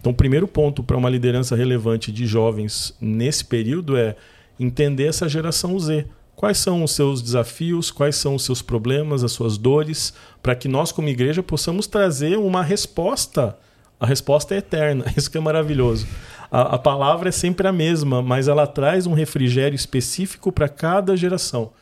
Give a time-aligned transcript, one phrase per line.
[0.00, 4.16] Então, o primeiro ponto para uma liderança relevante de jovens nesse período é
[4.58, 6.06] entender essa geração Z.
[6.34, 10.68] Quais são os seus desafios, quais são os seus problemas, as suas dores, para que
[10.68, 13.58] nós, como igreja, possamos trazer uma resposta.
[13.98, 16.06] A resposta é eterna, isso que é maravilhoso.
[16.50, 21.14] A, a palavra é sempre a mesma, mas ela traz um refrigério específico para cada
[21.14, 21.72] geração.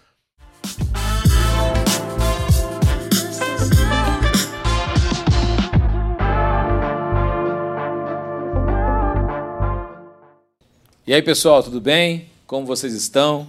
[11.08, 12.26] E aí, pessoal, tudo bem?
[12.46, 13.46] Como vocês estão?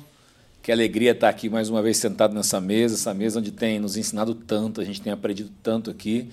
[0.63, 3.97] Que alegria estar aqui mais uma vez sentado nessa mesa, essa mesa onde tem nos
[3.97, 6.29] ensinado tanto, a gente tem aprendido tanto aqui.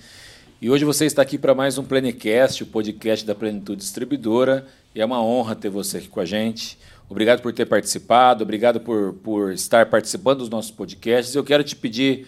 [0.61, 5.01] E hoje você está aqui para mais um Plenecast, o podcast da Plenitude Distribuidora, e
[5.01, 6.79] é uma honra ter você aqui com a gente.
[7.09, 11.35] Obrigado por ter participado, obrigado por, por estar participando dos nossos podcasts.
[11.35, 12.25] Eu quero te pedir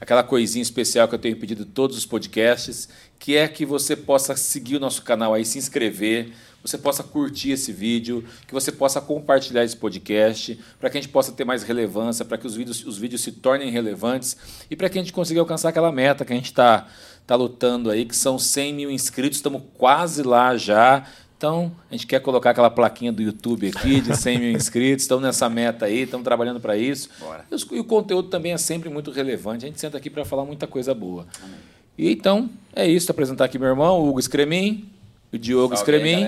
[0.00, 4.34] aquela coisinha especial que eu tenho pedido todos os podcasts, que é que você possa
[4.34, 6.32] seguir o nosso canal aí, se inscrever,
[6.62, 11.10] você possa curtir esse vídeo, que você possa compartilhar esse podcast, para que a gente
[11.10, 14.36] possa ter mais relevância, para que os vídeos, os vídeos se tornem relevantes
[14.70, 16.86] e para que a gente consiga alcançar aquela meta que a gente está
[17.26, 21.06] tá lutando aí, que são 100 mil inscritos, estamos quase lá já.
[21.36, 25.24] Então, a gente quer colocar aquela plaquinha do YouTube aqui de 100 mil inscritos, estamos
[25.24, 27.08] nessa meta aí, estamos trabalhando para isso.
[27.50, 30.44] E, e, o conteúdo também é sempre muito relevante, a gente senta aqui para falar
[30.44, 31.26] muita coisa boa.
[31.42, 31.56] Amém.
[31.96, 34.90] E então, é isso, apresentar aqui meu irmão, Hugo Scremin,
[35.32, 36.26] o Diogo Scremin,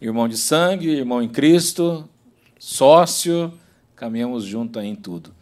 [0.00, 2.08] irmão de sangue, irmão em Cristo,
[2.58, 3.52] sócio,
[3.96, 5.38] caminhamos junto aí em tudo.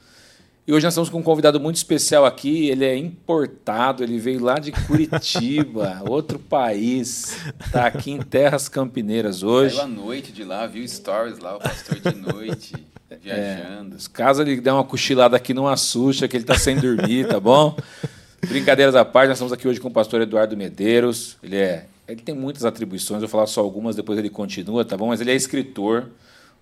[0.67, 2.69] E hoje nós estamos com um convidado muito especial aqui.
[2.69, 7.39] Ele é importado, ele veio lá de Curitiba, outro país.
[7.65, 9.77] Está aqui em Terras Campineiras hoje.
[9.77, 12.75] Saiu à noite de lá, viu stories lá, o pastor de noite,
[13.23, 13.95] viajando.
[13.95, 17.39] É, caso ele dê uma cochilada aqui, não assusta, que ele está sem dormir, tá
[17.39, 17.77] bom?
[18.49, 21.37] Brincadeiras à parte, nós estamos aqui hoje com o pastor Eduardo Medeiros.
[21.45, 24.97] Ele é ele tem muitas atribuições, eu vou falar só algumas, depois ele continua, tá
[24.97, 25.09] bom?
[25.09, 26.11] Mas ele é escritor.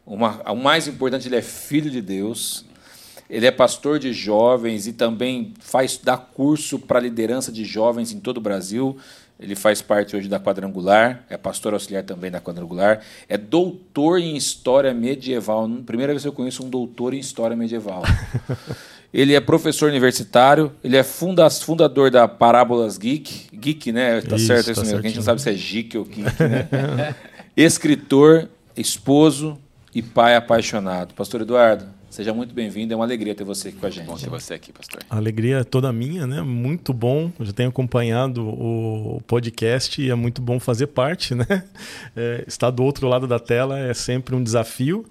[0.07, 2.65] Uma, o mais importante, ele é filho de Deus.
[3.29, 8.21] Ele é pastor de jovens e também faz dá curso para liderança de jovens em
[8.21, 8.97] todo o Brasil.
[9.41, 14.37] Ele faz parte hoje da Quadrangular, é pastor auxiliar também da Quadrangular, é doutor em
[14.37, 15.69] História Medieval.
[15.85, 18.03] Primeira vez que eu conheço um doutor em História Medieval.
[19.15, 23.47] Ele é professor universitário, ele é funda fundador da Parábolas Geek.
[23.57, 24.21] Geek, né?
[24.21, 24.99] Tá isso, certo isso tá mesmo.
[24.99, 27.15] A gente não sabe se é geek ou geek, né?
[27.57, 29.57] Escritor, esposo
[29.95, 31.15] e pai apaixonado.
[31.15, 32.93] Pastor Eduardo, seja muito bem-vindo.
[32.93, 34.07] É uma alegria ter você aqui com a gente.
[34.07, 35.01] Bom ter você aqui, pastor.
[35.09, 36.43] A alegria é toda minha, né?
[36.43, 37.31] Muito bom.
[37.39, 41.47] Eu já tenho acompanhado o podcast e é muito bom fazer parte, né?
[42.17, 45.05] É, estar do outro lado da tela é sempre um desafio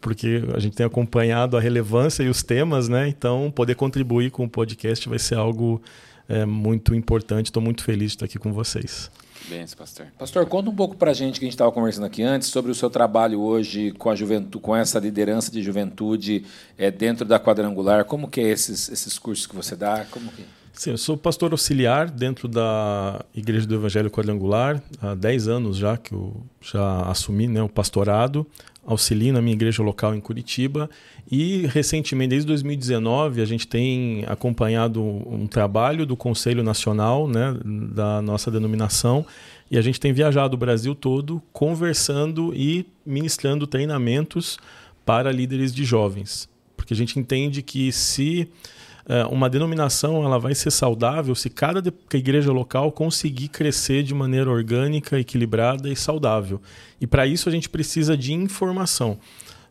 [0.00, 3.08] porque a gente tem acompanhado a relevância e os temas, né?
[3.08, 5.82] Então, poder contribuir com o podcast vai ser algo
[6.28, 7.46] é, muito importante.
[7.46, 9.10] Estou muito feliz de estar aqui com vocês.
[9.48, 10.06] Bem, pastor.
[10.18, 12.70] Pastor, conta um pouco para a gente que a gente estava conversando aqui antes sobre
[12.70, 16.44] o seu trabalho hoje com a juventude, com essa liderança de juventude
[16.78, 18.04] é, dentro da quadrangular.
[18.04, 20.06] Como que é esses, esses cursos que você dá?
[20.10, 20.44] Como que...
[20.72, 25.98] Sim, eu sou pastor auxiliar dentro da Igreja do Evangelho Quadrangular há 10 anos já
[25.98, 28.46] que eu já assumi né, o pastorado
[28.84, 30.90] auxilio na minha igreja local em Curitiba.
[31.30, 38.20] E recentemente, desde 2019, a gente tem acompanhado um trabalho do Conselho Nacional né, da
[38.20, 39.24] nossa denominação.
[39.70, 44.58] E a gente tem viajado o Brasil todo conversando e ministrando treinamentos
[45.04, 48.48] para líderes de jovens, porque a gente entende que se
[49.30, 51.82] uma denominação ela vai ser saudável se cada
[52.14, 56.60] igreja local conseguir crescer de maneira orgânica, equilibrada e saudável.
[57.00, 59.18] E para isso a gente precisa de informação,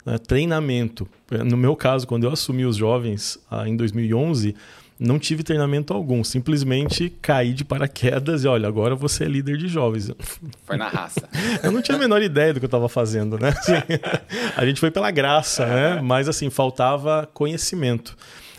[0.06, 0.18] né?
[0.18, 1.08] treinamento.
[1.46, 4.54] No meu caso, quando eu assumi os jovens ah, em 2011,
[5.02, 9.68] não tive treinamento algum, simplesmente caí de paraquedas e olha, agora você é líder de
[9.68, 10.12] jovens.
[10.64, 11.28] Foi na raça.
[11.64, 13.50] eu não tinha a menor ideia do que eu estava fazendo, né?
[13.50, 13.74] Assim,
[14.56, 16.02] a gente foi pela graça, né?
[16.02, 18.16] Mas assim, faltava conhecimento.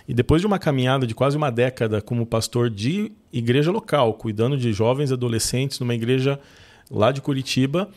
[0.06, 4.56] E depois de uma caminhada de quase uma década como pastor de igreja local, cuidando
[4.56, 6.38] de jovens adolescentes numa igreja
[6.90, 7.88] lá de Curitiba,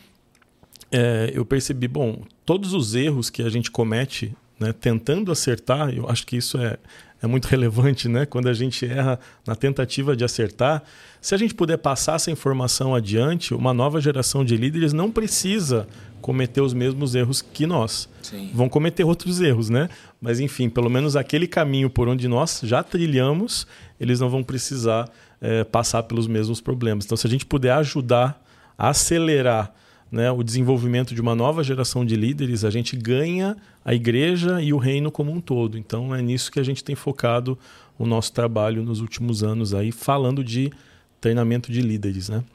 [0.92, 6.10] é, eu percebi, bom, todos os erros que a gente comete né, tentando acertar, eu
[6.10, 6.78] acho que isso é,
[7.22, 8.26] é muito relevante, né?
[8.26, 10.84] Quando a gente erra na tentativa de acertar,
[11.22, 15.88] se a gente puder passar essa informação adiante, uma nova geração de líderes não precisa
[16.22, 18.10] cometer os mesmos erros que nós.
[18.22, 18.50] Sim.
[18.54, 19.90] Vão cometer outros erros, né?
[20.20, 23.68] Mas enfim, pelo menos aquele caminho por onde nós já trilhamos,
[24.00, 25.10] eles não vão precisar
[25.40, 27.06] é, passar pelos mesmos problemas.
[27.06, 28.42] Então, se a gente puder ajudar
[28.78, 29.74] a acelerar
[30.16, 34.72] né, o desenvolvimento de uma nova geração de líderes, a gente ganha a igreja e
[34.72, 35.78] o reino como um todo.
[35.78, 37.60] Então, é nisso que a gente tem focado
[38.00, 40.72] o nosso trabalho nos últimos anos aí, falando de
[41.20, 42.46] treinamento de líderes, né?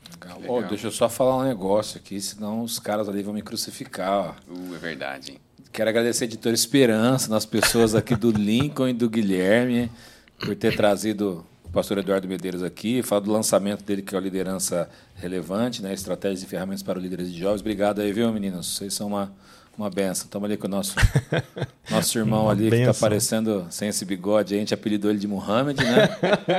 [0.48, 4.38] Oh, deixa eu só falar um negócio aqui, senão os caras ali vão me crucificar.
[4.48, 4.54] Ó.
[4.54, 5.38] Uh, é verdade.
[5.70, 9.90] Quero agradecer a Editora Esperança, nas pessoas aqui do Lincoln e do Guilherme,
[10.38, 14.20] por ter trazido o pastor Eduardo Medeiros aqui, falar do lançamento dele, que é a
[14.20, 15.94] liderança relevante, né?
[15.94, 17.61] estratégias e ferramentas para líderes de jovens.
[17.61, 18.75] Obrigado aí, viu, meninos?
[18.75, 19.32] Vocês são uma,
[19.78, 20.25] uma benção.
[20.25, 20.96] Estamos ali com o nosso,
[21.88, 22.87] nosso irmão ali, benção.
[22.87, 24.52] que está aparecendo sem esse bigode.
[24.52, 26.08] A gente apelidou ele de Muhammad, né?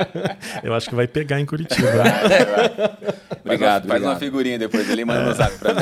[0.64, 1.88] Eu acho que vai pegar em Curitiba.
[3.44, 5.80] obrigado, faz uma, faz uma figurinha depois ali e manda no zap para mim.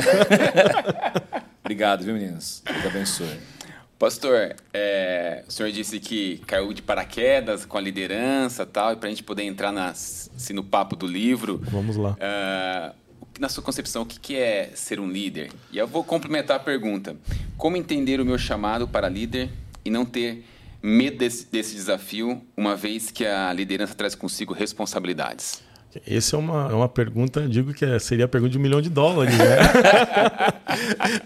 [1.63, 2.61] obrigado, viu, meninos?
[2.65, 3.60] Deus abençoe.
[4.01, 9.05] Pastor, é, o senhor disse que caiu de paraquedas com a liderança tal, e para
[9.05, 11.61] a gente poder entrar na, assim, no papo do livro.
[11.65, 12.13] Vamos lá.
[12.13, 12.95] Uh,
[13.39, 15.51] na sua concepção, o que é ser um líder?
[15.71, 17.15] E eu vou complementar a pergunta.
[17.55, 19.51] Como entender o meu chamado para líder
[19.85, 20.45] e não ter
[20.81, 25.61] medo desse, desse desafio, uma vez que a liderança traz consigo responsabilidades?
[26.07, 28.81] Essa é uma, é uma pergunta, digo que é, seria a pergunta de um milhão
[28.81, 29.57] de dólares, né?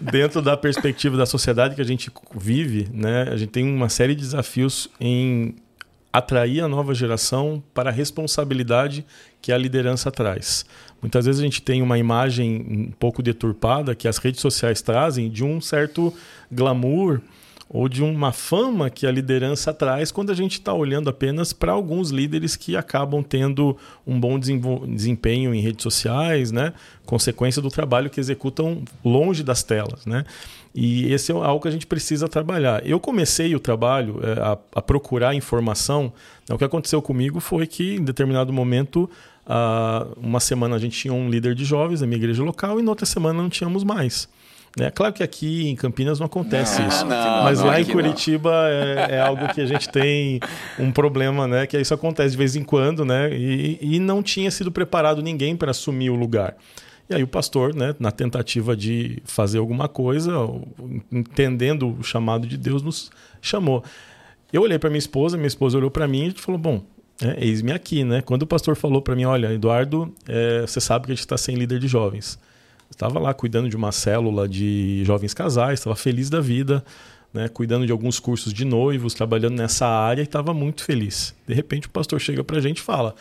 [0.00, 3.28] Dentro da perspectiva da sociedade que a gente vive, né?
[3.30, 5.54] A gente tem uma série de desafios em
[6.12, 9.04] atrair a nova geração para a responsabilidade
[9.40, 10.64] que a liderança traz.
[11.00, 15.30] Muitas vezes a gente tem uma imagem um pouco deturpada que as redes sociais trazem
[15.30, 16.12] de um certo
[16.50, 17.20] glamour
[17.68, 21.72] ou de uma fama que a liderança traz quando a gente está olhando apenas para
[21.72, 23.76] alguns líderes que acabam tendo
[24.06, 26.72] um bom desempenho em redes sociais, né?
[27.04, 30.06] consequência do trabalho que executam longe das telas.
[30.06, 30.24] Né?
[30.74, 32.86] E esse é algo que a gente precisa trabalhar.
[32.86, 36.12] Eu comecei o trabalho é, a, a, procurar informação.
[36.48, 36.54] Né?
[36.54, 39.10] O que aconteceu comigo foi que, em determinado momento,
[39.46, 42.82] uh, uma semana a gente tinha um líder de jovens na minha igreja local e
[42.82, 44.28] na outra semana não tínhamos mais.
[44.78, 47.84] É claro que aqui em Campinas não acontece não, isso, não, mas não, lá em
[47.86, 50.38] Curitiba é, é, algo que a gente tem
[50.78, 51.66] um problema, né?
[51.66, 53.34] Que isso acontece de vez em quando, né?
[53.34, 56.54] E, e não tinha sido preparado ninguém para assumir o lugar.
[57.08, 60.32] E aí o pastor, né, na tentativa de fazer alguma coisa,
[61.10, 63.82] entendendo o chamado de Deus, nos chamou.
[64.52, 66.82] Eu olhei para minha esposa, minha esposa olhou para mim e a gente falou: bom,
[67.22, 68.20] é, eis-me aqui, né?
[68.20, 71.38] Quando o pastor falou para mim, olha, Eduardo, é, você sabe que a gente está
[71.38, 72.38] sem líder de jovens
[72.90, 76.84] estava lá cuidando de uma célula de jovens casais, estava feliz da vida,
[77.32, 81.34] né, cuidando de alguns cursos de noivos, trabalhando nessa área e estava muito feliz.
[81.46, 83.14] De repente o pastor chega para a gente e fala: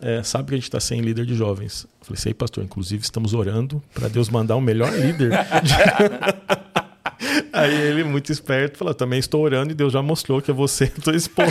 [0.00, 1.86] é, sabe que a gente está sem líder de jovens.
[2.00, 5.32] Eu falei, sei, pastor, inclusive estamos orando para Deus mandar o um melhor líder.
[7.52, 10.84] Aí ele, muito esperto, falou: também estou orando e Deus já mostrou que é você
[10.84, 11.50] e tua esposa.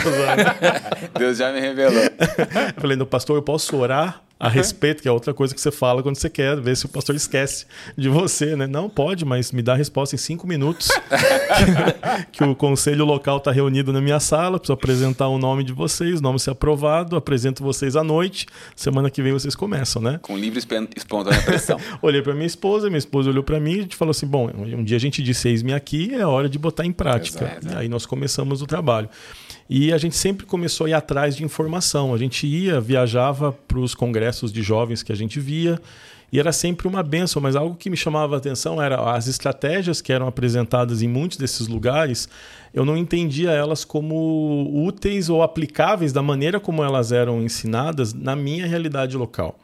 [1.18, 2.02] Deus já me revelou.
[2.02, 5.70] Eu falei: no pastor, eu posso orar a respeito, que é outra coisa que você
[5.70, 7.66] fala quando você quer ver se o pastor esquece
[7.96, 8.66] de você, né?
[8.66, 10.88] Não pode, mas me dá a resposta em cinco minutos.
[12.30, 15.72] que, que o conselho local está reunido na minha sala, preciso apresentar o nome de
[15.72, 18.46] vocês, o nome ser aprovado, apresento vocês à noite.
[18.74, 20.18] Semana que vem vocês começam, né?
[20.20, 21.78] Com livre espontânea pressão.
[22.02, 24.96] Olhei para minha esposa, minha esposa olhou para mim e falou assim: bom, um dia
[24.96, 27.44] a gente disse eis-me aqui, é hora de botar em prática.
[27.44, 27.68] Exato.
[27.68, 29.08] E aí nós começamos o trabalho.
[29.68, 32.14] E a gente sempre começou a ir atrás de informação.
[32.14, 35.80] A gente ia, viajava para os congressos de jovens que a gente via,
[36.32, 40.00] e era sempre uma benção, mas algo que me chamava a atenção era as estratégias
[40.00, 42.28] que eram apresentadas em muitos desses lugares,
[42.74, 48.34] eu não entendia elas como úteis ou aplicáveis da maneira como elas eram ensinadas na
[48.34, 49.58] minha realidade local.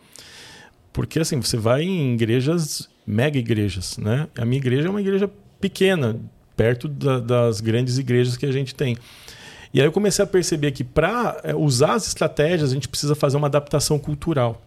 [0.93, 4.29] Porque assim, você vai em igrejas, mega igrejas, né?
[4.39, 5.29] A minha igreja é uma igreja
[5.61, 6.21] pequena,
[6.57, 8.97] perto da, das grandes igrejas que a gente tem.
[9.73, 13.15] E aí eu comecei a perceber que para é, usar as estratégias a gente precisa
[13.15, 14.61] fazer uma adaptação cultural.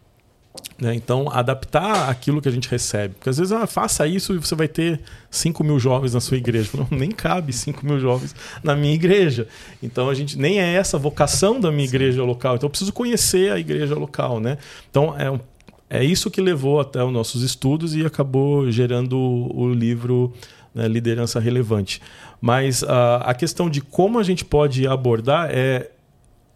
[0.79, 0.93] Né?
[0.95, 3.15] Então, adaptar aquilo que a gente recebe.
[3.15, 6.38] Porque às vezes, ah, faça isso e você vai ter 5 mil jovens na sua
[6.38, 6.69] igreja.
[6.75, 9.47] Não, nem cabe 5 mil jovens na minha igreja.
[9.81, 12.55] Então, a gente nem é essa a vocação da minha igreja local.
[12.55, 14.39] Então, eu preciso conhecer a igreja local.
[14.39, 14.57] Né?
[14.89, 19.74] Então, é, é isso que levou até os nossos estudos e acabou gerando o, o
[19.74, 20.33] livro
[20.74, 22.01] né, Liderança Relevante.
[22.41, 22.87] Mas uh,
[23.21, 25.89] a questão de como a gente pode abordar é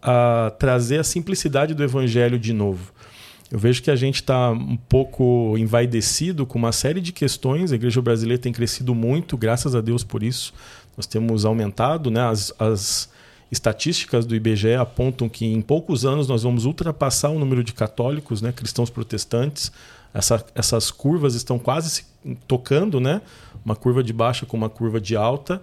[0.02, 2.92] uh, trazer a simplicidade do evangelho de novo.
[3.50, 7.72] Eu vejo que a gente está um pouco envaidecido com uma série de questões.
[7.72, 10.54] A igreja brasileira tem crescido muito, graças a Deus por isso.
[10.96, 12.22] Nós temos aumentado, né?
[12.22, 13.10] As, as
[13.50, 18.40] estatísticas do IBGE apontam que em poucos anos nós vamos ultrapassar o número de católicos,
[18.40, 18.52] né?
[18.52, 19.72] cristãos protestantes.
[20.14, 22.04] Essa, essas curvas estão quase se
[22.46, 23.20] tocando, né?
[23.64, 25.60] Uma curva de baixa com uma curva de alta.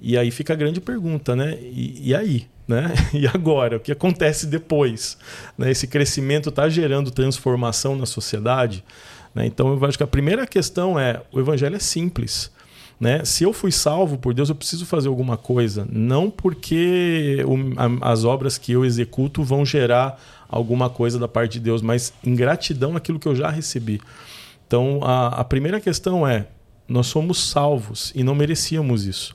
[0.00, 1.56] E aí fica a grande pergunta, né?
[1.60, 2.46] E, e aí?
[2.66, 2.92] Né?
[3.12, 3.76] E agora?
[3.76, 5.16] O que acontece depois?
[5.56, 5.70] Né?
[5.70, 8.84] Esse crescimento está gerando transformação na sociedade?
[9.34, 9.46] Né?
[9.46, 12.50] Então eu acho que a primeira questão é: o evangelho é simples.
[13.02, 13.24] Né?
[13.24, 15.84] Se eu fui salvo por Deus, eu preciso fazer alguma coisa.
[15.90, 21.54] Não porque o, a, as obras que eu executo vão gerar alguma coisa da parte
[21.54, 24.00] de Deus, mas em gratidão àquilo que eu já recebi.
[24.68, 26.46] Então, a, a primeira questão é:
[26.92, 29.34] nós somos salvos e não merecíamos isso.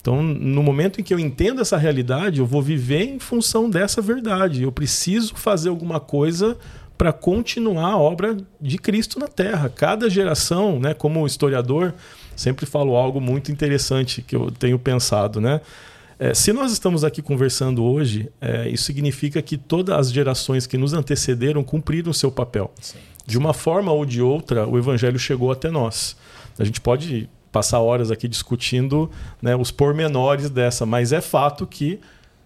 [0.00, 4.00] Então, no momento em que eu entendo essa realidade, eu vou viver em função dessa
[4.00, 4.62] verdade.
[4.62, 6.56] Eu preciso fazer alguma coisa
[6.96, 9.68] para continuar a obra de Cristo na Terra.
[9.68, 11.94] Cada geração, né, como historiador,
[12.36, 15.60] sempre falo algo muito interessante que eu tenho pensado, né?
[16.18, 20.76] É, se nós estamos aqui conversando hoje, é, isso significa que todas as gerações que
[20.76, 22.72] nos antecederam cumpriram o seu papel.
[22.80, 22.98] Sim.
[23.24, 26.16] De uma forma ou de outra, o evangelho chegou até nós.
[26.58, 29.10] A gente pode passar horas aqui discutindo
[29.40, 31.98] né, os pormenores dessa, mas é fato que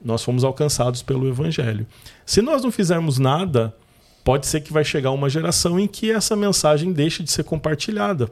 [0.04, 1.87] nós fomos alcançados pelo evangelho.
[2.26, 3.75] Se nós não fizermos nada,
[4.25, 8.31] pode ser que vai chegar uma geração em que essa mensagem deixe de ser compartilhada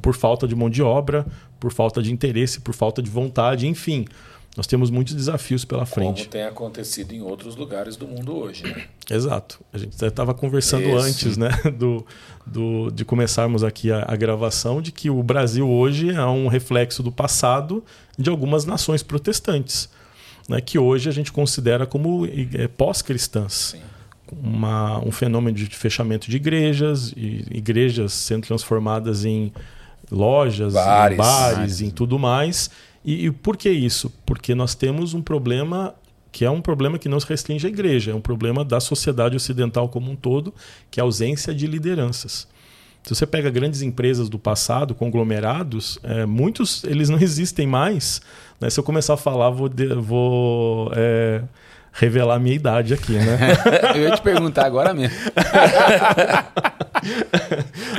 [0.00, 1.26] por falta de mão de obra,
[1.58, 4.04] por falta de interesse, por falta de vontade, enfim.
[4.56, 6.22] Nós temos muitos desafios pela frente.
[6.22, 8.62] Como tem acontecido em outros lugares do mundo hoje.
[8.62, 8.84] Né?
[9.10, 9.60] Exato.
[9.70, 11.08] A gente estava conversando Esse.
[11.08, 12.04] antes né, do,
[12.46, 17.02] do, de começarmos aqui a, a, gravação de que o Brasil hoje é um reflexo
[17.02, 17.84] do passado
[18.16, 19.90] de algumas nações protestantes,
[20.48, 23.76] né, que hoje a gente considera como é, pós-cristãs.
[24.42, 29.52] Uma, um fenômeno de fechamento de igrejas, e igrejas sendo transformadas em
[30.10, 32.68] lojas, bares, em, bares, em tudo mais.
[33.06, 34.12] E, e por que isso?
[34.26, 35.94] Porque nós temos um problema
[36.32, 39.34] que é um problema que não se restringe à igreja, é um problema da sociedade
[39.34, 40.52] ocidental como um todo,
[40.90, 42.46] que é a ausência de lideranças.
[43.02, 48.20] Se você pega grandes empresas do passado, conglomerados, é, muitos eles não existem mais.
[48.60, 48.68] Né?
[48.68, 51.40] Se eu começar a falar, vou, de, vou é,
[51.92, 53.38] revelar a minha idade aqui, né?
[53.94, 55.16] eu ia te perguntar agora mesmo.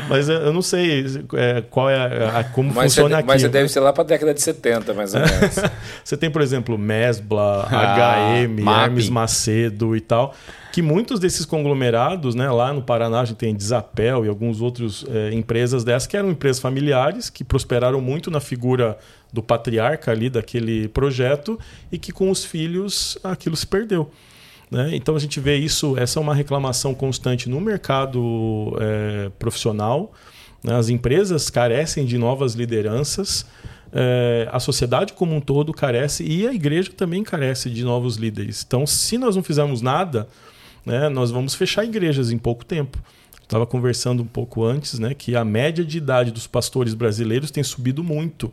[0.10, 3.28] mas eu não sei é, qual é a, a como mas funciona você, aqui.
[3.28, 5.56] Mas você deve ser lá para a década de 70, mais ou menos.
[6.04, 10.34] você tem, por exemplo, Mesbla, ah, HM, Hermes Macedo e tal
[10.78, 15.04] que muitos desses conglomerados, né, lá no Paraná a gente tem Desapel e alguns outros
[15.10, 18.96] é, empresas dessas que eram empresas familiares que prosperaram muito na figura
[19.34, 21.60] do patriarca ali daquele projeto
[21.92, 24.12] e que com os filhos aquilo se perdeu.
[24.70, 24.96] Né?
[24.96, 30.14] Então a gente vê isso, essa é uma reclamação constante no mercado é, profissional.
[30.64, 30.76] Né?
[30.76, 33.46] As empresas carecem de novas lideranças,
[33.92, 38.64] é, a sociedade como um todo carece e a igreja também carece de novos líderes.
[38.68, 40.28] Então, se nós não fizermos nada,
[40.86, 42.98] né, nós vamos fechar igrejas em pouco tempo.
[43.42, 47.64] Estava conversando um pouco antes né, que a média de idade dos pastores brasileiros tem
[47.64, 48.52] subido muito.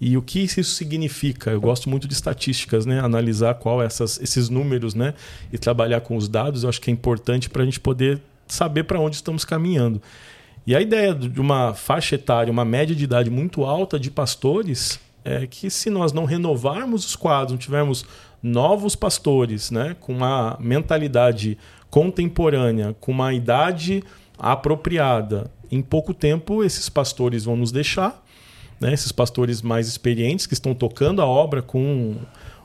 [0.00, 1.50] E o que isso significa?
[1.50, 3.00] Eu gosto muito de estatísticas, né?
[3.00, 5.14] Analisar qual essas, esses números, né?
[5.50, 8.84] E trabalhar com os dados, eu acho que é importante para a gente poder saber
[8.84, 10.00] para onde estamos caminhando.
[10.66, 15.00] E a ideia de uma faixa etária, uma média de idade muito alta de pastores,
[15.24, 18.04] é que se nós não renovarmos os quadros, não tivermos
[18.42, 19.96] novos pastores, né?
[19.98, 21.56] Com uma mentalidade
[21.88, 24.04] contemporânea, com uma idade
[24.38, 28.25] apropriada, em pouco tempo esses pastores vão nos deixar
[28.80, 28.92] né?
[28.92, 32.16] esses pastores mais experientes que estão tocando a obra com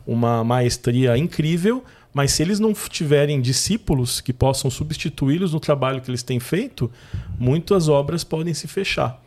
[0.06, 6.10] uma maestria incrível, mas se eles não tiverem discípulos que possam substituí-los no trabalho que
[6.10, 6.92] eles têm feito,
[7.40, 9.22] muitas obras podem se fechar.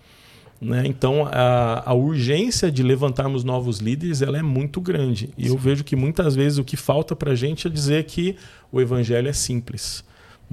[0.61, 0.83] Né?
[0.87, 5.31] Então, a, a, urgência de levantarmos novos líderes ela é muito grande.
[5.37, 5.50] E Sim.
[5.50, 8.37] eu vejo que muitas vezes o que falta para a gente é dizer que
[8.71, 10.05] o evangelho é simples.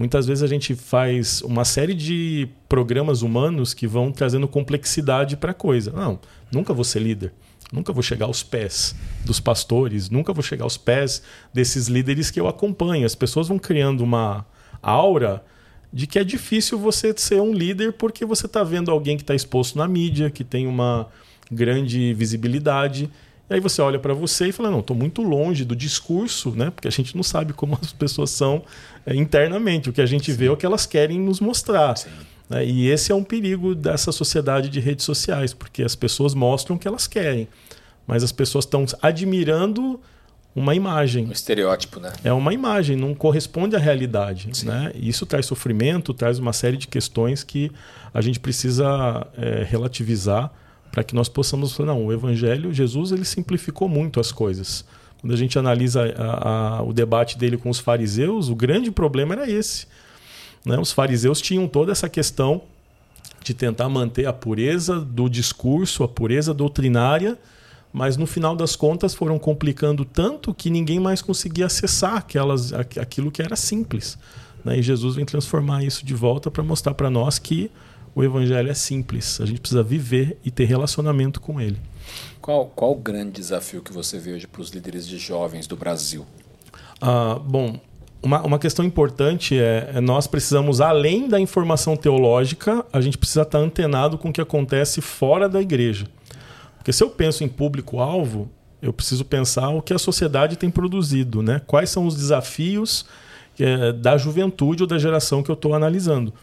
[0.01, 5.51] Muitas vezes a gente faz uma série de programas humanos que vão trazendo complexidade para
[5.51, 5.91] a coisa.
[5.91, 6.20] Não,
[6.51, 7.31] nunca vou ser líder.
[7.72, 11.22] Nunca vou chegar aos pés dos pastores, nunca vou chegar aos pés
[11.53, 13.05] desses líderes que eu acompanho.
[13.05, 14.43] As pessoas vão criando uma
[14.81, 15.46] aura
[15.93, 19.36] de que é difícil você ser um líder porque você está vendo alguém que está
[19.36, 21.10] exposto na mídia, que tem uma
[21.51, 23.08] grande visibilidade
[23.51, 26.70] e aí você olha para você e fala, não, estou muito longe do discurso, né?
[26.70, 28.63] Porque a gente não sabe como as pessoas são
[29.05, 29.89] é, internamente.
[29.89, 30.38] O que a gente Sim.
[30.38, 31.96] vê é o que elas querem nos mostrar.
[32.50, 32.65] Né?
[32.65, 36.79] E esse é um perigo dessa sociedade de redes sociais, porque as pessoas mostram o
[36.79, 37.46] que elas querem.
[38.08, 40.00] Mas as pessoas estão admirando
[40.55, 41.27] uma imagem.
[41.27, 42.13] Um estereótipo, né?
[42.24, 44.50] É uma imagem, não corresponde à realidade.
[44.65, 44.93] Né?
[44.96, 47.70] E isso traz sofrimento, traz uma série de questões que
[48.13, 50.53] a gente precisa é, relativizar
[50.91, 54.83] para que nós possamos falar, não, o evangelho, Jesus, ele simplificou muito as coisas.
[55.21, 59.33] Quando a gente analisa a, a, o debate dele com os fariseus, o grande problema
[59.33, 59.88] era esse.
[60.65, 60.77] Né?
[60.79, 62.63] Os fariseus tinham toda essa questão
[63.43, 67.38] de tentar manter a pureza do discurso, a pureza doutrinária,
[67.93, 73.31] mas no final das contas foram complicando tanto que ninguém mais conseguia acessar aquelas, aquilo
[73.31, 74.17] que era simples.
[74.63, 74.79] Né?
[74.79, 77.69] E Jesus vem transformar isso de volta para mostrar para nós que
[78.15, 79.39] o evangelho é simples.
[79.41, 81.77] A gente precisa viver e ter relacionamento com ele.
[82.41, 85.75] Qual, qual o grande desafio que você vê hoje para os líderes de jovens do
[85.75, 86.25] Brasil?
[86.99, 87.79] Ah, bom,
[88.21, 93.41] uma, uma questão importante é, é, nós precisamos, além da informação teológica, a gente precisa
[93.41, 96.05] estar antenado com o que acontece fora da igreja.
[96.77, 98.49] Porque se eu penso em público-alvo,
[98.81, 101.61] eu preciso pensar o que a sociedade tem produzido, né?
[101.65, 103.05] quais são os desafios
[103.59, 106.33] é, da juventude ou da geração que eu estou analisando.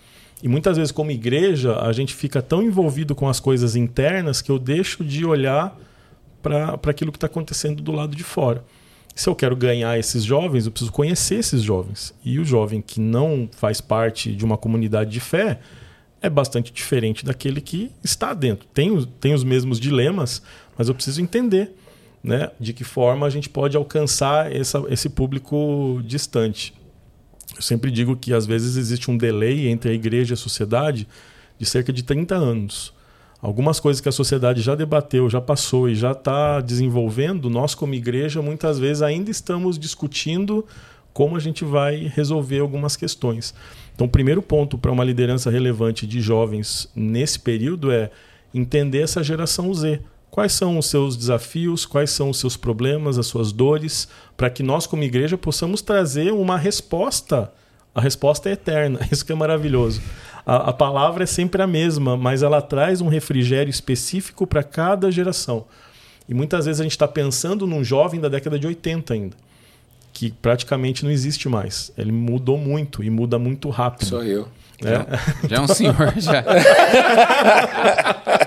[0.43, 4.51] E muitas vezes, como igreja, a gente fica tão envolvido com as coisas internas que
[4.51, 5.77] eu deixo de olhar
[6.43, 8.65] para aquilo que está acontecendo do lado de fora.
[9.15, 12.15] Se eu quero ganhar esses jovens, eu preciso conhecer esses jovens.
[12.25, 15.59] E o jovem que não faz parte de uma comunidade de fé
[16.23, 18.69] é bastante diferente daquele que está dentro.
[18.73, 20.41] Tem, tem os mesmos dilemas,
[20.77, 21.73] mas eu preciso entender
[22.23, 26.75] né, de que forma a gente pode alcançar essa, esse público distante.
[27.59, 31.09] Eu sempre digo que às vezes existe um delay entre a igreja e a sociedade
[31.59, 32.95] de cerca de 30 anos.
[33.43, 37.95] Algumas coisas que a sociedade já debateu, já passou e já está desenvolvendo, nós, como
[37.95, 40.65] igreja, muitas vezes ainda estamos discutindo
[41.13, 43.53] como a gente vai resolver algumas questões.
[43.93, 48.11] Então, o primeiro ponto para uma liderança relevante de jovens nesse período é
[48.55, 50.01] entender essa geração Z.
[50.31, 54.63] Quais são os seus desafios, quais são os seus problemas, as suas dores, para que
[54.63, 57.53] nós, como igreja, possamos trazer uma resposta.
[57.95, 60.01] A resposta é eterna, isso que é maravilhoso.
[60.47, 65.11] A, a palavra é sempre a mesma, mas ela traz um refrigério específico para cada
[65.11, 65.65] geração.
[66.29, 69.37] E muitas vezes a gente está pensando num jovem da década de 80 ainda,
[70.13, 71.91] que praticamente não existe mais.
[71.97, 74.07] Ele mudou muito e muda muito rápido.
[74.09, 74.47] Sou eu.
[74.85, 74.91] É.
[74.91, 75.07] Já,
[75.49, 76.45] já é um senhor, já.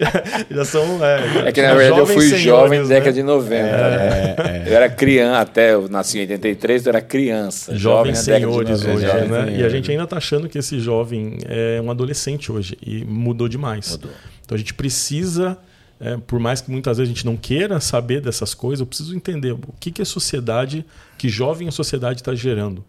[0.50, 1.04] já são.
[1.04, 3.12] É, é que na verdade eu fui jovem na década né?
[3.12, 3.54] de 90.
[3.54, 4.64] É, né?
[4.66, 7.76] eu era criança, até eu nasci em 83, eu era criança.
[7.76, 9.56] Jovens senhores hoje, jovem né?
[9.58, 13.48] E a gente ainda está achando que esse jovem é um adolescente hoje e mudou
[13.48, 13.92] demais.
[13.92, 14.10] Mudou.
[14.44, 15.58] Então a gente precisa.
[15.98, 19.16] É, por mais que muitas vezes a gente não queira saber dessas coisas, eu preciso
[19.16, 20.84] entender o que, que a sociedade,
[21.16, 22.84] que jovem a sociedade está gerando,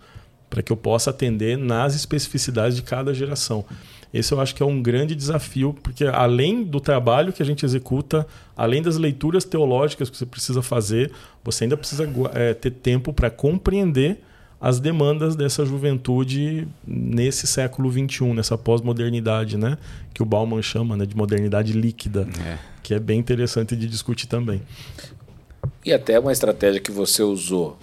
[0.49, 3.63] para que eu possa atender nas especificidades de cada geração.
[4.13, 7.65] Esse eu acho que é um grande desafio, porque além do trabalho que a gente
[7.65, 11.11] executa, além das leituras teológicas que você precisa fazer,
[11.43, 14.19] você ainda precisa é, ter tempo para compreender
[14.59, 19.77] as demandas dessa juventude nesse século XXI, nessa pós-modernidade, né?
[20.13, 22.57] Que o Bauman chama né, de modernidade líquida, é.
[22.81, 24.61] que é bem interessante de discutir também.
[25.85, 27.77] E até uma estratégia que você usou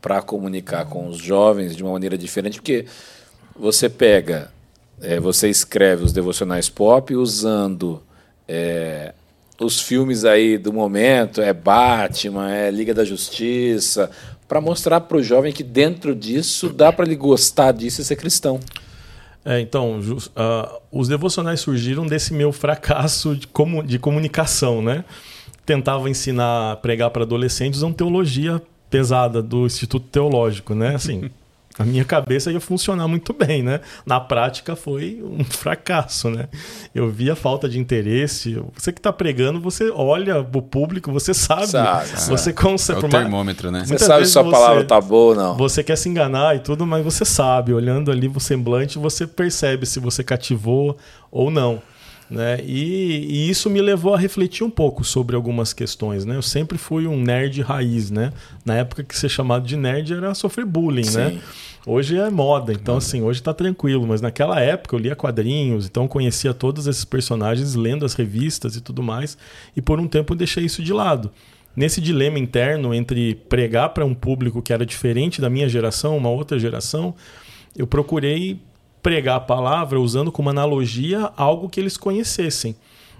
[0.00, 2.86] para comunicar com os jovens de uma maneira diferente, porque
[3.56, 4.50] você pega
[5.00, 8.02] é, você escreve os devocionais pop usando
[8.46, 9.14] é,
[9.60, 14.10] os filmes aí do momento, é Batman, é Liga da Justiça,
[14.46, 18.16] para mostrar para o jovem que dentro disso dá para ele gostar disso e ser
[18.16, 18.60] cristão.
[19.44, 25.04] É, então, uh, os devocionais surgiram desse meu fracasso de, comu de comunicação, né?
[25.66, 30.94] Tentava ensinar, pregar para adolescentes uma teologia pesada do Instituto Teológico, né?
[30.94, 31.28] Assim,
[31.78, 33.80] a minha cabeça ia funcionar muito bem, né?
[34.04, 36.48] Na prática foi um fracasso, né?
[36.94, 38.62] Eu vi a falta de interesse.
[38.74, 41.66] Você que está pregando, você olha o público, você sabe.
[41.66, 43.02] sabe você consegue.
[43.02, 43.84] É o termômetro, né?
[43.86, 45.56] Você sabe se a palavra tá boa ou não.
[45.56, 47.72] Você quer se enganar e tudo, mas você sabe.
[47.72, 50.96] Olhando ali o semblante, você percebe se você cativou
[51.30, 51.80] ou não.
[52.32, 52.60] Né?
[52.64, 56.24] E, e, isso me levou a refletir um pouco sobre algumas questões.
[56.24, 56.34] Né?
[56.34, 58.10] Eu sempre fui um nerd raiz.
[58.10, 58.32] Né?
[58.64, 61.10] Na época que ser chamado de nerd era sofrer bullying.
[61.10, 61.38] Né?
[61.86, 64.06] Hoje é moda, então assim, hoje está tranquilo.
[64.06, 68.80] Mas naquela época eu lia quadrinhos, então conhecia todos esses personagens lendo as revistas e
[68.80, 69.36] tudo mais.
[69.76, 71.30] E por um tempo eu deixei isso de lado.
[71.74, 76.28] Nesse dilema interno entre pregar para um público que era diferente da minha geração, uma
[76.30, 77.14] outra geração,
[77.76, 78.60] eu procurei
[79.02, 82.76] pregar a palavra usando como analogia algo que eles conhecessem.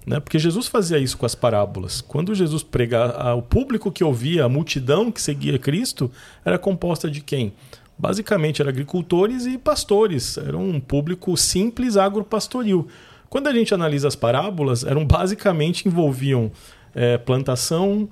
[0.07, 0.21] Né?
[0.21, 2.01] Porque Jesus fazia isso com as parábolas.
[2.01, 6.11] Quando Jesus pregava, o público que ouvia, a multidão que seguia Cristo,
[6.45, 7.53] era composta de quem?
[7.99, 10.37] Basicamente, eram agricultores e pastores.
[10.37, 12.89] Era um público simples agropastoril.
[13.29, 16.51] Quando a gente analisa as parábolas, eram basicamente envolviam
[16.95, 18.09] é, plantação,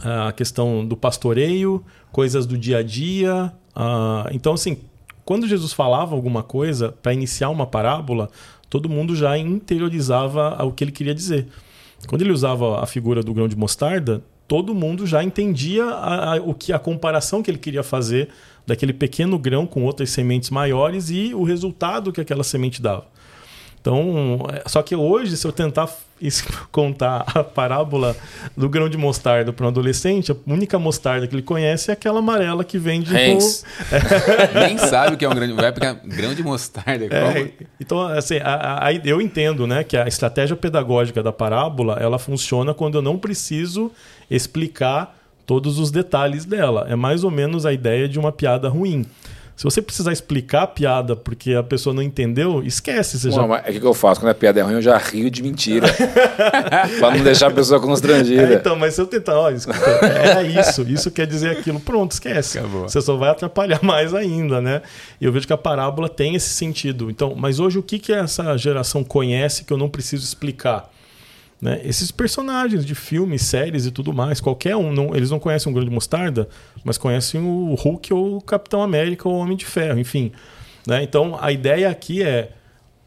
[0.00, 3.52] a questão do pastoreio, coisas do dia a dia.
[4.30, 4.78] então, assim,
[5.28, 8.30] quando Jesus falava alguma coisa para iniciar uma parábola,
[8.70, 11.48] todo mundo já interiorizava o que ele queria dizer.
[12.06, 16.36] Quando ele usava a figura do grão de mostarda, todo mundo já entendia a, a,
[16.36, 18.30] o que a comparação que ele queria fazer
[18.66, 23.04] daquele pequeno grão com outras sementes maiores e o resultado que aquela semente dava.
[23.80, 25.88] Então, é, só que hoje, se eu tentar
[26.72, 28.16] contar a parábola
[28.56, 32.18] do grão de mostarda para um adolescente, a única mostarda que ele conhece é aquela
[32.18, 33.64] amarela que vende Hanks.
[34.52, 34.60] no...
[34.60, 37.06] Nem sabe o que é um grão de, vai pegar grão de mostarda.
[37.10, 42.18] É, então, assim, a, a, eu entendo né, que a estratégia pedagógica da parábola ela
[42.18, 43.92] funciona quando eu não preciso
[44.30, 46.86] explicar todos os detalhes dela.
[46.90, 49.06] É mais ou menos a ideia de uma piada ruim.
[49.58, 53.18] Se você precisar explicar a piada porque a pessoa não entendeu, esquece.
[53.18, 53.42] Você já...
[53.42, 54.20] É o que eu faço?
[54.20, 55.88] Quando a piada é ruim, eu já rio de mentira.
[57.00, 58.52] para não deixar a pessoa constrangida.
[58.52, 62.12] É, então, mas se eu tentar, ó, escuta, é isso, isso quer dizer aquilo, pronto,
[62.12, 62.60] esquece.
[62.60, 62.88] Acabou.
[62.88, 64.80] Você só vai atrapalhar mais ainda, né?
[65.20, 67.10] E eu vejo que a parábola tem esse sentido.
[67.10, 70.88] Então, mas hoje o que, que essa geração conhece que eu não preciso explicar?
[71.60, 71.80] Né?
[71.84, 75.74] Esses personagens de filmes, séries e tudo mais, qualquer um, não, eles não conhecem o
[75.74, 76.48] Grande Mostarda,
[76.84, 80.32] mas conhecem o Hulk ou o Capitão América ou o Homem de Ferro, enfim.
[80.86, 81.02] Né?
[81.02, 82.52] Então a ideia aqui é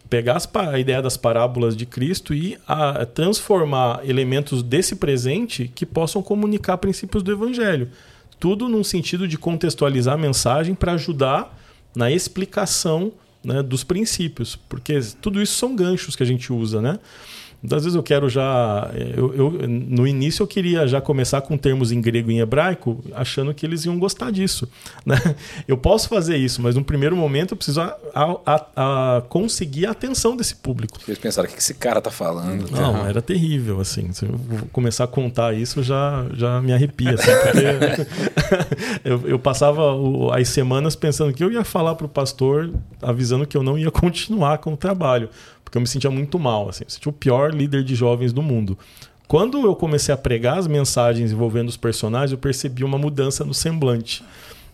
[0.09, 5.85] pegar as, a ideia das parábolas de Cristo e a, transformar elementos desse presente que
[5.85, 7.89] possam comunicar princípios do Evangelho.
[8.37, 11.57] Tudo num sentido de contextualizar a mensagem para ajudar
[11.95, 16.99] na explicação né, dos princípios, porque tudo isso são ganchos que a gente usa, né?
[17.63, 18.89] Às vezes eu quero já.
[19.15, 23.03] Eu, eu, no início eu queria já começar com termos em grego e em hebraico,
[23.13, 24.67] achando que eles iam gostar disso.
[25.03, 25.17] Né?
[25.67, 29.91] Eu posso fazer isso, mas no primeiro momento eu preciso a, a, a conseguir a
[29.91, 30.99] atenção desse público.
[31.07, 32.69] Eles pensaram, o que esse cara tá falando?
[32.69, 34.13] Não, era terrível, assim.
[34.13, 34.39] Se eu
[34.71, 37.15] começar a contar isso, já, já me arrepia.
[37.15, 37.31] Assim,
[39.03, 39.81] eu, eu passava
[40.35, 42.71] as semanas pensando que eu ia falar para o pastor,
[43.01, 45.29] avisando que eu não ia continuar com o trabalho
[45.71, 48.41] porque eu me sentia muito mal, assim, eu sentia o pior líder de jovens do
[48.41, 48.77] mundo.
[49.25, 53.53] Quando eu comecei a pregar as mensagens envolvendo os personagens, eu percebi uma mudança no
[53.53, 54.21] semblante.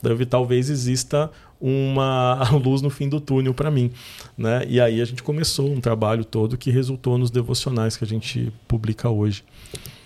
[0.01, 1.29] Daí talvez exista
[1.61, 3.91] uma luz no fim do túnel para mim,
[4.35, 4.65] né?
[4.67, 8.51] E aí a gente começou um trabalho todo que resultou nos devocionais que a gente
[8.67, 9.43] publica hoje.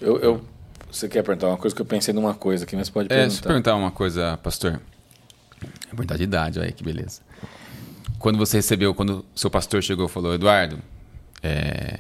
[0.02, 0.42] Eu, eu
[0.92, 3.24] você quer perguntar uma coisa que eu pensei numa coisa aqui, mas pode perguntar.
[3.24, 4.82] É, deixa eu perguntar uma coisa, pastor.
[5.88, 7.22] É perguntar de idade, olha que beleza
[8.22, 10.78] quando você recebeu, quando seu pastor chegou e falou, Eduardo,
[11.44, 11.98] é,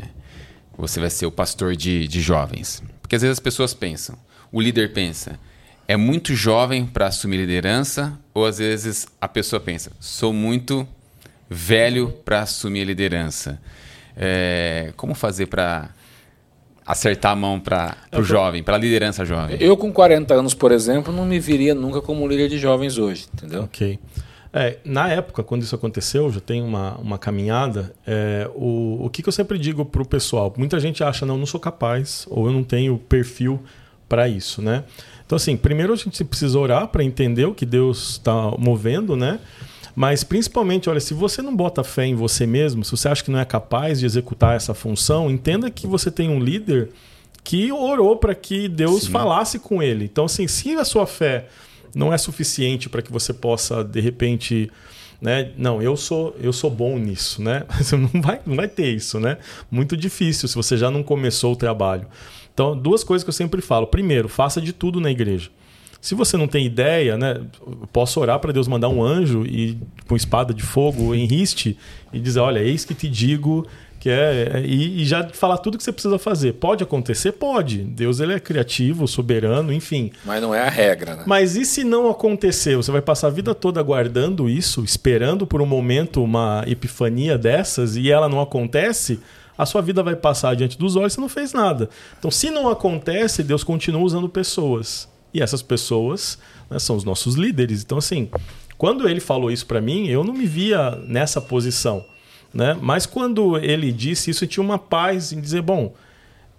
[0.77, 2.81] você vai ser o pastor de, de jovens.
[3.01, 4.17] Porque às vezes as pessoas pensam,
[4.51, 5.39] o líder pensa,
[5.87, 10.87] é muito jovem para assumir liderança, ou às vezes a pessoa pensa, sou muito
[11.49, 13.59] velho para assumir a liderança.
[14.15, 15.89] É, como fazer para
[16.85, 19.57] acertar a mão para o jovem, para a liderança jovem?
[19.59, 23.27] Eu, com 40 anos, por exemplo, não me viria nunca como líder de jovens hoje,
[23.33, 23.63] entendeu?
[23.63, 23.99] Ok.
[24.53, 29.23] É, na época, quando isso aconteceu, já tem uma, uma caminhada, é, o, o que,
[29.23, 30.53] que eu sempre digo para o pessoal?
[30.57, 33.61] Muita gente acha, não, não sou capaz, ou eu não tenho perfil
[34.09, 34.83] para isso, né?
[35.25, 39.39] Então, assim, primeiro a gente precisa orar para entender o que Deus está movendo, né?
[39.95, 43.31] Mas principalmente, olha, se você não bota fé em você mesmo, se você acha que
[43.31, 46.89] não é capaz de executar essa função, entenda que você tem um líder
[47.43, 49.11] que orou para que Deus Sim.
[49.11, 50.05] falasse com ele.
[50.05, 51.47] Então, assim, se a sua fé
[51.95, 54.71] não é suficiente para que você possa, de repente.
[55.21, 55.51] Né?
[55.55, 57.63] Não, eu sou eu sou bom nisso, né?
[57.79, 59.37] Você não vai, não vai ter isso, né?
[59.69, 62.07] Muito difícil se você já não começou o trabalho.
[62.51, 63.85] Então, duas coisas que eu sempre falo.
[63.85, 65.51] Primeiro, faça de tudo na igreja.
[66.01, 67.39] Se você não tem ideia, né,
[67.93, 69.77] posso orar para Deus mandar um anjo e
[70.07, 71.77] com espada de fogo em riste
[72.11, 73.67] e dizer, olha, eis que te digo
[74.01, 76.53] que é, e, e, já falar tudo que você precisa fazer.
[76.53, 77.33] Pode acontecer?
[77.33, 77.83] Pode.
[77.83, 80.11] Deus ele é criativo, soberano, enfim.
[80.25, 81.23] Mas não é a regra, né?
[81.27, 82.75] Mas e se não acontecer?
[82.75, 87.95] Você vai passar a vida toda aguardando isso, esperando por um momento uma epifania dessas
[87.95, 89.19] e ela não acontece?
[89.55, 91.87] A sua vida vai passar diante dos olhos e você não fez nada.
[92.17, 95.07] Então, se não acontece, Deus continua usando pessoas.
[95.31, 96.39] E essas pessoas
[96.71, 97.83] né, são os nossos líderes.
[97.83, 98.31] Então, assim,
[98.79, 102.03] quando ele falou isso para mim, eu não me via nessa posição.
[102.53, 102.77] Né?
[102.81, 105.93] Mas quando ele disse isso, eu tinha uma paz em dizer: bom,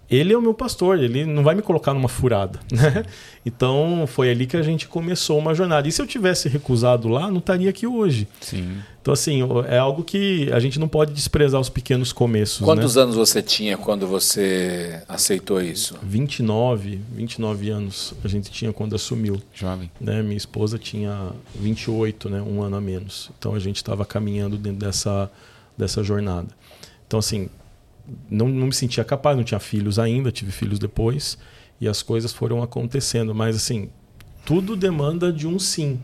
[0.09, 2.59] ele é o meu pastor, ele não vai me colocar numa furada.
[2.73, 3.05] Né?
[3.45, 5.87] Então foi ali que a gente começou uma jornada.
[5.87, 8.27] E se eu tivesse recusado lá, não estaria aqui hoje.
[8.41, 8.77] Sim.
[9.01, 12.65] Então, assim, é algo que a gente não pode desprezar os pequenos começos.
[12.65, 13.01] Quantos né?
[13.01, 15.97] anos você tinha quando você aceitou isso?
[16.01, 19.41] 29, 29 anos a gente tinha quando assumiu.
[19.53, 19.91] Jovem.
[19.99, 20.21] Né?
[20.23, 22.41] Minha esposa tinha 28, né?
[22.41, 23.29] um ano a menos.
[23.37, 25.29] Então a gente estava caminhando dentro dessa
[25.77, 26.49] dessa jornada.
[27.07, 27.49] Então, assim,
[28.29, 31.37] não, não me sentia capaz, não tinha filhos ainda, tive filhos depois,
[31.79, 33.33] e as coisas foram acontecendo.
[33.33, 33.89] Mas, assim,
[34.45, 35.99] tudo demanda de um sim.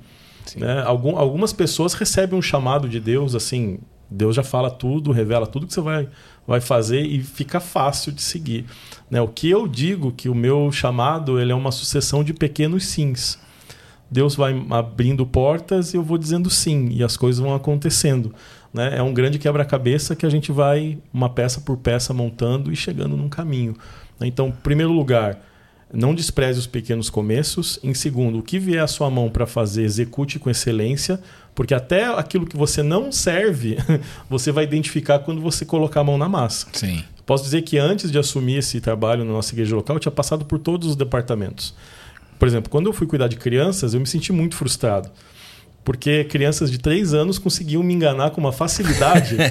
[0.46, 0.60] sim.
[0.60, 0.82] Né?
[0.84, 3.80] Algum, algumas pessoas recebem um chamado de Deus, assim,
[4.10, 6.10] Deus já fala tudo, revela tudo que você vai,
[6.48, 8.66] vai fazer e fica fácil de seguir.
[9.10, 9.22] Né?
[9.22, 13.38] O que eu digo que o meu chamado ele é uma sucessão de pequenos sims.
[14.10, 18.34] Deus vai abrindo portas e eu vou dizendo sim, e as coisas vão acontecendo.
[18.74, 22.76] Né, é um grande quebra-cabeça que a gente vai uma peça por peça montando e
[22.76, 23.76] chegando num caminho.
[24.20, 24.28] Né?
[24.28, 25.40] Então, em primeiro lugar,
[25.92, 27.80] não despreze os pequenos começos.
[27.84, 31.20] Em segundo, o que vier à sua mão para fazer, execute com excelência,
[31.56, 33.78] porque até aquilo que você não serve,
[34.30, 36.68] você vai identificar quando você colocar a mão na massa.
[36.74, 37.04] Sim.
[37.26, 40.46] Posso dizer que antes de assumir esse trabalho na nossa igreja local, eu tinha passado
[40.46, 41.76] por todos os departamentos.
[42.38, 45.10] Por exemplo, quando eu fui cuidar de crianças, eu me senti muito frustrado.
[45.90, 49.38] Porque crianças de 3 anos conseguiam me enganar com uma facilidade.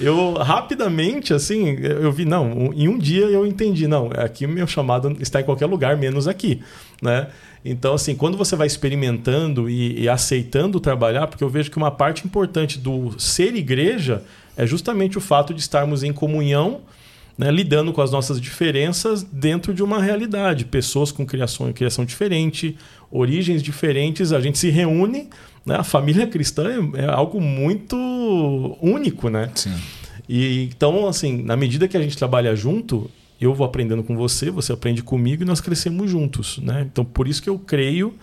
[0.00, 5.16] eu rapidamente, assim, eu vi, não, em um dia eu entendi, não, aqui meu chamado
[5.20, 6.62] está em qualquer lugar, menos aqui,
[7.00, 7.28] né?
[7.64, 11.92] Então, assim, quando você vai experimentando e, e aceitando trabalhar, porque eu vejo que uma
[11.92, 14.24] parte importante do ser igreja
[14.56, 16.80] é justamente o fato de estarmos em comunhão,
[17.36, 20.64] né, lidando com as nossas diferenças dentro de uma realidade.
[20.64, 22.76] Pessoas com criação, criação diferente,
[23.10, 25.28] origens diferentes, a gente se reúne.
[25.66, 25.76] Né?
[25.76, 27.96] A família cristã é, é algo muito
[28.80, 29.50] único, né?
[29.54, 29.74] Sim.
[30.28, 34.50] E, então, assim, na medida que a gente trabalha junto, eu vou aprendendo com você,
[34.50, 36.86] você aprende comigo e nós crescemos juntos, né?
[36.90, 38.14] Então, por isso que eu creio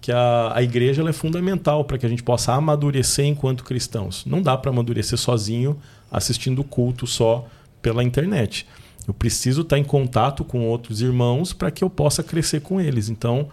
[0.00, 4.24] que a, a igreja é fundamental para que a gente possa amadurecer enquanto cristãos.
[4.24, 5.78] Não dá para amadurecer sozinho
[6.10, 7.46] assistindo culto só
[7.86, 8.66] pela internet.
[9.06, 13.08] Eu preciso estar em contato com outros irmãos para que eu possa crescer com eles.
[13.08, 13.48] Então,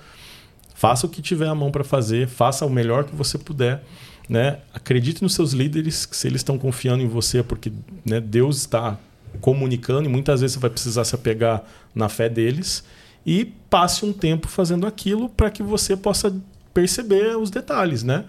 [0.73, 3.83] faça o que tiver a mão para fazer, faça o melhor que você puder.
[4.27, 4.57] Né?
[4.73, 7.71] Acredite nos seus líderes, se eles estão confiando em você, é porque
[8.03, 8.97] né, Deus está
[9.39, 11.61] comunicando e muitas vezes você vai precisar se apegar
[11.93, 12.83] na fé deles.
[13.23, 16.35] E passe um tempo fazendo aquilo para que você possa
[16.73, 18.01] perceber os detalhes.
[18.01, 18.25] Né?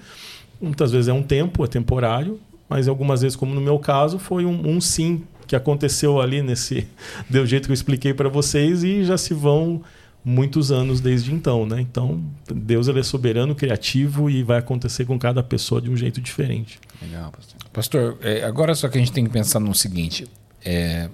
[0.61, 2.39] Muitas vezes é um tempo, é temporário,
[2.69, 6.87] mas algumas vezes, como no meu caso, foi um, um sim que aconteceu ali nesse
[7.29, 9.83] do jeito que eu expliquei para vocês e já se vão
[10.25, 11.81] muitos anos desde então, né?
[11.81, 16.21] Então, Deus ele é soberano, criativo e vai acontecer com cada pessoa de um jeito
[16.21, 16.81] diferente.
[17.03, 17.59] Legal, pastor.
[17.73, 20.27] Pastor, é, agora só que a gente tem que pensar no seguinte:
[20.65, 21.11] é,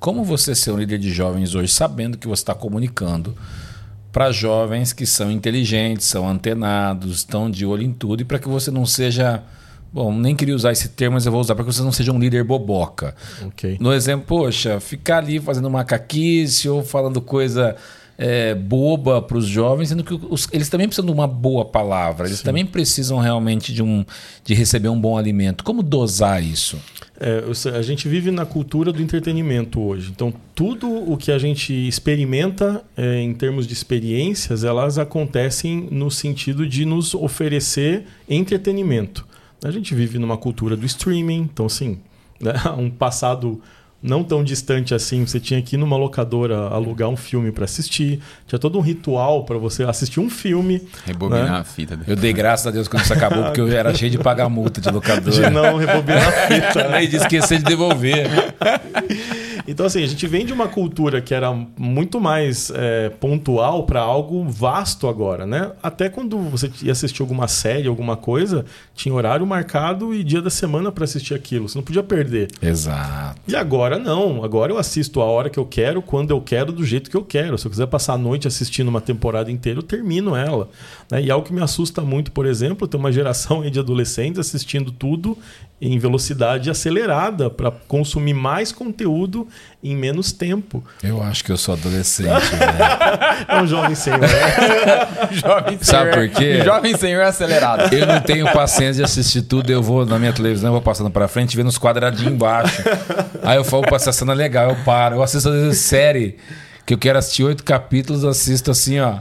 [0.00, 3.36] como você ser um líder de jovens hoje, sabendo que você está comunicando
[4.10, 8.48] para jovens que são inteligentes, são antenados, estão de olho em tudo, e para que
[8.48, 9.42] você não seja
[9.94, 12.10] Bom, nem queria usar esse termo, mas eu vou usar para que você não seja
[12.10, 13.14] um líder boboca.
[13.46, 13.76] Ok.
[13.78, 17.76] No exemplo, poxa, ficar ali fazendo macaquice ou falando coisa
[18.18, 22.26] é, boba para os jovens, sendo que os, eles também precisam de uma boa palavra,
[22.26, 22.44] eles Sim.
[22.44, 24.04] também precisam realmente de, um,
[24.44, 25.62] de receber um bom alimento.
[25.62, 26.76] Como dosar isso?
[27.20, 27.44] É,
[27.76, 30.10] a gente vive na cultura do entretenimento hoje.
[30.10, 36.10] Então, tudo o que a gente experimenta é, em termos de experiências, elas acontecem no
[36.10, 39.24] sentido de nos oferecer entretenimento.
[39.64, 41.98] A gente vive numa cultura do streaming, então assim,
[42.38, 42.52] né?
[42.76, 43.60] um passado
[44.02, 48.20] não tão distante assim, você tinha que ir numa locadora alugar um filme para assistir,
[48.46, 50.86] tinha todo um ritual para você assistir um filme.
[51.06, 51.58] Rebobinar né?
[51.60, 51.98] a fita.
[52.06, 54.78] Eu dei graças a Deus quando isso acabou, porque eu era cheio de pagar multa
[54.78, 55.30] de locadora.
[55.30, 56.84] De não rebobinar a fita.
[56.94, 57.04] Né?
[57.04, 58.26] e de esquecer de devolver.
[59.66, 64.00] Então, assim, a gente vem de uma cultura que era muito mais é, pontual para
[64.00, 65.72] algo vasto agora, né?
[65.82, 70.50] Até quando você ia assistir alguma série, alguma coisa, tinha horário marcado e dia da
[70.50, 71.68] semana para assistir aquilo.
[71.68, 72.50] Você não podia perder.
[72.60, 73.40] Exato.
[73.48, 74.44] E agora não.
[74.44, 77.24] Agora eu assisto a hora que eu quero, quando eu quero, do jeito que eu
[77.24, 77.56] quero.
[77.56, 80.68] Se eu quiser passar a noite assistindo uma temporada inteira, eu termino ela.
[81.10, 81.22] Né?
[81.22, 85.38] E algo que me assusta muito, por exemplo, tem uma geração de adolescentes assistindo tudo
[85.80, 89.46] em velocidade acelerada para consumir mais conteúdo
[89.82, 90.82] em menos tempo.
[91.02, 92.28] Eu acho que eu sou adolescente.
[93.46, 94.20] é um jovem senhor.
[95.30, 95.84] jovem senhor.
[95.84, 96.62] Sabe por quê?
[96.64, 97.94] Jovem senhor acelerado.
[97.94, 99.70] Eu não tenho paciência de assistir tudo.
[99.70, 102.82] Eu vou na minha televisão, eu vou passando para frente, vendo os quadradinhos embaixo.
[103.42, 105.16] Aí eu falo, essa cena é legal, eu paro.
[105.16, 106.38] Eu assisto às vezes série
[106.86, 109.18] que eu quero assistir oito capítulos, assisto assim, ó.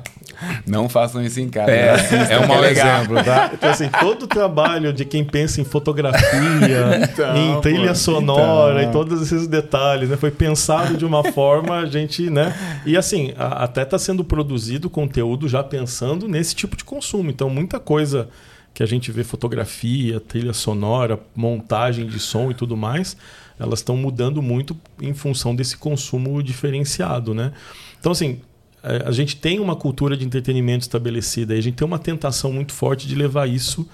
[0.65, 1.71] Não façam isso em casa.
[1.71, 2.27] É, né?
[2.31, 3.51] é um mau exemplo, tá?
[3.53, 8.83] Então, assim, todo o trabalho de quem pensa em fotografia, então, em trilha pô, sonora
[8.83, 8.89] então.
[8.89, 10.17] e todos esses detalhes, né?
[10.17, 12.53] Foi pensado de uma forma, a gente, né?
[12.85, 17.29] E assim, a, até está sendo produzido conteúdo já pensando nesse tipo de consumo.
[17.29, 18.29] Então, muita coisa
[18.73, 23.15] que a gente vê fotografia, trilha sonora, montagem de som e tudo mais,
[23.59, 27.51] elas estão mudando muito em função desse consumo diferenciado, né?
[27.99, 28.52] Então, assim, é,
[28.83, 32.73] a gente tem uma cultura de entretenimento estabelecida e a gente tem uma tentação muito
[32.73, 33.87] forte de levar isso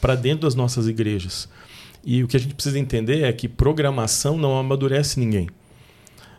[0.00, 1.48] para dentro das nossas igrejas.
[2.04, 5.48] E o que a gente precisa entender é que programação não amadurece ninguém.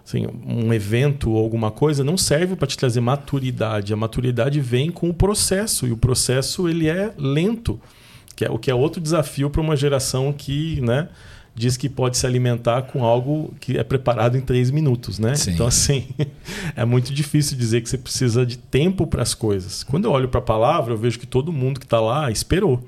[0.05, 3.91] Assim, um evento ou alguma coisa não serve para te trazer maturidade.
[3.91, 7.81] A maturidade vem com o processo e o processo ele é lento,
[8.35, 11.09] que é o que é outro desafio para uma geração que, né,
[11.55, 15.35] diz que pode se alimentar com algo que é preparado em três minutos, né?
[15.35, 15.51] Sim.
[15.51, 16.07] Então, assim,
[16.75, 19.81] é muito difícil dizer que você precisa de tempo para as coisas.
[19.81, 22.83] Quando eu olho para a palavra, eu vejo que todo mundo que está lá esperou.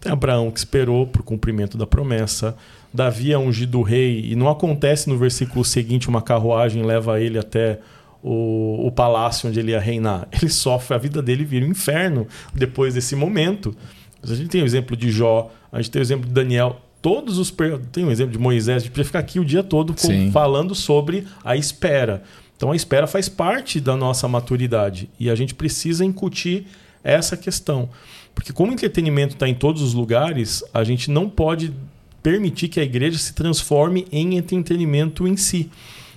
[0.00, 2.56] Tem Abraão que esperou para o cumprimento da promessa.
[2.92, 7.78] Davi é ungido rei e não acontece no versículo seguinte uma carruagem leva ele até
[8.20, 10.26] o, o, palácio onde ele ia reinar.
[10.40, 13.74] Ele sofre, a vida dele vira um inferno depois desse momento.
[14.22, 16.80] A gente tem o exemplo de Jó, a gente tem o exemplo de Daniel.
[17.02, 17.52] Todos os.
[17.90, 20.74] Tem um exemplo de Moisés, a gente podia ficar aqui o dia todo com, falando
[20.74, 22.22] sobre a espera.
[22.56, 26.64] Então a espera faz parte da nossa maturidade e a gente precisa incutir
[27.02, 27.90] essa questão.
[28.34, 31.74] Porque como o entretenimento está em todos os lugares, a gente não pode
[32.22, 35.68] permitir que a igreja se transforme em entretenimento em si.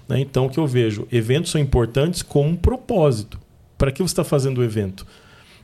[0.08, 0.20] Né?
[0.20, 1.08] Então, o que eu vejo?
[1.12, 3.40] Eventos são importantes com um propósito.
[3.78, 5.06] Para que você está fazendo o evento?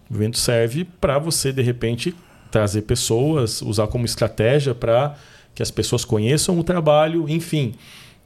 [0.10, 2.14] O evento serve para você, de repente,
[2.52, 5.16] trazer pessoas, usar como estratégia para
[5.56, 7.74] que as pessoas conheçam o trabalho, enfim.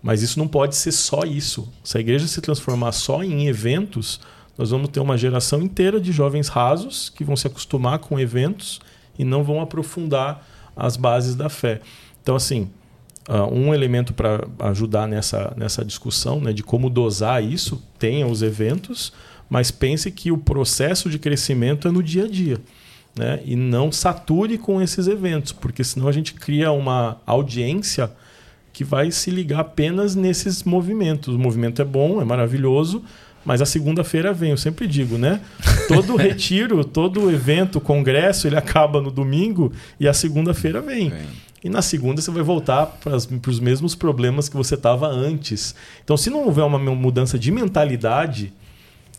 [0.02, 1.72] Mas isso não pode ser só isso.
[1.84, 4.20] Se a igreja se transformar só em eventos,
[4.58, 8.80] nós vamos ter uma geração inteira de jovens rasos que vão se acostumar com eventos
[9.18, 11.82] e não vão aprofundar as bases da fé.
[12.22, 12.70] Então, assim,
[13.30, 18.42] uh, um elemento para ajudar nessa, nessa discussão né, de como dosar isso, tenha os
[18.42, 19.12] eventos,
[19.50, 22.60] mas pense que o processo de crescimento é no dia a dia.
[23.18, 23.40] Né?
[23.46, 28.12] E não sature com esses eventos, porque senão a gente cria uma audiência
[28.74, 31.34] que vai se ligar apenas nesses movimentos.
[31.34, 33.02] O movimento é bom, é maravilhoso,
[33.46, 35.40] mas a segunda-feira vem, eu sempre digo, né?
[35.88, 41.10] Todo retiro, todo evento, congresso, ele acaba no domingo e a segunda-feira vem.
[41.10, 41.26] vem.
[41.64, 45.74] E na segunda você vai voltar para os mesmos problemas que você estava antes.
[46.04, 48.54] Então, se não houver uma mudança de mentalidade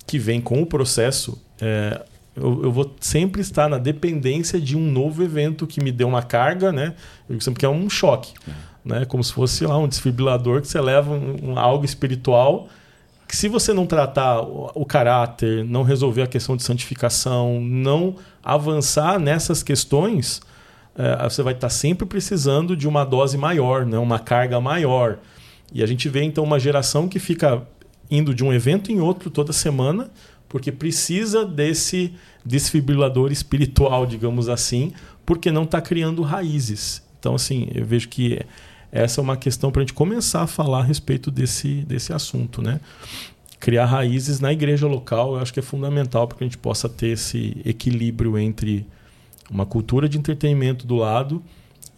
[0.07, 2.03] que vem com o processo, é,
[2.37, 6.23] eu, eu, vou sempre estar na dependência de um novo evento que me dê uma
[6.23, 6.95] carga, né?
[7.29, 8.35] Eu digo sempre que é um choque.
[8.49, 8.53] É.
[8.85, 9.05] Né?
[9.05, 12.69] Como se fosse lá um desfibrilador que você leva um, um algo espiritual
[13.27, 18.17] que se você não tratar o, o caráter, não resolver a questão de santificação, não
[18.43, 20.41] avançar nessas questões,
[20.97, 23.99] é, você vai estar sempre precisando de uma dose maior, né?
[23.99, 25.19] uma carga maior.
[25.73, 27.67] E a gente vê então uma geração que fica
[28.09, 30.09] indo de um evento em outro toda semana,
[30.49, 32.13] porque precisa desse
[32.45, 34.93] desfibrilador espiritual, digamos assim,
[35.25, 37.03] porque não está criando raízes.
[37.19, 38.41] Então, assim, eu vejo que
[38.93, 42.63] essa é uma questão para a gente começar a falar a respeito desse, desse assunto,
[42.63, 42.81] né?
[43.59, 46.89] Criar raízes na igreja local, eu acho que é fundamental para que a gente possa
[46.89, 48.87] ter esse equilíbrio entre
[49.51, 51.43] uma cultura de entretenimento do lado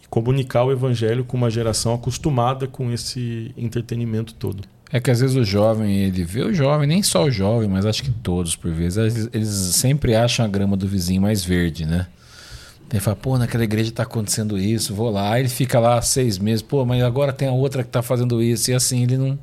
[0.03, 4.63] e comunicar o evangelho com uma geração acostumada com esse entretenimento todo.
[4.91, 7.85] É que às vezes o jovem, ele vê o jovem, nem só o jovem, mas
[7.85, 12.07] acho que todos por vezes, eles, sempre acham a grama do vizinho mais verde, né?
[12.91, 15.33] Ele fala, pô, naquela igreja está acontecendo isso, vou lá.
[15.33, 18.41] Aí ele fica lá seis meses, pô, mas agora tem a outra que está fazendo
[18.41, 18.71] isso.
[18.71, 19.37] E assim ele não,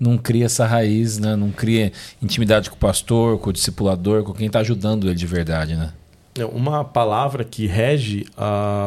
[0.00, 1.36] não cria essa raiz, né?
[1.36, 5.26] não cria intimidade com o pastor, com o discipulador, com quem está ajudando ele de
[5.26, 5.74] verdade.
[5.76, 5.92] Né?
[6.38, 8.26] É, uma palavra que rege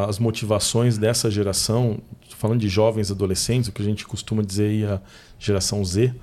[0.08, 2.00] as motivações dessa geração,
[2.38, 5.02] falando de jovens adolescentes, o que a gente costuma dizer a
[5.40, 6.14] geração Z,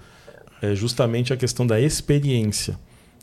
[0.62, 2.78] é justamente a questão da experiência.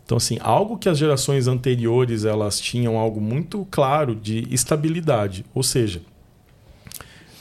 [0.05, 5.63] Então, assim, algo que as gerações anteriores elas tinham algo muito claro de estabilidade, ou
[5.63, 6.01] seja,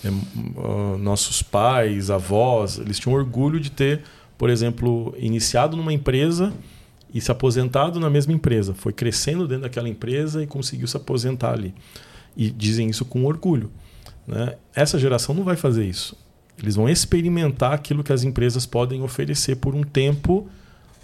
[0.04, 4.02] é, uh, nossos pais, avós, eles tinham orgulho de ter,
[4.38, 6.52] por exemplo, iniciado numa empresa
[7.12, 8.74] e se aposentado na mesma empresa.
[8.74, 11.74] Foi crescendo dentro daquela empresa e conseguiu se aposentar ali.
[12.36, 13.70] E dizem isso com orgulho.
[14.26, 14.56] Né?
[14.74, 16.16] Essa geração não vai fazer isso.
[16.60, 20.48] Eles vão experimentar aquilo que as empresas podem oferecer por um tempo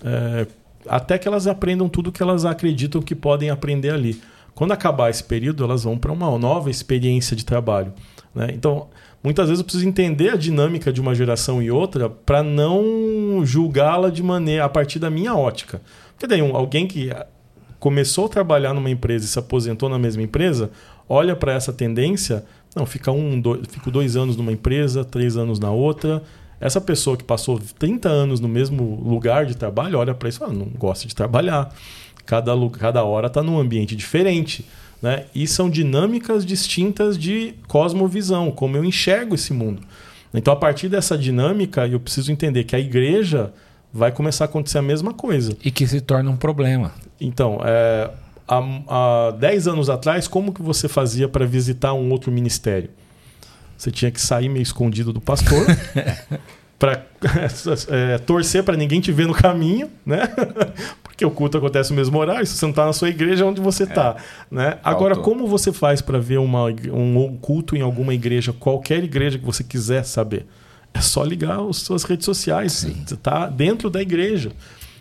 [0.04, 0.46] é,
[0.86, 4.20] até que elas aprendam tudo que elas acreditam que podem aprender ali.
[4.54, 7.92] Quando acabar esse período, elas vão para uma nova experiência de trabalho.
[8.34, 8.48] Né?
[8.52, 8.88] Então,
[9.22, 14.10] muitas vezes eu preciso entender a dinâmica de uma geração e outra para não julgá-la
[14.10, 15.80] de maneira a partir da minha ótica.
[16.12, 17.10] Porque daí um, alguém que
[17.78, 20.70] começou a trabalhar numa empresa e se aposentou na mesma empresa,
[21.08, 25.58] olha para essa tendência, não, fica um, dois, fico dois anos numa empresa, três anos
[25.58, 26.22] na outra,
[26.60, 30.48] essa pessoa que passou 30 anos no mesmo lugar de trabalho olha para isso ah,
[30.48, 31.72] não gosta de trabalhar.
[32.26, 34.66] Cada, cada hora está num ambiente diferente.
[35.00, 35.26] Né?
[35.34, 39.82] E são dinâmicas distintas de cosmovisão, como eu enxergo esse mundo.
[40.34, 43.52] Então, a partir dessa dinâmica, eu preciso entender que a igreja
[43.92, 45.56] vai começar a acontecer a mesma coisa.
[45.64, 46.92] E que se torna um problema.
[47.20, 48.10] Então, é,
[48.46, 52.90] há, há 10 anos atrás, como que você fazia para visitar um outro ministério?
[53.76, 55.64] Você tinha que sair meio escondido do pastor
[56.78, 57.04] para
[57.88, 60.28] é, torcer para ninguém te ver no caminho, né?
[61.02, 62.46] Porque o culto acontece no mesmo horário.
[62.46, 64.54] Se você não está na sua igreja, onde você está, é.
[64.54, 64.78] né?
[64.84, 69.44] Agora, como você faz para ver uma, um culto em alguma igreja, qualquer igreja que
[69.44, 70.46] você quiser saber?
[70.94, 72.72] É só ligar as suas redes sociais.
[72.72, 73.02] Sim.
[73.04, 74.52] Você está dentro da igreja.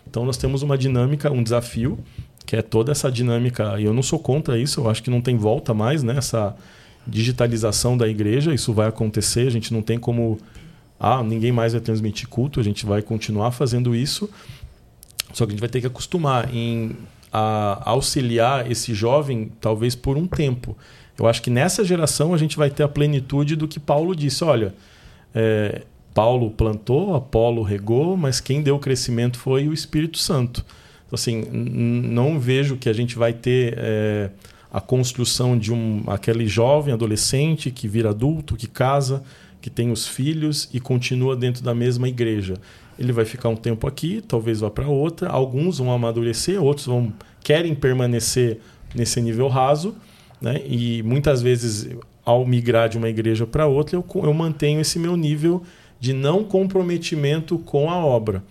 [0.09, 1.99] Então, nós temos uma dinâmica, um desafio,
[2.45, 3.79] que é toda essa dinâmica.
[3.79, 4.81] E eu não sou contra isso.
[4.81, 6.15] Eu acho que não tem volta mais, né?
[6.17, 6.55] Essa
[7.05, 10.37] digitalização da igreja, isso vai acontecer, a gente não tem como.
[10.99, 14.29] Ah, ninguém mais vai transmitir culto, a gente vai continuar fazendo isso.
[15.33, 16.95] Só que a gente vai ter que acostumar em
[17.31, 20.77] a auxiliar esse jovem, talvez por um tempo.
[21.19, 24.43] Eu acho que nessa geração a gente vai ter a plenitude do que Paulo disse:
[24.43, 24.73] olha,
[25.33, 25.81] é,
[26.13, 30.65] Paulo plantou, Apolo regou, mas quem deu o crescimento foi o Espírito Santo.
[31.05, 34.29] Então, assim, não vejo que a gente vai ter é,
[34.71, 39.23] a construção de um aquele jovem adolescente que vira adulto, que casa,
[39.61, 42.55] que tem os filhos e continua dentro da mesma igreja.
[42.97, 45.29] Ele vai ficar um tempo aqui, talvez vá para outra.
[45.29, 48.59] Alguns vão amadurecer, outros vão querem permanecer
[48.95, 49.95] nesse nível raso,
[50.41, 50.61] né?
[50.65, 51.89] E muitas vezes
[52.25, 55.63] ao migrar de uma igreja para outra, eu, eu mantenho esse meu nível
[55.99, 58.43] de não comprometimento com a obra.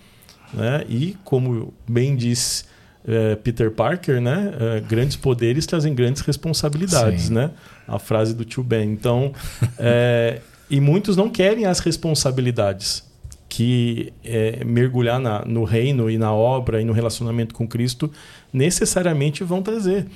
[0.53, 0.85] Né?
[0.89, 2.65] E, como bem disse
[3.07, 4.53] é, Peter Parker, né?
[4.59, 7.51] É, grandes poderes trazem grandes responsabilidades, né?
[7.87, 8.91] A frase do tio Ben.
[8.91, 9.33] Então,
[9.79, 13.05] é, e muitos não querem as responsabilidades
[13.49, 18.11] que é, mergulhar na, no reino e na obra e no relacionamento com Cristo
[18.53, 20.07] necessariamente vão trazer.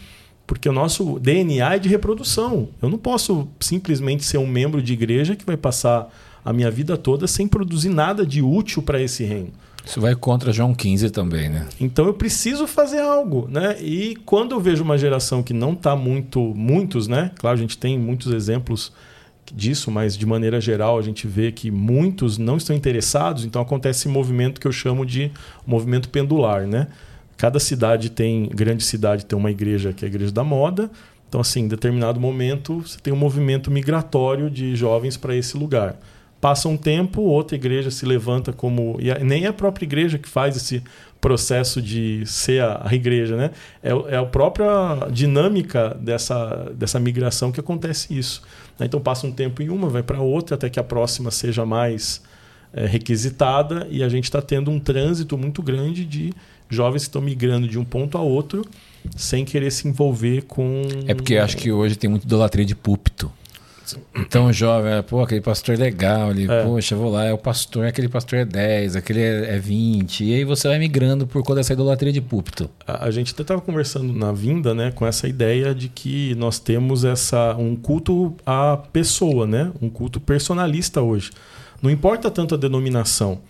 [0.47, 2.69] Porque o nosso DNA é de reprodução.
[2.83, 6.09] Eu não posso simplesmente ser um membro de igreja que vai passar
[6.45, 9.53] a minha vida toda sem produzir nada de útil para esse reino.
[9.85, 11.67] Isso vai contra João 15 também, né?
[11.81, 13.81] Então eu preciso fazer algo, né?
[13.81, 17.31] E quando eu vejo uma geração que não está muito, muitos, né?
[17.39, 18.93] Claro, a gente tem muitos exemplos
[19.55, 24.01] disso, mas de maneira geral a gente vê que muitos não estão interessados, então acontece
[24.01, 25.31] esse movimento que eu chamo de
[25.67, 26.89] movimento pendular, né?
[27.37, 30.91] Cada cidade tem, grande cidade tem uma igreja que é a igreja da moda,
[31.29, 35.97] então assim, em determinado momento você tem um movimento migratório de jovens para esse lugar.
[36.41, 38.97] Passa um tempo, outra igreja se levanta como.
[38.99, 40.83] E nem é a própria igreja que faz esse
[41.21, 43.51] processo de ser a, a igreja, né?
[43.83, 44.67] É, é, a própria
[45.11, 48.43] dinâmica dessa, dessa migração que acontece isso.
[48.81, 48.87] Né?
[48.87, 52.23] Então passa um tempo em uma, vai para outra, até que a próxima seja mais
[52.73, 56.33] é, requisitada, e a gente está tendo um trânsito muito grande de
[56.69, 58.65] jovens que estão migrando de um ponto a outro
[59.17, 60.83] sem querer se envolver com.
[61.07, 63.31] É porque acho que hoje tem muito idolatria de púlpito.
[64.15, 66.65] Então jovem, pô, aquele pastor é legal, ele, é.
[66.65, 70.35] poxa, vou lá, é o pastor, aquele pastor é 10, aquele é, é 20, e
[70.35, 72.71] aí você vai migrando por conta dessa idolatria de púlpito.
[72.87, 76.59] A, a gente até estava conversando na vinda, né, com essa ideia de que nós
[76.59, 81.31] temos essa um culto à pessoa, né, um culto personalista hoje.
[81.83, 83.41] Não importa tanto a denominação.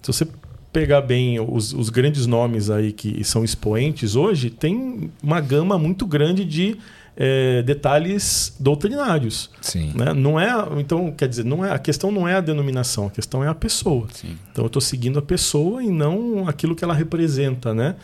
[0.00, 0.26] Se você
[0.72, 6.06] pegar bem os, os grandes nomes aí que são expoentes hoje, tem uma gama muito
[6.06, 6.78] grande de
[7.16, 9.50] é, detalhes doutrinários.
[9.60, 9.92] Sim.
[9.94, 10.12] Né?
[10.12, 13.44] Não é, então, quer dizer, não é, a questão não é a denominação, a questão
[13.44, 14.06] é a pessoa.
[14.12, 14.36] Sim.
[14.50, 17.96] Então eu estou seguindo a pessoa e não aquilo que ela representa, né?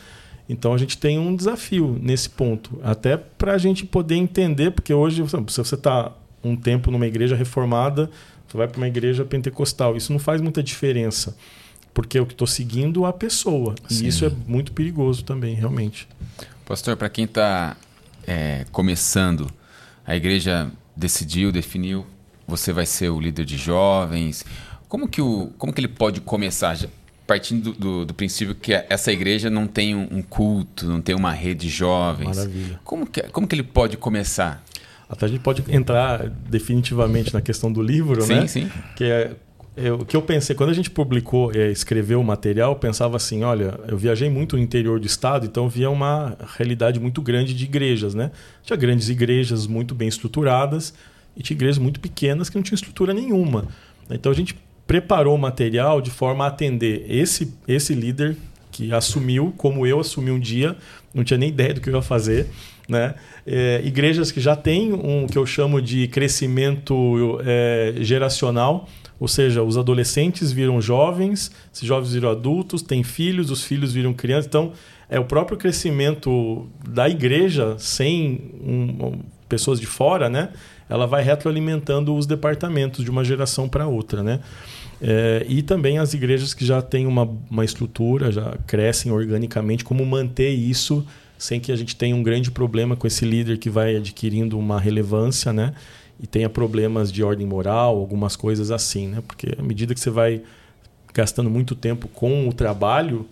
[0.48, 4.94] Então a gente tem um desafio nesse ponto, até para a gente poder entender, porque
[4.94, 8.11] hoje, se você está um tempo numa igreja reformada,
[8.46, 11.36] você vai para uma igreja pentecostal, isso não faz muita diferença,
[11.92, 13.74] porque eu estou seguindo a pessoa.
[13.88, 14.04] Sim.
[14.04, 16.09] E isso é muito perigoso também, realmente.
[16.64, 17.76] Pastor, para quem está
[18.28, 19.50] é, começando,
[20.06, 22.06] a igreja decidiu, definiu,
[22.46, 24.44] você vai ser o líder de jovens.
[24.86, 26.78] Como que, o, como que ele pode começar?
[27.26, 31.32] Partindo do, do, do princípio que essa igreja não tem um culto, não tem uma
[31.32, 32.36] rede de jovens.
[32.36, 32.80] Maravilha.
[32.84, 34.62] Como que, como que ele pode começar?
[35.08, 38.46] Até a gente pode entrar definitivamente na questão do livro, sim, né?
[38.46, 38.72] Sim, sim.
[38.94, 39.36] Que é
[40.00, 43.44] o que eu pensei, quando a gente publicou, é, escreveu o material, eu pensava assim,
[43.44, 47.64] olha, eu viajei muito no interior do estado, então via uma realidade muito grande de
[47.64, 48.30] igrejas, né?
[48.62, 50.92] Tinha grandes igrejas muito bem estruturadas
[51.36, 53.66] e tinha igrejas muito pequenas que não tinham estrutura nenhuma.
[54.10, 54.56] Então a gente
[54.86, 58.36] preparou o material de forma a atender esse, esse líder
[58.72, 60.76] que assumiu, como eu assumi um dia,
[61.12, 62.48] não tinha nem ideia do que eu ia fazer,
[62.88, 63.14] né?
[63.46, 68.88] É, igrejas que já têm um que eu chamo de crescimento é, geracional,
[69.20, 74.12] ou seja, os adolescentes viram jovens, esses jovens viram adultos, têm filhos, os filhos viram
[74.12, 74.46] crianças.
[74.46, 74.72] Então,
[75.08, 80.50] é o próprio crescimento da igreja sem um, pessoas de fora, né?
[80.88, 84.40] Ela vai retroalimentando os departamentos de uma geração para outra, né?
[85.00, 90.04] É, e também as igrejas que já têm uma, uma estrutura, já crescem organicamente, como
[90.04, 91.06] manter isso
[91.38, 94.80] sem que a gente tenha um grande problema com esse líder que vai adquirindo uma
[94.80, 95.72] relevância, né?
[96.20, 99.22] E tenha problemas de ordem moral, algumas coisas assim, né?
[99.26, 100.42] Porque à medida que você vai
[101.14, 103.26] gastando muito tempo com o trabalho,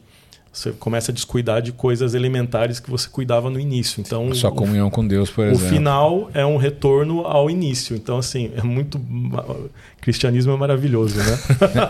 [0.57, 4.01] você começa a descuidar de coisas elementares que você cuidava no início.
[4.01, 5.67] Então, a sua comunhão com Deus, por exemplo.
[5.67, 7.95] O final é um retorno ao início.
[7.95, 8.97] Então, assim, é muito.
[8.97, 9.71] O
[10.01, 11.39] cristianismo é maravilhoso, né?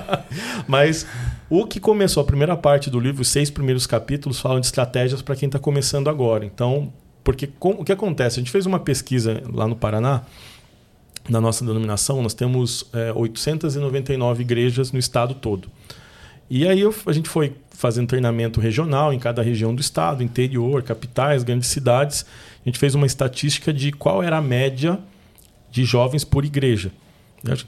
[0.66, 1.06] Mas
[1.48, 5.22] o que começou, a primeira parte do livro, os seis primeiros capítulos, falam de estratégias
[5.22, 6.44] para quem está começando agora.
[6.44, 6.92] Então,
[7.22, 8.40] porque com, o que acontece?
[8.40, 10.22] A gente fez uma pesquisa lá no Paraná
[11.28, 15.68] na nossa denominação, nós temos é, 899 igrejas no estado todo.
[16.48, 20.82] E aí eu, a gente foi fazendo treinamento regional em cada região do estado, interior,
[20.82, 22.24] capitais, grandes cidades.
[22.64, 24.98] A gente fez uma estatística de qual era a média
[25.70, 26.92] de jovens por igreja.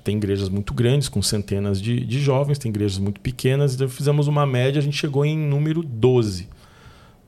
[0.02, 3.74] Tem igrejas muito grandes, com centenas de, de jovens, tem igrejas muito pequenas.
[3.74, 6.48] Então fizemos uma média, a gente chegou em número 12.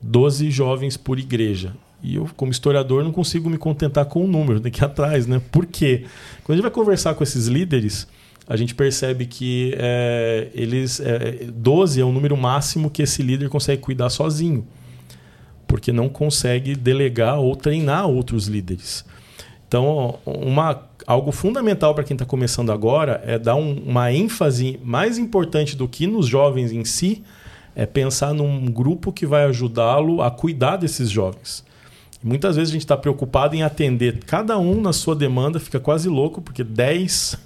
[0.03, 1.75] 12 jovens por igreja.
[2.03, 5.27] E eu, como historiador, não consigo me contentar com o número, tem que ir atrás,
[5.27, 5.41] né?
[5.51, 6.05] Por quê?
[6.45, 8.07] Quando a gente vai conversar com esses líderes,
[8.47, 13.49] a gente percebe que é, eles é, 12 é o número máximo que esse líder
[13.49, 14.67] consegue cuidar sozinho,
[15.69, 19.05] porque não consegue delegar ou treinar outros líderes.
[19.69, 25.17] Então, uma, algo fundamental para quem está começando agora é dar um, uma ênfase mais
[25.17, 27.23] importante do que nos jovens em si,
[27.77, 31.65] é pensar num grupo que vai ajudá-lo a cuidar desses jovens.
[32.23, 36.07] Muitas vezes a gente está preocupado em atender cada um na sua demanda, fica quase
[36.07, 37.39] louco, porque 10,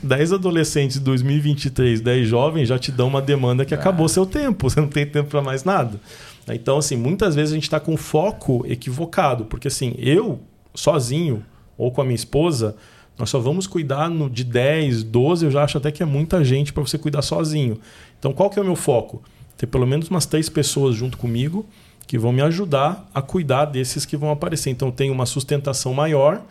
[0.00, 4.70] 10 adolescentes de 2023, 10 jovens já te dão uma demanda que acabou seu tempo,
[4.70, 6.00] você não tem tempo para mais nada.
[6.48, 10.38] Então, assim, muitas vezes a gente está com foco equivocado, porque assim, eu,
[10.72, 11.44] sozinho,
[11.76, 12.76] ou com a minha esposa,
[13.18, 16.44] nós só vamos cuidar no, de 10, 12, eu já acho até que é muita
[16.44, 17.80] gente para você cuidar sozinho.
[18.16, 19.24] Então, qual que é o meu foco?
[19.56, 21.66] Ter pelo menos umas três pessoas junto comigo
[22.06, 24.70] que vão me ajudar a cuidar desses que vão aparecer.
[24.70, 26.42] Então, tem uma sustentação maior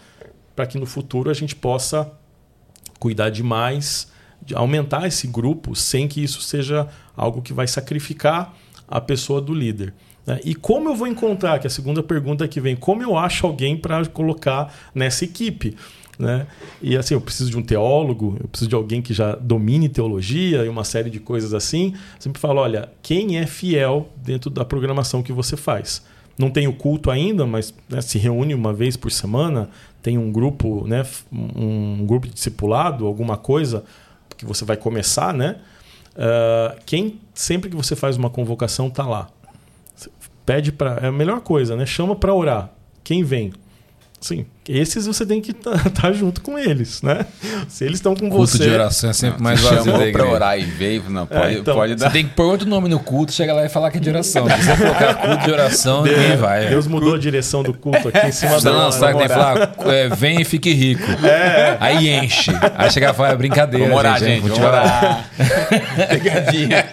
[0.55, 2.11] para que no futuro a gente possa
[2.99, 8.53] cuidar de mais, de aumentar esse grupo sem que isso seja algo que vai sacrificar
[8.87, 9.93] a pessoa do líder.
[10.25, 10.39] Né?
[10.43, 13.45] E como eu vou encontrar, que é a segunda pergunta que vem, como eu acho
[13.45, 15.75] alguém para colocar nessa equipe?
[16.17, 16.45] Né?
[16.81, 20.63] E assim, eu preciso de um teólogo, eu preciso de alguém que já domine teologia
[20.63, 21.93] e uma série de coisas assim.
[22.19, 26.03] Sempre falo, olha, quem é fiel dentro da programação que você faz?
[26.37, 29.69] Não tem o culto ainda, mas né, se reúne uma vez por semana,
[30.01, 33.83] tem um grupo, né, um grupo discipulado, alguma coisa
[34.35, 35.57] que você vai começar, né?
[36.15, 39.29] Uh, quem sempre que você faz uma convocação está lá.
[40.45, 41.85] Pede para é a melhor coisa, né?
[41.85, 42.71] Chama para orar.
[43.03, 43.53] Quem vem?
[44.23, 47.25] Sim, esses você tem que estar tá, tá junto com eles, né?
[47.67, 48.57] Se eles estão com culto você.
[48.57, 51.59] Culto de oração é sempre mais vazio chamou para orar e veio, não pode, é,
[51.59, 52.07] então, pode dar.
[52.07, 54.09] Você tem que pôr outro nome no culto, chega lá e falar que é de
[54.09, 54.47] oração.
[54.47, 56.69] Se você colocar culto de oração, Deus, ninguém vai.
[56.69, 57.17] Deus mudou culto.
[57.17, 60.39] a direção do culto aqui em cima da Não, sabe tem que falar, é, vem
[60.39, 61.03] e fique rico.
[61.25, 61.75] É.
[61.81, 62.51] Aí enche.
[62.77, 65.29] Aí chega e fala, é brincadeira, vamos orar, gente, gente vamos orar.
[66.07, 66.85] Pegadinha.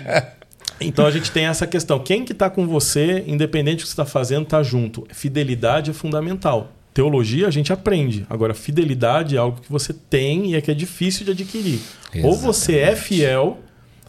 [0.80, 2.00] Então a gente tem essa questão.
[2.00, 5.06] Quem que está com você, independente do que você está fazendo, está junto.
[5.12, 6.72] Fidelidade é fundamental.
[6.92, 8.26] Teologia a gente aprende.
[8.28, 11.80] Agora, fidelidade é algo que você tem e é que é difícil de adquirir.
[12.12, 12.26] Exatamente.
[12.26, 13.58] Ou você é fiel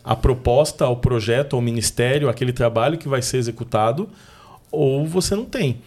[0.04, 4.10] à proposta, ao projeto, ao ministério, àquele trabalho que vai ser executado,
[4.72, 5.82] ou você não tem.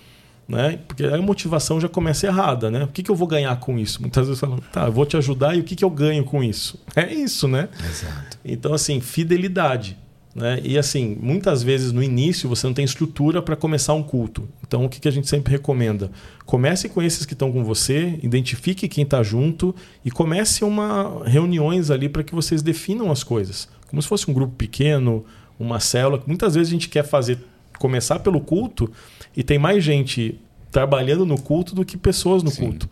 [0.46, 0.78] Né?
[0.86, 2.84] Porque a motivação já começa errada, né?
[2.84, 4.00] O que, que eu vou ganhar com isso?
[4.02, 6.44] Muitas vezes falam, tá, eu vou te ajudar e o que, que eu ganho com
[6.44, 6.78] isso?
[6.94, 7.70] É isso, né?
[7.80, 8.38] Exato.
[8.44, 9.96] Então, assim, fidelidade.
[10.34, 10.60] Né?
[10.64, 14.48] E assim, muitas vezes no início você não tem estrutura para começar um culto.
[14.66, 16.10] Então o que, que a gente sempre recomenda?
[16.44, 19.74] Comece com esses que estão com você, identifique quem está junto
[20.04, 23.68] e comece uma reuniões ali para que vocês definam as coisas.
[23.88, 25.24] Como se fosse um grupo pequeno,
[25.58, 26.20] uma célula.
[26.26, 27.38] Muitas vezes a gente quer fazer
[27.78, 28.90] começar pelo culto
[29.36, 32.62] e tem mais gente trabalhando no culto do que pessoas no Sim.
[32.62, 32.90] culto.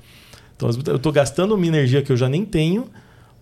[0.57, 2.88] Então eu estou gastando uma energia que eu já nem tenho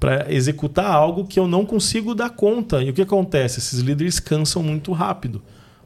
[0.00, 2.82] para executar algo que eu não consigo dar conta.
[2.82, 3.58] E o que acontece?
[3.58, 5.42] Esses líderes cansam muito rápido.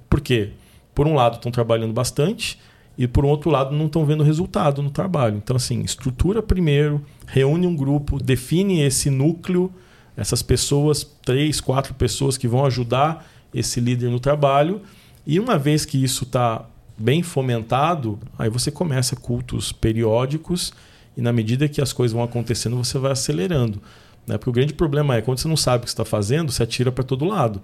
[0.08, 0.52] Por quê?
[0.94, 2.58] Por um lado, estão trabalhando bastante
[2.96, 5.36] e por outro lado, não estão vendo resultado no trabalho.
[5.36, 9.72] Então, assim, estrutura primeiro, reúne um grupo, define esse núcleo,
[10.16, 14.80] essas pessoas, três, quatro pessoas que vão ajudar esse líder no trabalho.
[15.26, 16.64] E uma vez que isso está
[16.96, 20.72] bem fomentado, aí você começa cultos periódicos
[21.16, 23.82] e na medida que as coisas vão acontecendo, você vai acelerando.
[24.26, 24.38] Né?
[24.38, 26.90] Porque o grande problema é quando você não sabe o que está fazendo, você atira
[26.90, 27.62] para todo lado.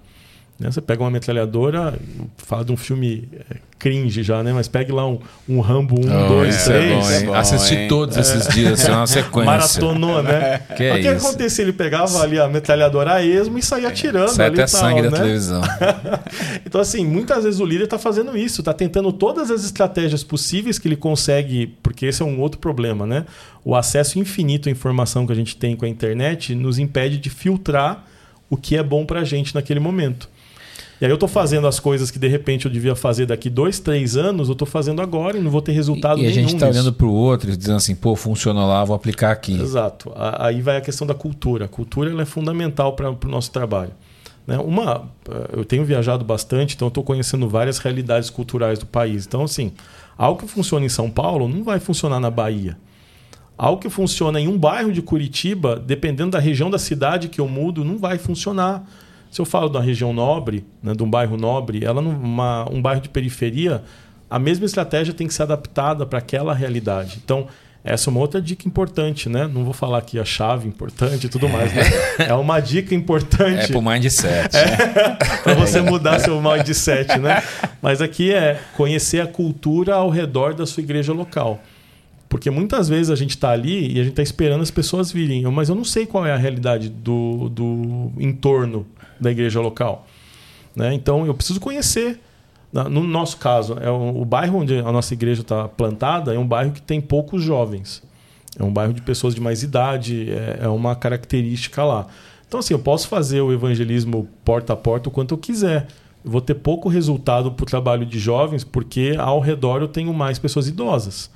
[0.60, 0.70] Né?
[0.70, 1.98] Você pega uma metralhadora,
[2.36, 4.52] fala de um filme é, cringe já, né?
[4.52, 7.28] Mas pegue lá um, um Rambo 1, 2, 3.
[7.34, 8.20] Assisti todos é.
[8.20, 9.50] esses dias, assim, uma sequência.
[9.50, 10.58] Maratonou, né?
[10.76, 11.26] Que é o que isso?
[11.26, 11.64] acontecia?
[11.64, 14.28] Ele pegava ali a metralhadora a esmo e saía atirando.
[14.28, 15.08] Sai ali até tal, sangue né?
[15.08, 15.62] da televisão.
[16.66, 20.78] então, assim, muitas vezes o líder está fazendo isso, está tentando todas as estratégias possíveis
[20.78, 23.24] que ele consegue, porque esse é um outro problema, né?
[23.64, 27.30] O acesso infinito à informação que a gente tem com a internet nos impede de
[27.30, 28.04] filtrar
[28.50, 30.28] o que é bom para a gente naquele momento.
[31.00, 33.78] E aí eu estou fazendo as coisas que de repente eu devia fazer daqui dois,
[33.78, 36.34] três anos, eu estou fazendo agora e não vou ter resultado e, nenhum.
[36.34, 38.94] E a gente está olhando para o outro e dizendo assim, pô, funcionou lá, vou
[38.94, 39.58] aplicar aqui.
[39.58, 40.12] Exato.
[40.14, 41.64] Aí vai a questão da cultura.
[41.64, 43.92] A cultura é fundamental para o nosso trabalho.
[44.46, 44.58] Né?
[44.58, 49.26] Uma, eh, eu tenho viajado bastante, então estou conhecendo várias realidades culturais do país.
[49.26, 49.72] Então, assim,
[50.18, 52.76] algo que funciona em São Paulo não vai funcionar na Bahia
[53.60, 57.46] Algo que funciona em um bairro de Curitiba, dependendo da região da cidade que eu
[57.46, 58.88] mudo, não vai funcionar.
[59.30, 63.00] Se eu falo da região nobre, né, de um bairro nobre, ela numa, um bairro
[63.00, 63.82] de periferia,
[64.28, 67.20] a mesma estratégia tem que ser adaptada para aquela realidade.
[67.24, 67.46] Então,
[67.82, 69.48] essa é uma outra dica importante, né?
[69.52, 71.82] Não vou falar aqui a chave importante e tudo mais, né?
[72.18, 73.64] É uma dica importante.
[73.64, 74.54] É pro mindset.
[74.54, 77.42] É, para você mudar seu mindset, né?
[77.80, 81.62] Mas aqui é conhecer a cultura ao redor da sua igreja local.
[82.30, 85.42] Porque muitas vezes a gente está ali e a gente está esperando as pessoas virem,
[85.46, 88.86] mas eu não sei qual é a realidade do, do entorno
[89.20, 90.06] da igreja local.
[90.74, 90.94] Né?
[90.94, 92.20] Então eu preciso conhecer.
[92.72, 96.46] No nosso caso, é o, o bairro onde a nossa igreja está plantada é um
[96.46, 98.00] bairro que tem poucos jovens.
[98.56, 102.06] É um bairro de pessoas de mais idade, é, é uma característica lá.
[102.46, 105.88] Então, assim, eu posso fazer o evangelismo porta a porta o quanto eu quiser.
[106.24, 110.38] Vou ter pouco resultado para o trabalho de jovens, porque ao redor eu tenho mais
[110.38, 111.28] pessoas idosas.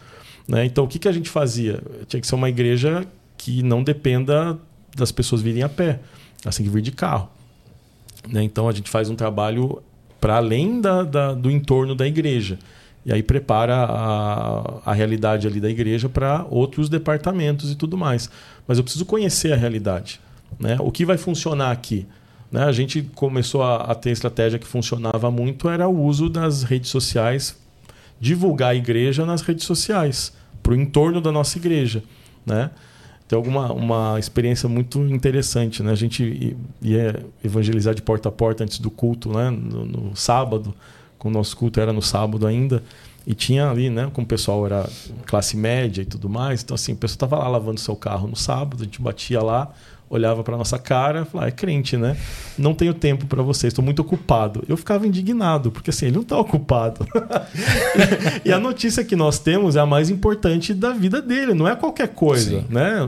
[0.46, 0.64] Né?
[0.64, 1.80] Então, o que, que a gente fazia?
[2.06, 4.58] Tinha que ser uma igreja que não dependa
[4.94, 6.00] das pessoas virem a pé.
[6.42, 7.28] Têm que vir de carro.
[8.28, 8.42] Né?
[8.42, 9.82] Então, a gente faz um trabalho
[10.20, 12.58] para além da, da, do entorno da igreja.
[13.04, 18.30] E aí prepara a, a realidade ali da igreja para outros departamentos e tudo mais.
[18.66, 20.20] Mas eu preciso conhecer a realidade.
[20.58, 20.76] Né?
[20.80, 22.06] O que vai funcionar aqui?
[22.50, 22.64] Né?
[22.64, 26.88] A gente começou a, a ter estratégia que funcionava muito, era o uso das redes
[26.88, 27.56] sociais,
[28.20, 32.02] divulgar a igreja nas redes sociais, para o entorno da nossa igreja.
[32.46, 32.70] Né?
[33.26, 35.92] tem alguma uma experiência muito interessante, né?
[35.92, 39.50] A gente ia evangelizar de porta a porta antes do culto, né?
[39.50, 40.74] No, no sábado,
[41.18, 42.82] com o nosso culto era no sábado ainda,
[43.26, 44.10] e tinha ali, né?
[44.12, 44.88] Como o pessoal era
[45.24, 48.36] classe média e tudo mais, então assim, o pessoal estava lá lavando seu carro no
[48.36, 49.72] sábado, a gente batia lá,
[50.14, 52.16] olhava para nossa cara, falava, ah, é crente, né?
[52.58, 54.64] Não tenho tempo para vocês, estou muito ocupado.
[54.68, 57.06] Eu ficava indignado, porque assim, ele não está ocupado.
[58.44, 61.74] e a notícia que nós temos é a mais importante da vida dele, não é
[61.74, 62.66] qualquer coisa, Sim.
[62.70, 63.00] né?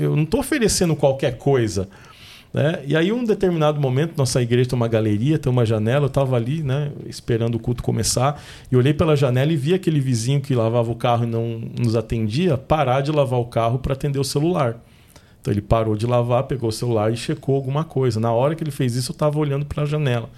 [0.00, 1.88] Eu não estou oferecendo qualquer coisa.
[2.52, 2.82] Né?
[2.86, 6.36] E aí, um determinado momento, nossa igreja tem uma galeria, tem uma janela, eu estava
[6.36, 10.54] ali, né, esperando o culto começar, e olhei pela janela e vi aquele vizinho que
[10.54, 14.24] lavava o carro e não nos atendia parar de lavar o carro para atender o
[14.24, 14.80] celular.
[15.40, 18.18] Então ele parou de lavar, pegou o celular e checou alguma coisa.
[18.20, 20.28] Na hora que ele fez isso, eu estava olhando para a janela.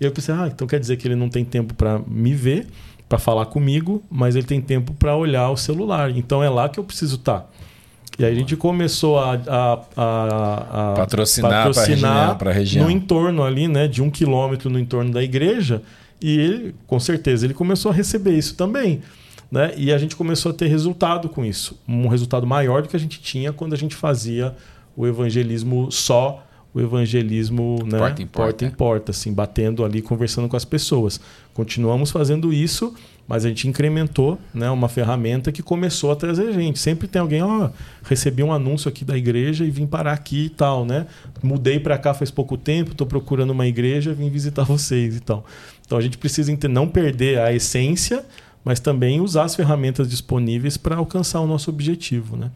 [0.00, 2.66] E eu pensei, ah, então quer dizer que ele não tem tempo para me ver,
[3.08, 6.10] para falar comigo, mas ele tem tempo para olhar o celular.
[6.10, 7.40] Então é lá que eu preciso estar.
[7.40, 7.46] Tá.
[8.18, 12.90] E aí a gente começou a, a, a, a patrocinar, patrocinar para a região, no
[12.90, 15.82] entorno ali, né, de um quilômetro no entorno da igreja.
[16.20, 19.00] E ele, com certeza, ele começou a receber isso também.
[19.50, 19.72] Né?
[19.76, 21.78] E a gente começou a ter resultado com isso.
[21.88, 24.54] Um resultado maior do que a gente tinha quando a gente fazia
[24.96, 27.98] o evangelismo só, o evangelismo né?
[27.98, 28.50] porta, em porta.
[28.52, 31.20] porta em porta, assim, batendo ali, conversando com as pessoas.
[31.52, 32.94] Continuamos fazendo isso,
[33.26, 36.78] mas a gente incrementou né, uma ferramenta que começou a trazer gente.
[36.78, 37.70] Sempre tem alguém, ó, oh,
[38.04, 41.06] recebi um anúncio aqui da igreja e vim parar aqui e tal, né?
[41.42, 45.44] Mudei para cá faz pouco tempo, estou procurando uma igreja, vim visitar vocês e tal.
[45.84, 48.24] Então a gente precisa não perder a essência,
[48.64, 52.50] mas também usar as ferramentas disponíveis para alcançar o nosso objetivo, né?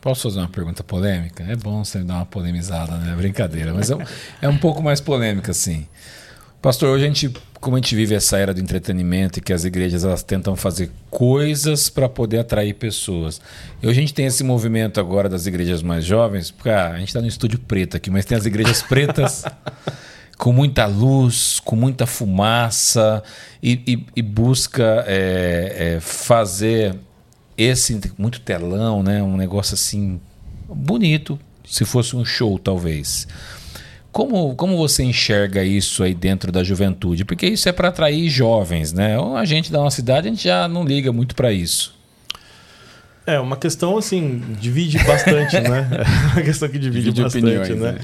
[0.00, 1.42] Posso fazer uma pergunta polêmica?
[1.44, 3.14] É bom você dar uma polemizada, né?
[3.16, 4.02] Brincadeira, mas é um,
[4.42, 5.86] é um pouco mais polêmica, assim.
[6.62, 9.64] Pastor, hoje a gente, como a gente vive essa era do entretenimento e que as
[9.64, 13.40] igrejas elas tentam fazer coisas para poder atrair pessoas.
[13.82, 16.98] E hoje a gente tem esse movimento agora das igrejas mais jovens, porque ah, a
[16.98, 19.44] gente está no estúdio preto aqui, mas tem as igrejas pretas
[20.38, 23.22] com muita luz, com muita fumaça
[23.62, 26.94] e, e, e busca é, é, fazer
[27.56, 29.22] esse muito telão, né?
[29.22, 30.20] Um negócio assim
[30.68, 33.26] bonito, se fosse um show talvez.
[34.12, 37.24] Como, como você enxerga isso aí dentro da juventude?
[37.24, 39.16] Porque isso é para atrair jovens, né?
[39.36, 41.94] A gente da nossa cidade a gente já não liga muito para isso.
[43.26, 45.88] É uma questão assim divide bastante, né?
[46.32, 47.92] É uma questão que divide, divide bastante, opiniões, né?
[47.92, 47.98] né?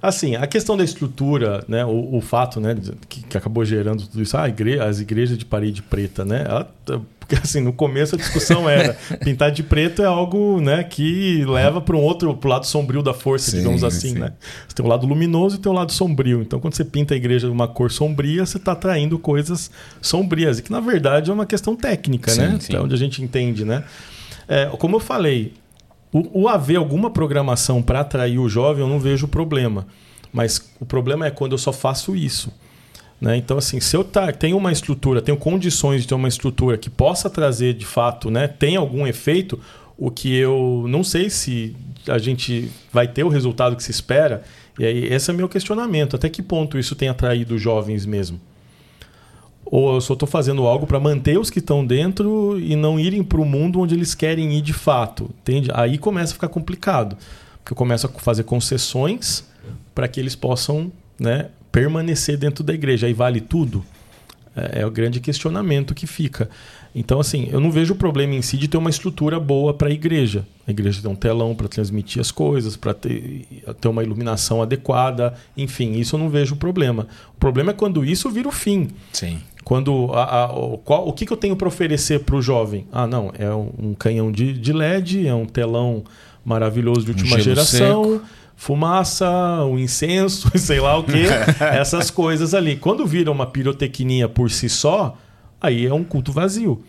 [0.00, 2.76] Assim, a questão da estrutura, né, o, o fato né,
[3.08, 6.44] que, que, acabou gerando tudo isso, ah, igre as igrejas de parede preta, né?
[6.48, 6.70] Ela,
[7.28, 11.78] porque assim, no começo a discussão era pintar de preto é algo né, que leva
[11.78, 14.14] para um outro, para o lado sombrio da força, sim, digamos assim.
[14.14, 14.32] Né?
[14.66, 16.40] Você tem o um lado luminoso e tem o um lado sombrio.
[16.40, 19.70] Então, quando você pinta a igreja de uma cor sombria, você está atraindo coisas
[20.00, 20.58] sombrias.
[20.58, 22.58] E que, na verdade, é uma questão técnica, sim, né?
[22.60, 22.76] Sim.
[22.76, 23.84] É onde a gente entende, né?
[24.48, 25.52] É, como eu falei,
[26.12, 29.86] o, o haver alguma programação para atrair o jovem, eu não vejo problema.
[30.32, 32.52] Mas o problema é quando eu só faço isso.
[33.20, 33.36] Né?
[33.36, 36.88] Então, assim, se eu tá, tenho uma estrutura, tenho condições de ter uma estrutura que
[36.88, 39.58] possa trazer de fato, né, tem algum efeito,
[39.96, 41.74] o que eu não sei se
[42.06, 44.44] a gente vai ter o resultado que se espera.
[44.78, 48.40] E aí, esse é meu questionamento: até que ponto isso tem atraído jovens mesmo?
[49.70, 53.22] Ou eu só estou fazendo algo para manter os que estão dentro e não irem
[53.22, 55.70] para o mundo onde eles querem ir de fato, entende?
[55.74, 57.16] Aí começa a ficar complicado,
[57.58, 59.44] porque eu começo a fazer concessões
[59.94, 63.06] para que eles possam né, permanecer dentro da igreja.
[63.06, 63.84] Aí vale tudo?
[64.56, 66.48] É, é o grande questionamento que fica.
[66.94, 69.88] Então, assim, eu não vejo o problema em si de ter uma estrutura boa para
[69.88, 70.46] a igreja.
[70.66, 73.46] A igreja tem um telão para transmitir as coisas, para ter,
[73.80, 77.06] ter uma iluminação adequada, enfim, isso eu não vejo o problema.
[77.36, 78.88] O problema é quando isso vira o fim.
[79.12, 79.38] Sim.
[79.68, 82.86] Quando a, a, o, qual, o que, que eu tenho para oferecer para o jovem?
[82.90, 86.04] Ah, não, é um, canhão de, de, LED, é um telão
[86.42, 88.04] maravilhoso de última um geração.
[88.14, 89.28] Seco fumaça,
[89.66, 91.26] um incenso, sei lá o que,
[91.60, 92.76] essas coisas ali.
[92.76, 95.18] Quando vira uma pirotecnia por si só,
[95.60, 96.82] aí é um culto vazio.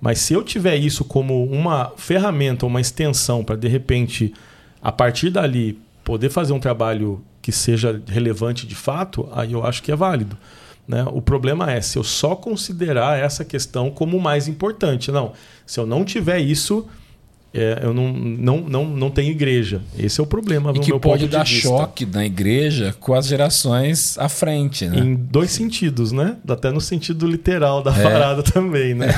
[0.00, 4.32] Mas se eu tiver isso como uma ferramenta, uma extensão para de repente,
[4.80, 9.82] a partir dali, poder fazer um trabalho que seja relevante de fato, aí eu acho
[9.82, 10.38] que é válido.
[10.86, 11.04] Né?
[11.12, 15.12] O problema é se eu só considerar essa questão como mais importante.
[15.12, 15.32] Não,
[15.64, 16.86] se eu não tiver isso,
[17.52, 19.82] é, eu não, não, não, não tenho igreja.
[19.98, 20.72] Esse é o problema.
[20.74, 24.98] E que pode dar choque na igreja com as gerações à frente, né?
[24.98, 26.36] Em dois sentidos, né?
[26.48, 28.02] Até no sentido literal da é.
[28.02, 29.08] parada também, né?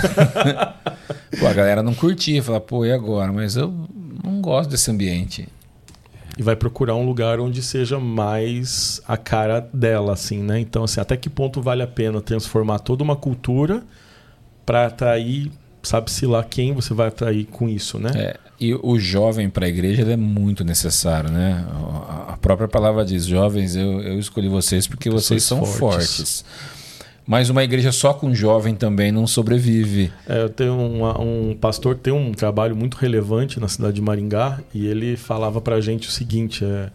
[1.38, 3.30] pô, a galera não curtia, fala, pô, e agora?
[3.32, 3.72] Mas eu
[4.24, 5.46] não gosto desse ambiente.
[6.39, 10.59] E vai procurar um lugar onde seja mais a cara dela, assim, né?
[10.59, 13.83] Então, assim, até que ponto vale a pena transformar toda uma cultura
[14.64, 15.51] para atrair
[15.83, 18.12] sabe-se lá quem você vai atrair com isso, né?
[18.14, 21.66] É, e o jovem para a igreja é muito necessário, né?
[22.28, 26.16] A própria palavra diz: jovens, eu, eu escolhi vocês porque Pessoas vocês são fortes.
[26.16, 26.45] fortes.
[27.27, 30.12] Mas uma igreja só com jovem também não sobrevive.
[30.29, 34.03] É, eu tenho uma, um pastor que tem um trabalho muito relevante na cidade de
[34.03, 36.91] Maringá e ele falava para a gente o seguinte: é,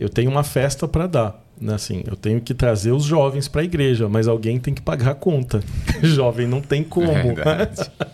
[0.00, 3.62] eu tenho uma festa para dar né, assim, eu tenho que trazer os jovens para
[3.62, 5.62] a igreja, mas alguém tem que pagar a conta.
[6.02, 7.10] jovem não tem como.
[7.10, 7.68] É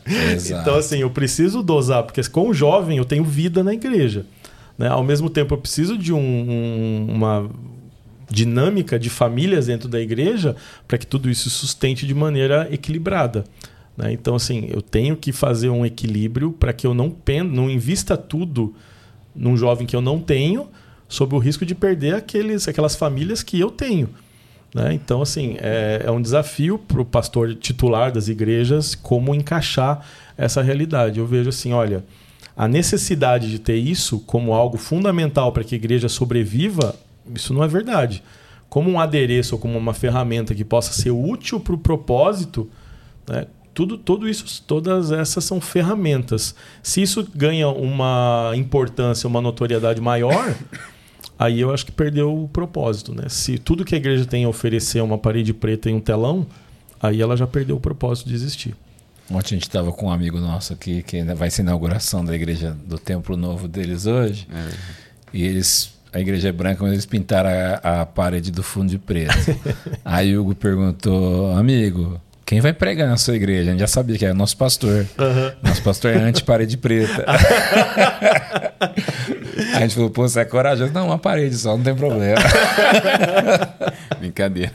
[0.61, 4.27] então, assim, eu preciso dosar, porque com o jovem eu tenho vida na igreja.
[4.79, 4.89] Né?
[4.89, 7.49] Ao mesmo tempo, eu preciso de um, um, uma
[8.31, 10.57] dinâmica de famílias dentro da igreja
[10.87, 13.45] para que tudo isso sustente de maneira equilibrada.
[13.97, 14.12] Né?
[14.12, 18.16] Então, assim, eu tenho que fazer um equilíbrio para que eu não, pen não invista
[18.16, 18.75] tudo
[19.35, 20.68] num jovem que eu não tenho
[21.09, 24.09] sob o risco de perder aqueles, aquelas famílias que eu tenho.
[24.75, 24.93] Né?
[24.93, 30.05] Então, assim, é, é um desafio para o pastor titular das igrejas como encaixar
[30.37, 31.20] essa realidade.
[31.20, 32.05] Eu vejo assim, olha,
[32.57, 36.95] a necessidade de ter isso como algo fundamental para que a igreja sobreviva,
[37.35, 38.22] isso não é verdade.
[38.68, 42.68] Como um adereço ou como uma ferramenta que possa ser útil para o propósito,
[43.29, 43.47] né?
[43.75, 46.55] tudo, tudo isso, todas essas são ferramentas.
[46.83, 50.55] Se isso ganha uma importância, uma notoriedade maior,
[51.39, 53.29] aí eu acho que perdeu o propósito, né?
[53.29, 56.47] Se tudo que a igreja tem a oferecer é uma parede preta e um telão,
[57.03, 58.75] aí ela já perdeu o propósito de existir.
[59.31, 62.35] Ontem a gente estava com um amigo nosso aqui que vai ser a inauguração da
[62.35, 64.47] igreja do templo novo deles hoje.
[64.53, 64.70] É.
[65.33, 68.99] E eles a igreja é branca, mas eles pintaram a, a parede do fundo de
[68.99, 69.35] preto.
[70.05, 73.71] Aí o Hugo perguntou, amigo, quem vai pregar na sua igreja?
[73.71, 75.07] A gente já sabia que é nosso pastor.
[75.19, 75.53] Uhum.
[75.61, 77.25] Nosso pastor é anti-parede preta.
[79.75, 80.93] a gente falou, pô, você é corajoso?
[80.93, 82.41] Não, uma parede só, não tem problema.
[84.21, 84.71] Brincadeira.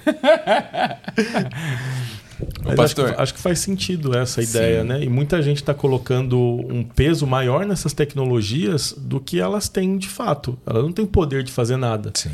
[2.75, 3.05] Pastor.
[3.05, 4.87] Acho que, acho, que, faz sentido essa ideia, Sim.
[4.87, 5.03] né?
[5.03, 10.07] E muita gente está colocando um peso maior nessas tecnologias do que elas têm de
[10.07, 10.57] fato.
[10.65, 12.11] Elas não têm poder de fazer nada.
[12.13, 12.31] Sim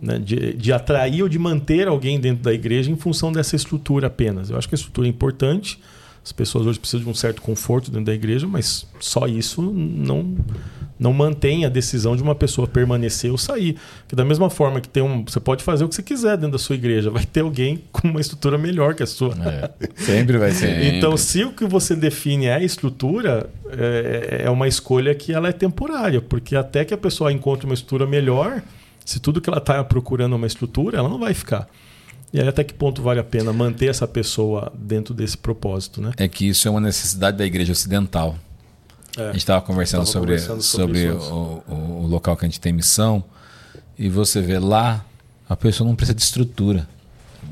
[0.00, 4.08] né, de, de atrair ou de manter alguém dentro da igreja em função dessa estrutura
[4.08, 4.50] apenas.
[4.50, 5.80] Eu acho que a estrutura é importante.
[6.24, 10.36] As pessoas hoje precisam de um certo conforto dentro da igreja, mas só isso não
[10.98, 13.76] não mantém a decisão de uma pessoa permanecer ou sair.
[14.00, 16.52] Porque da mesma forma que tem um, você pode fazer o que você quiser dentro
[16.52, 19.34] da sua igreja, vai ter alguém com uma estrutura melhor que a sua.
[19.44, 20.94] É, sempre vai ser.
[20.94, 25.48] então, se o que você define é a estrutura, é, é uma escolha que ela
[25.48, 28.62] é temporária, porque até que a pessoa encontre uma estrutura melhor,
[29.04, 31.68] se tudo que ela está procurando é uma estrutura, ela não vai ficar.
[32.32, 36.10] E aí, até que ponto vale a pena manter essa pessoa dentro desse propósito, né?
[36.16, 38.36] É que isso é uma necessidade da igreja ocidental.
[39.16, 42.48] É, a gente estava conversando sobre, conversando sobre, sobre o, o, o, local que a
[42.48, 43.22] gente tem missão
[43.98, 45.04] e você vê lá,
[45.48, 46.88] a pessoa não precisa de estrutura.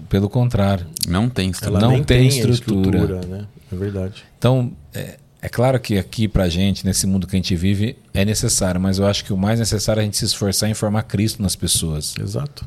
[0.09, 0.87] Pelo contrário.
[1.07, 1.85] Não tem estrutura.
[1.85, 2.99] Ela não tem, tem estrutura.
[2.99, 3.47] estrutura né?
[3.71, 4.25] É verdade.
[4.39, 8.25] Então, é, é claro que aqui pra gente, nesse mundo que a gente vive, é
[8.25, 11.03] necessário, mas eu acho que o mais necessário é a gente se esforçar em formar
[11.05, 12.15] Cristo nas pessoas.
[12.21, 12.67] Exato.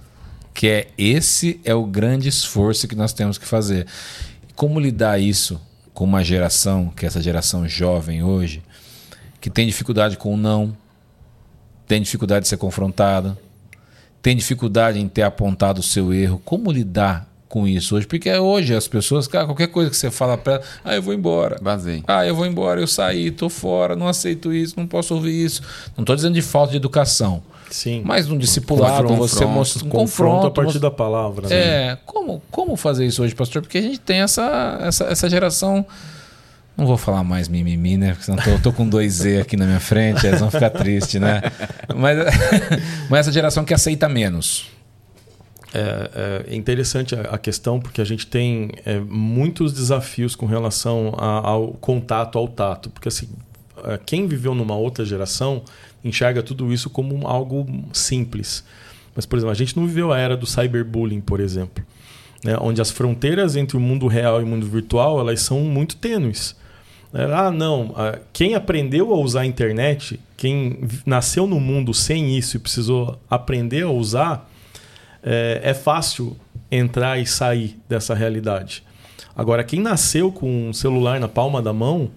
[0.53, 3.85] Que é esse é o grande esforço que nós temos que fazer.
[4.55, 5.59] Como lidar isso
[5.93, 8.61] com uma geração, que é essa geração jovem hoje,
[9.45, 10.75] que tem dificuldade com o não,
[11.87, 13.37] tem dificuldade de ser confrontada,
[14.19, 16.41] tem dificuldade em ter apontado o seu erro.
[16.43, 18.07] Como lidar com isso hoje?
[18.07, 21.13] Porque hoje as pessoas, cara, qualquer coisa que você fala para ela, ah, eu vou
[21.13, 21.59] embora.
[21.61, 22.03] Vazei.
[22.07, 25.61] Ah, eu vou embora, eu saí, tô fora, não aceito isso, não posso ouvir isso.
[25.95, 27.43] Não estou dizendo de falta de educação.
[27.69, 28.01] Sim.
[28.03, 30.07] Mas num discipulado, Confronto, você mostra um confronto,
[30.41, 30.47] confronto.
[30.47, 31.47] a partir você- da palavra.
[31.47, 31.55] né?
[31.91, 33.61] É, como, como fazer isso hoje, pastor?
[33.61, 35.85] Porque a gente tem essa, essa, essa geração.
[36.77, 38.09] Não vou falar mais mimimi, né?
[38.11, 40.69] Porque senão eu tô, tô com dois Z aqui na minha frente, eles vão ficar
[40.71, 41.41] tristes, né?
[41.95, 42.17] Mas,
[43.09, 44.67] mas essa geração que aceita menos.
[45.73, 51.47] É, é interessante a, questão porque a gente tem é, muitos desafios com relação a-
[51.49, 52.89] ao contato ao tato.
[52.89, 53.27] Porque assim,
[53.83, 55.63] é, quem viveu numa outra geração
[56.03, 58.63] enxerga tudo isso como algo simples.
[59.15, 61.83] Mas, por exemplo, a gente não viveu a era do cyberbullying, por exemplo,
[62.43, 62.57] né?
[62.59, 66.55] onde as fronteiras entre o mundo real e o mundo virtual elas são muito tênues.
[67.15, 67.33] Né?
[67.33, 67.93] Ah, não.
[67.95, 73.17] ah, Quem aprendeu a usar a internet, quem nasceu no mundo sem isso e precisou
[73.29, 74.49] aprender a usar,
[75.23, 76.35] é, é fácil
[76.69, 78.83] entrar e sair dessa realidade.
[79.33, 82.11] Agora, quem nasceu com um celular na palma da mão,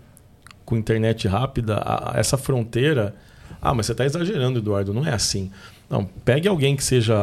[0.64, 1.80] com internet rápida,
[2.14, 3.14] essa fronteira.
[3.62, 5.50] Ah, mas você está exagerando, Eduardo, não é assim.
[5.88, 7.16] Não, pegue alguém que seja.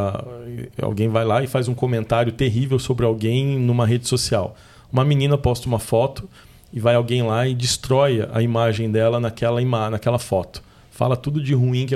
[0.82, 4.56] Alguém vai lá e faz um comentário terrível sobre alguém numa rede social.
[4.92, 6.28] Uma menina posta uma foto
[6.76, 10.62] e vai alguém lá e destrói a imagem dela naquela, ima naquela foto.
[10.92, 11.96] Fala tudo de ruim que,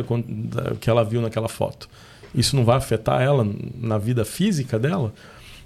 [0.80, 1.90] que ela viu naquela foto.
[2.34, 3.46] Isso não vai afetar ela
[3.80, 5.14] na vida física dela?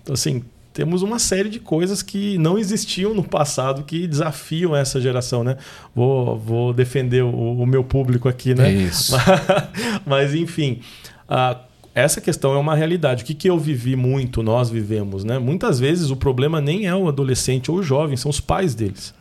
[0.01, 0.43] Então, assim,
[0.73, 5.57] temos uma série de coisas que não existiam no passado que desafiam essa geração, né?
[5.93, 8.71] Vou, vou defender o, o meu público aqui, né?
[8.71, 9.13] Isso.
[10.05, 10.79] Mas, enfim,
[11.29, 11.57] a-
[11.95, 13.23] essa questão é uma realidade.
[13.23, 15.37] O que, que eu vivi muito, nós vivemos, né?
[15.37, 19.13] Muitas vezes o problema nem é o adolescente ou o jovem, são os pais deles.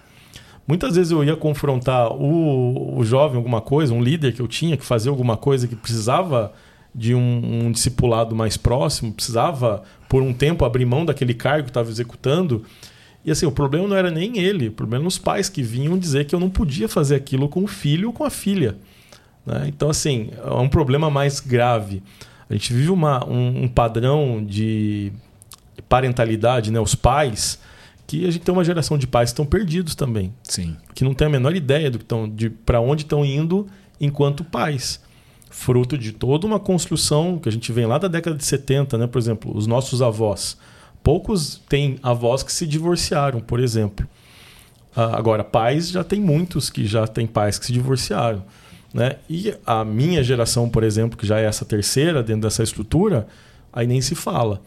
[0.67, 4.77] Muitas vezes eu ia confrontar o, o jovem alguma coisa, um líder que eu tinha
[4.77, 6.53] que fazer alguma coisa que precisava
[6.95, 11.71] de um, um discipulado mais próximo, precisava por um tempo abrir mão daquele cargo que
[11.71, 12.65] estava executando.
[13.25, 15.99] E assim, o problema não era nem ele, o problema eram os pais que vinham
[15.99, 18.77] dizer que eu não podia fazer aquilo com o filho ou com a filha.
[19.45, 19.65] né?
[19.69, 22.03] Então, assim, é um problema mais grave.
[22.53, 25.11] A gente vive uma, um, um padrão de
[25.89, 26.79] parentalidade, né?
[26.79, 27.59] Os pais,
[28.07, 30.77] que a gente tem uma geração de pais que estão perdidos também Sim.
[30.95, 33.67] que não tem a menor ideia do que estão, de para onde estão indo
[33.99, 35.01] enquanto pais.
[35.49, 39.07] Fruto de toda uma construção que a gente vem lá da década de 70, né?
[39.07, 40.59] Por exemplo, os nossos avós.
[41.03, 44.07] Poucos têm avós que se divorciaram, por exemplo.
[44.95, 48.45] Ah, Agora, pais já tem muitos que já têm pais que se divorciaram.
[48.93, 49.17] Né?
[49.29, 53.27] E a minha geração, por exemplo, que já é essa terceira dentro dessa estrutura,
[53.73, 54.61] aí nem se fala.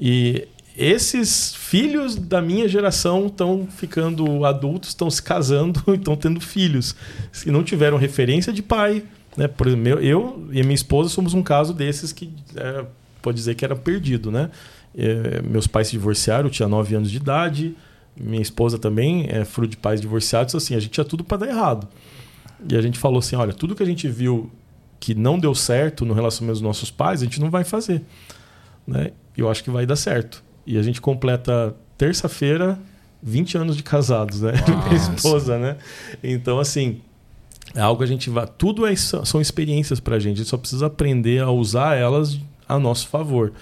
[0.00, 6.94] E esses filhos da minha geração estão ficando adultos, estão se casando, estão tendo filhos.
[7.32, 9.02] Se não tiveram referência de pai.
[9.36, 9.48] Né?
[9.48, 12.84] Por exemplo, eu, e minha esposa somos um caso desses que é,
[13.20, 14.30] pode dizer que era perdido.
[14.30, 14.50] Né?
[14.96, 17.76] É, meus pais se divorciaram, eu tinha 9 anos de idade.
[18.16, 20.54] Minha esposa também é fruto de pais divorciados.
[20.54, 21.88] Assim, a gente tinha tudo para dar errado.
[22.68, 24.50] E a gente falou assim: olha, tudo que a gente viu
[25.00, 28.02] que não deu certo no relacionamento dos nossos pais, a gente não vai fazer.
[28.86, 29.12] Né?
[29.36, 30.42] Eu acho que vai dar certo.
[30.66, 32.78] E a gente completa terça-feira
[33.22, 34.52] 20 anos de casados, né?
[34.88, 35.76] Minha esposa, né?
[36.22, 37.00] Então, assim,
[37.74, 38.46] é algo que a gente vai.
[38.46, 40.34] Tudo é, são experiências pra gente.
[40.34, 42.38] A gente só precisa aprender a usar elas
[42.68, 43.52] a nosso favor.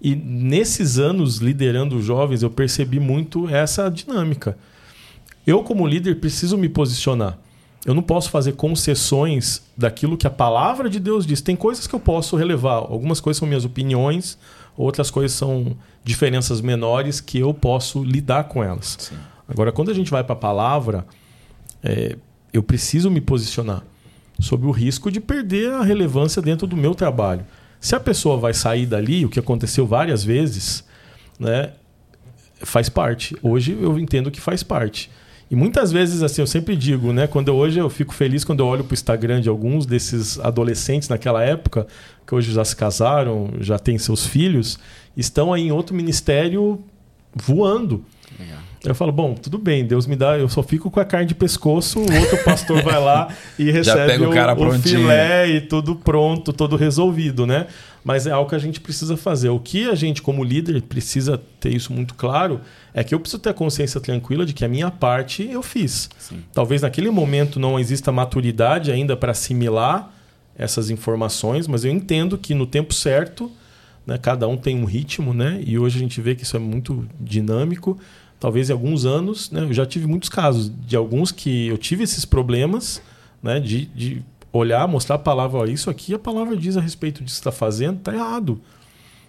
[0.00, 4.56] E nesses anos liderando os jovens, eu percebi muito essa dinâmica.
[5.46, 7.38] Eu, como líder, preciso me posicionar.
[7.84, 11.40] Eu não posso fazer concessões daquilo que a palavra de Deus diz.
[11.40, 12.74] Tem coisas que eu posso relevar.
[12.74, 14.36] Algumas coisas são minhas opiniões,
[14.76, 18.96] outras coisas são diferenças menores que eu posso lidar com elas.
[18.98, 19.16] Sim.
[19.48, 21.06] Agora, quando a gente vai para a palavra,
[21.82, 22.16] é,
[22.52, 23.82] eu preciso me posicionar
[24.38, 27.44] sob o risco de perder a relevância dentro do meu trabalho.
[27.80, 30.84] Se a pessoa vai sair dali, o que aconteceu várias vezes,
[31.38, 31.72] né,
[32.62, 33.36] faz parte.
[33.42, 35.10] Hoje eu entendo que faz parte.
[35.50, 37.26] E muitas vezes, assim, eu sempre digo, né?
[37.26, 40.38] Quando eu, hoje eu fico feliz quando eu olho para o Instagram de alguns desses
[40.38, 41.88] adolescentes naquela época,
[42.24, 44.78] que hoje já se casaram, já têm seus filhos,
[45.16, 46.80] estão aí em outro ministério
[47.34, 48.04] voando.
[48.40, 48.58] Legal.
[48.82, 51.34] Eu falo, bom, tudo bem, Deus me dá, eu só fico com a carne de
[51.34, 53.28] pescoço, o outro pastor vai lá
[53.58, 55.00] e recebe o cara prontinho.
[55.00, 57.66] filé e tudo pronto, tudo resolvido, né?
[58.02, 59.50] Mas é algo que a gente precisa fazer.
[59.50, 62.62] O que a gente, como líder, precisa ter isso muito claro
[62.94, 66.08] é que eu preciso ter a consciência tranquila de que a minha parte eu fiz.
[66.18, 66.42] Sim.
[66.52, 70.10] Talvez naquele momento não exista maturidade ainda para assimilar
[70.56, 73.50] essas informações, mas eu entendo que no tempo certo,
[74.06, 75.62] né, cada um tem um ritmo, né?
[75.66, 77.98] E hoje a gente vê que isso é muito dinâmico.
[78.40, 82.02] Talvez em alguns anos, né, eu já tive muitos casos de alguns que eu tive
[82.02, 83.02] esses problemas,
[83.42, 87.36] né, de, de olhar, mostrar a palavra, isso aqui a palavra diz a respeito disso
[87.36, 88.58] que está fazendo, está errado.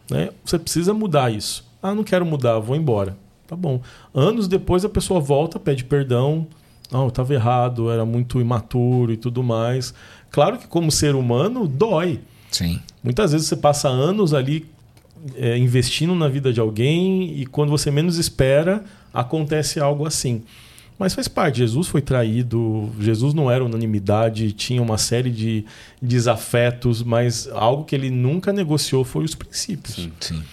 [0.09, 0.29] Né?
[0.45, 1.65] Você precisa mudar isso.
[1.83, 3.17] Ah, não quero mudar, vou embora.
[3.47, 3.81] Tá bom.
[4.13, 6.47] Anos depois a pessoa volta, pede perdão.
[6.89, 9.93] Não, eu estava errado, era muito imaturo e tudo mais.
[10.29, 12.21] Claro que como ser humano dói.
[12.49, 12.79] Sim.
[13.03, 14.65] Muitas vezes você passa anos ali
[15.35, 18.83] é, investindo na vida de alguém e quando você menos espera
[19.13, 20.43] acontece algo assim.
[20.97, 21.57] Mas faz parte.
[21.57, 25.65] Jesus foi traído, Jesus não era unanimidade, tinha uma série de
[25.99, 29.95] desafetos, mas algo que ele nunca negociou foi os princípios.
[29.95, 30.11] Sim.
[30.19, 30.43] Sim.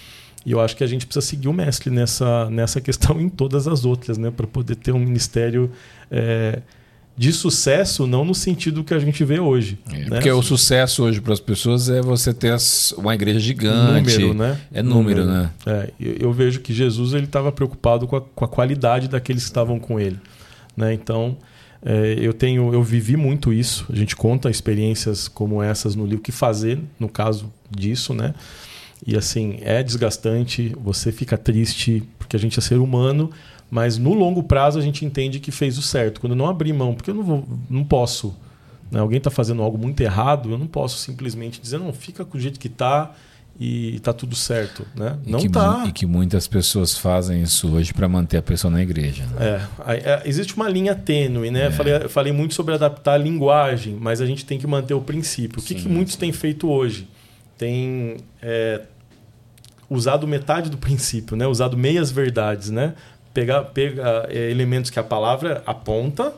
[0.46, 3.68] E eu acho que a gente precisa seguir o mestre nessa, nessa questão em todas
[3.68, 4.30] as outras, né?
[4.30, 5.70] Para poder ter um ministério
[6.10, 6.62] é,
[7.18, 9.76] de sucesso, não no sentido que a gente vê hoje.
[9.90, 10.06] É, né?
[10.08, 12.56] Porque o sucesso hoje para as pessoas é você ter
[12.96, 14.18] uma igreja gigante.
[14.18, 14.60] Número, né?
[14.72, 15.42] É número, número.
[15.42, 15.50] né?
[15.66, 19.42] É, eu, eu, vejo que Jesus ele estava preocupado com a, com a qualidade daqueles
[19.42, 20.16] que estavam com ele.
[20.76, 20.94] Né?
[20.94, 21.36] Então,
[21.84, 23.84] é, eu tenho, eu vivi muito isso.
[23.90, 28.32] A gente conta experiências como essas no livro, que fazer no caso disso, né?
[29.04, 33.30] E assim, é desgastante, você fica triste, porque a gente é ser humano,
[33.70, 36.20] mas no longo prazo a gente entende que fez o certo.
[36.20, 38.34] Quando eu não abrir mão, porque eu não, vou, não posso.
[38.90, 39.00] Né?
[39.00, 42.40] Alguém está fazendo algo muito errado, eu não posso simplesmente dizer, não, fica com o
[42.40, 43.12] jeito que está
[43.60, 44.86] e está tudo certo.
[44.94, 45.18] Né?
[45.26, 45.84] E não que, tá.
[45.86, 49.26] E que muitas pessoas fazem isso hoje para manter a pessoa na igreja.
[49.26, 49.68] Né?
[49.86, 51.64] É, é, existe uma linha tênue, né?
[51.64, 51.66] É.
[51.66, 54.94] Eu, falei, eu falei muito sobre adaptar a linguagem, mas a gente tem que manter
[54.94, 55.60] o princípio.
[55.60, 57.08] O que, que muitos têm feito hoje?
[57.58, 58.82] Tem é,
[59.90, 61.46] usado metade do princípio, né?
[61.46, 62.94] usado meias verdades, né?
[63.38, 66.34] Pegar, pegar é, elementos que a palavra aponta,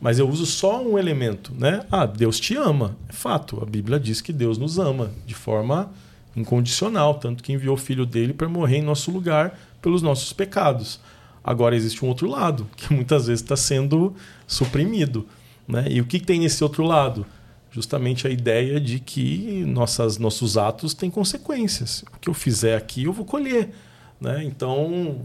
[0.00, 1.84] mas eu uso só um elemento, né?
[1.90, 3.62] Ah, Deus te ama, é fato.
[3.62, 5.90] A Bíblia diz que Deus nos ama de forma
[6.34, 10.98] incondicional, tanto que enviou o Filho dele para morrer em nosso lugar pelos nossos pecados.
[11.44, 14.14] Agora existe um outro lado que muitas vezes está sendo
[14.46, 15.26] suprimido,
[15.66, 15.84] né?
[15.90, 17.26] E o que, que tem nesse outro lado?
[17.70, 22.02] justamente a ideia de que nossas, nossos atos têm consequências.
[22.14, 23.74] O que eu fizer aqui, eu vou colher.
[24.20, 24.42] Né?
[24.44, 25.20] Então,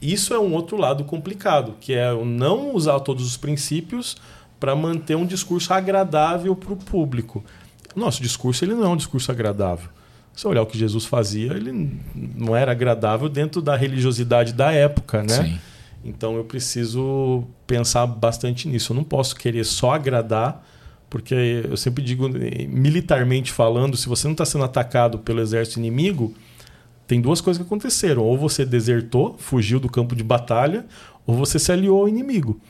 [0.00, 4.16] isso é um outro lado complicado, que é o não usar todos os princípios
[4.58, 7.44] para manter um discurso agradável para o público.
[7.94, 9.88] Nosso discurso ele não é um discurso agradável.
[10.34, 15.22] Se olhar o que Jesus fazia, ele não era agradável dentro da religiosidade da época,
[15.22, 15.44] né?
[15.44, 15.58] Sim.
[16.04, 18.92] Então eu preciso pensar bastante nisso.
[18.92, 20.62] Eu não posso querer só agradar
[21.08, 22.28] porque eu sempre digo,
[22.68, 26.34] militarmente falando, se você não está sendo atacado pelo exército inimigo,
[27.06, 28.22] tem duas coisas que aconteceram.
[28.22, 30.84] Ou você desertou, fugiu do campo de batalha,
[31.26, 32.60] ou você se aliou ao inimigo.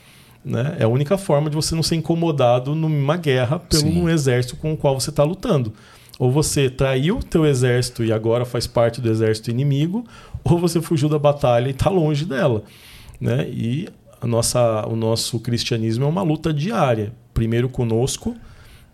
[0.45, 0.77] Né?
[0.79, 4.73] É a única forma de você não ser incomodado numa guerra pelo um exército com
[4.73, 5.73] o qual você está lutando.
[6.19, 10.05] Ou você traiu teu exército e agora faz parte do exército inimigo,
[10.45, 12.63] ou você fugiu da batalha e está longe dela.
[13.21, 13.49] Né?
[13.51, 13.89] E
[14.21, 18.35] a nossa, o nosso cristianismo é uma luta diária primeiro conosco,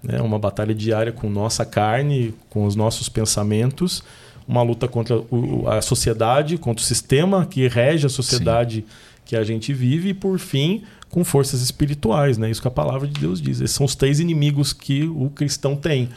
[0.03, 4.03] né, uma batalha diária com nossa carne, com os nossos pensamentos,
[4.47, 8.85] uma luta contra o, a sociedade, contra o sistema que rege a sociedade Sim.
[9.25, 12.39] que a gente vive e, por fim, com forças espirituais.
[12.39, 12.51] Né?
[12.51, 13.61] Isso que a palavra de Deus diz.
[13.61, 16.09] Esses são os três inimigos que o cristão tem.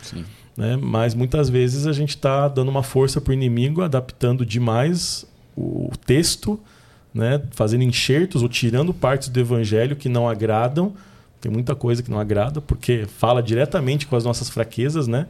[0.55, 0.77] Né?
[0.77, 5.91] Mas muitas vezes a gente está dando uma força para o inimigo, adaptando demais o
[6.05, 6.59] texto,
[7.13, 7.41] né?
[7.51, 10.93] fazendo enxertos ou tirando partes do evangelho que não agradam
[11.45, 15.27] tem muita coisa que não agrada, porque fala diretamente com as nossas fraquezas, né?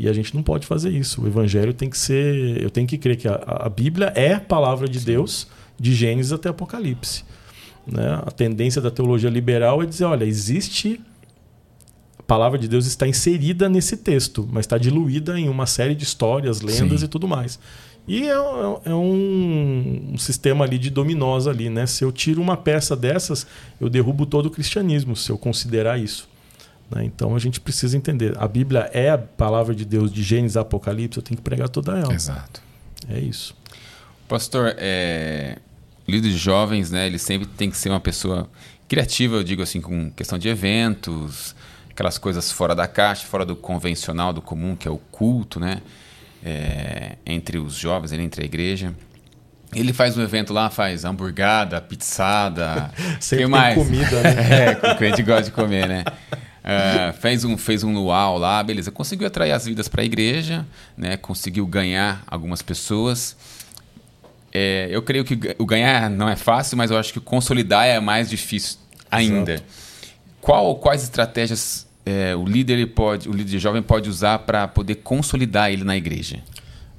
[0.00, 1.22] E a gente não pode fazer isso.
[1.22, 2.62] O evangelho tem que ser.
[2.62, 4.98] Eu tenho que crer que a, a Bíblia é a palavra de.
[4.98, 5.46] Deus,
[5.78, 7.22] de Gênesis até Apocalipse.
[7.86, 8.18] Né?
[8.26, 10.98] A tendência da teologia liberal é dizer: olha, existe.
[12.18, 16.04] A palavra de Deus está inserida nesse texto, mas está diluída em uma série de
[16.04, 17.04] histórias, lendas Sim.
[17.04, 17.58] e tudo mais.
[18.08, 21.84] E é, é, é um, um, sistema ali de dominós ali, né?
[21.84, 23.46] Se eu tiro uma peça dessas,
[23.78, 26.29] eu derrubo todo o cristianismo, se eu considerar isso.
[26.90, 27.04] Né?
[27.04, 28.34] Então a gente precisa entender.
[28.38, 31.68] A Bíblia é a palavra de Deus de Gênesis a Apocalipse, eu tenho que pregar
[31.68, 32.12] toda ela.
[32.12, 32.62] Exato.
[33.08, 33.56] É isso.
[34.28, 35.58] Pastor, é...
[36.06, 37.06] líder de jovens, né?
[37.06, 38.48] Ele sempre tem que ser uma pessoa
[38.88, 41.54] criativa, eu digo assim, com questão de eventos,
[41.90, 45.80] aquelas coisas fora da caixa, fora do convencional, do comum, que é o culto, né?
[46.44, 48.94] é, entre os jovens, entre a igreja.
[49.74, 52.90] Ele faz um evento lá, faz hamburgada, pizzada.
[53.20, 53.74] Sempre que mais?
[53.76, 54.72] comida, né?
[54.82, 56.04] é, que a gente gosta de comer, né?
[56.70, 58.92] Uh, fez, um, fez um luau lá, beleza.
[58.92, 60.64] Conseguiu atrair as vidas para a igreja,
[60.96, 61.16] né?
[61.16, 63.36] conseguiu ganhar algumas pessoas.
[64.52, 67.98] É, eu creio que o ganhar não é fácil, mas eu acho que consolidar é
[67.98, 68.78] mais difícil
[69.10, 69.62] ainda.
[70.40, 75.72] Qual, quais estratégias é, o líder pode, o líder jovem pode usar para poder consolidar
[75.72, 76.40] ele na igreja?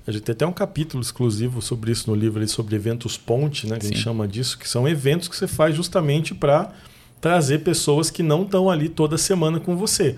[0.06, 3.78] A gente tem até um capítulo exclusivo sobre isso no livro, sobre eventos ponte, né,
[3.78, 3.92] que Sim.
[3.92, 6.74] a gente chama disso, que são eventos que você faz justamente para
[7.22, 10.18] trazer pessoas que não estão ali toda semana com você.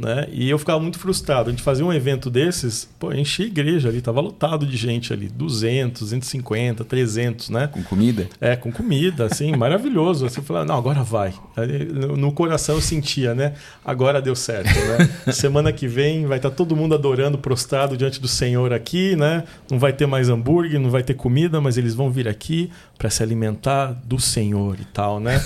[0.00, 0.26] Né?
[0.32, 1.50] E eu ficava muito frustrado.
[1.50, 5.12] A gente fazia um evento desses, pô, enchia a igreja ali, tava lotado de gente
[5.12, 7.66] ali, 200, 250, 300, né?
[7.66, 8.26] Com comida?
[8.40, 10.24] É, com comida, assim, maravilhoso.
[10.24, 11.34] Assim, falava, não, agora vai.
[11.54, 13.52] Aí, no coração eu sentia, né?
[13.84, 15.32] Agora deu certo, né?
[15.34, 19.44] Semana que vem vai estar tá todo mundo adorando, prostrado diante do Senhor aqui, né?
[19.70, 23.10] Não vai ter mais hambúrguer, não vai ter comida, mas eles vão vir aqui para
[23.10, 25.42] se alimentar do Senhor e tal, né?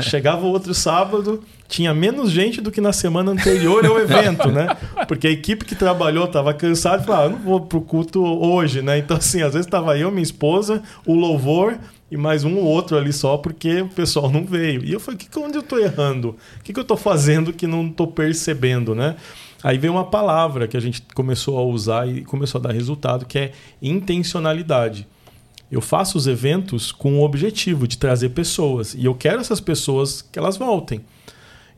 [0.00, 4.76] Chegava outro sábado, tinha menos gente do que na semana anterior ao evento, né?
[5.06, 8.82] Porque a equipe que trabalhou estava cansada e falava, ah, não vou pro culto hoje,
[8.82, 8.98] né?
[8.98, 11.78] Então, assim, às vezes estava eu, minha esposa, o louvor
[12.10, 14.84] e mais um ou outro ali só porque o pessoal não veio.
[14.84, 16.36] E eu falei, que, onde eu estou errando?
[16.58, 19.16] O que, que eu estou fazendo que não estou percebendo, né?
[19.62, 23.26] Aí veio uma palavra que a gente começou a usar e começou a dar resultado,
[23.26, 23.52] que é
[23.82, 25.06] intencionalidade.
[25.70, 30.22] Eu faço os eventos com o objetivo de trazer pessoas e eu quero essas pessoas
[30.22, 31.00] que elas voltem.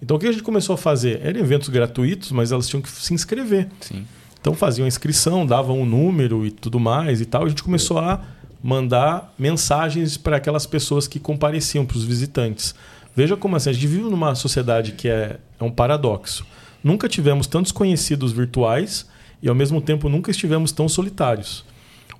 [0.00, 1.20] Então o que a gente começou a fazer?
[1.22, 3.68] Eram eventos gratuitos, mas elas tinham que se inscrever.
[3.80, 4.06] Sim.
[4.40, 7.44] Então faziam a inscrição, davam um número e tudo mais e tal.
[7.44, 8.22] A gente começou a
[8.62, 12.74] mandar mensagens para aquelas pessoas que compareciam, para os visitantes.
[13.14, 16.46] Veja como assim, a gente vive numa sociedade que é, é um paradoxo.
[16.82, 19.06] Nunca tivemos tantos conhecidos virtuais
[19.42, 21.64] e ao mesmo tempo nunca estivemos tão solitários.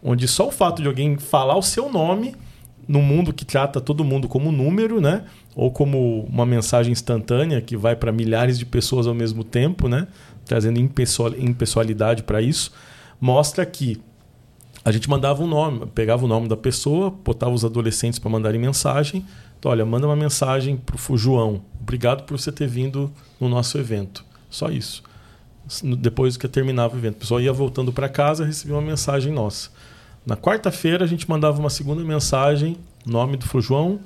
[0.03, 2.35] Onde só o fato de alguém falar o seu nome
[2.87, 5.25] num mundo que trata todo mundo como número, né?
[5.59, 10.07] Ou como uma mensagem instantânea que vai para milhares de pessoas ao mesmo tempo, né?
[10.45, 12.71] Trazendo impessoalidade para isso,
[13.21, 14.01] mostra que
[14.85, 18.61] a gente mandava um nome, pegava o nome da pessoa, botava os adolescentes para mandarem
[18.61, 19.27] mensagem.
[19.59, 21.61] Então, olha, manda uma mensagem para o João.
[21.81, 24.25] Obrigado por você ter vindo no nosso evento.
[24.49, 25.03] Só isso.
[25.99, 29.71] Depois que terminava o evento, a pessoa ia voltando para casa, recebia uma mensagem nossa.
[30.25, 33.99] Na quarta-feira a gente mandava uma segunda mensagem, nome do João,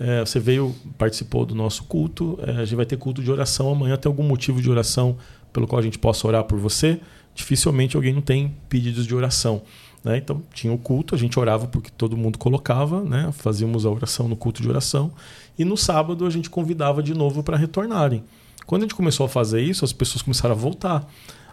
[0.00, 3.70] é, você veio, participou do nosso culto, é, a gente vai ter culto de oração
[3.70, 5.18] amanhã, tem algum motivo de oração
[5.52, 6.98] pelo qual a gente possa orar por você?
[7.34, 9.60] Dificilmente alguém não tem pedidos de oração.
[10.02, 10.16] Né?
[10.16, 13.30] Então tinha o culto, a gente orava porque todo mundo colocava, né?
[13.32, 15.12] fazíamos a oração no culto de oração,
[15.58, 18.24] e no sábado a gente convidava de novo para retornarem.
[18.64, 21.06] Quando a gente começou a fazer isso, as pessoas começaram a voltar.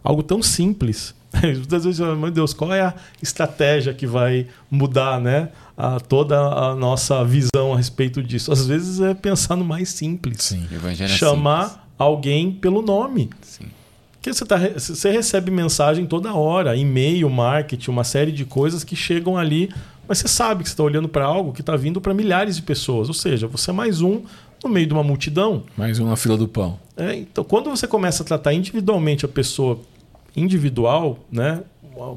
[0.07, 5.49] Algo tão simples, Muitas vezes, meu Deus, qual é a estratégia que vai mudar né,
[5.75, 8.51] a, toda a nossa visão a respeito disso?
[8.51, 10.37] Às vezes é pensar no mais simples.
[10.39, 10.65] Sim,
[10.99, 11.85] é Chamar simples.
[11.97, 13.29] alguém pelo nome.
[13.41, 13.65] Sim.
[14.13, 18.95] Porque você, tá, você recebe mensagem toda hora, e-mail, marketing, uma série de coisas que
[18.95, 19.69] chegam ali,
[20.07, 22.61] mas você sabe que você está olhando para algo que está vindo para milhares de
[22.61, 23.07] pessoas.
[23.09, 24.21] Ou seja, você é mais um
[24.63, 25.63] no meio de uma multidão.
[25.77, 26.79] Mais uma fila do pão.
[26.95, 29.79] É, então, quando você começa a tratar individualmente a pessoa
[30.37, 31.63] individual, né?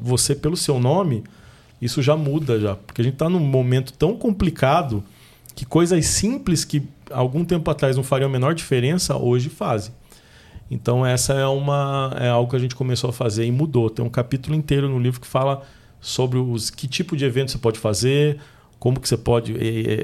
[0.02, 1.24] Você pelo seu nome,
[1.80, 5.02] isso já muda já, porque a gente está num momento tão complicado
[5.54, 9.92] que coisas simples que algum tempo atrás não fariam a menor diferença hoje fazem.
[10.70, 13.88] Então essa é uma é algo que a gente começou a fazer e mudou.
[13.90, 15.62] Tem um capítulo inteiro no livro que fala
[16.00, 18.38] sobre os que tipo de evento você pode fazer,
[18.78, 19.54] como que você pode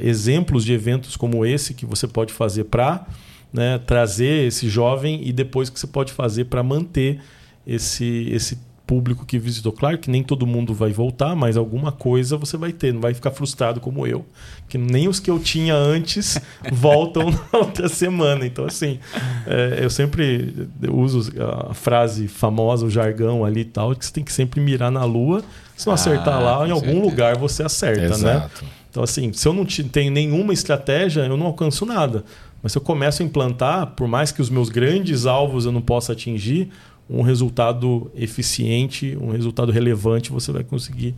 [0.03, 3.07] exemplos de eventos como esse que você pode fazer para
[3.53, 7.21] né, trazer esse jovem e depois que você pode fazer para manter
[7.67, 9.73] esse, esse público que visitou.
[9.73, 13.13] Claro que nem todo mundo vai voltar, mas alguma coisa você vai ter, não vai
[13.13, 14.25] ficar frustrado como eu,
[14.69, 16.39] que nem os que eu tinha antes
[16.71, 18.47] voltam na outra semana.
[18.47, 19.01] Então, assim,
[19.47, 21.33] é, eu sempre uso
[21.69, 25.05] a frase famosa, o jargão ali e tal, que você tem que sempre mirar na
[25.05, 25.43] lua.
[25.77, 27.05] Se não acertar ah, lá, em algum certeza.
[27.05, 28.15] lugar você acerta, né?
[28.15, 28.65] Exato.
[28.65, 28.71] né?
[28.89, 32.25] Então, assim, se eu não tenho nenhuma estratégia, eu não alcanço nada.
[32.63, 35.83] Mas se eu começo a implantar, por mais que os meus grandes alvos eu não
[35.83, 36.71] possa atingir,
[37.09, 41.15] um resultado eficiente, um resultado relevante você vai conseguir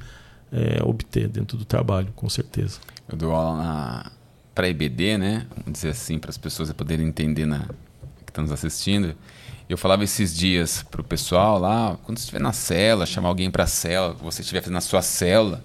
[0.53, 2.79] é, obter dentro do trabalho, com certeza.
[3.09, 4.11] Eu dou aula
[4.55, 5.47] para IBD, né?
[5.51, 7.61] Vamos dizer assim, para as pessoas poderem entender na,
[8.25, 9.15] que estão nos assistindo.
[9.69, 13.51] Eu falava esses dias para o pessoal lá, quando você estiver na cela, chamar alguém
[13.51, 15.63] para a cela, você estiver na sua cela.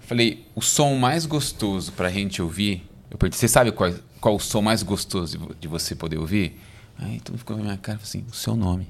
[0.00, 4.36] falei, o som mais gostoso para a gente ouvir, eu perguntei, você sabe qual, qual
[4.36, 6.58] o som mais gostoso de, de você poder ouvir?
[6.98, 8.88] Aí todo mundo ficou na minha cara assim, o seu nome.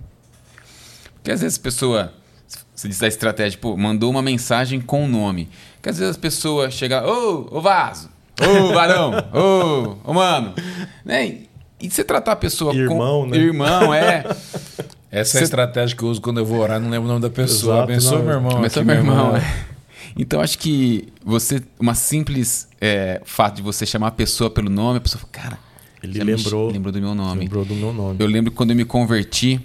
[1.26, 2.12] Porque às vezes a pessoa,
[2.72, 5.48] se diz a estratégia, pô, mandou uma mensagem com o nome.
[5.82, 8.08] Que às vezes as pessoas chegam, ô, ô vaso,
[8.40, 10.54] ô, varão, ô, ô, mano.
[11.04, 11.38] Né?
[11.80, 13.26] E você tratar a pessoa irmão, com...
[13.26, 13.38] Né?
[13.38, 14.24] Irmão, é.
[15.10, 17.22] Essa é a estratégia que eu uso quando eu vou orar, não lembro o nome
[17.22, 17.78] da pessoa.
[17.78, 18.58] Exato, Abençoa meu irmão.
[18.58, 19.36] Abençoa meu irmão.
[19.36, 19.66] É.
[20.16, 24.98] Então acho que você, uma simples é, fato de você chamar a pessoa pelo nome,
[24.98, 25.58] a pessoa fala, cara,
[26.00, 27.40] ele lembrou, lembrou do meu nome.
[27.40, 28.16] Lembrou do meu nome.
[28.20, 29.60] Eu lembro quando eu me converti,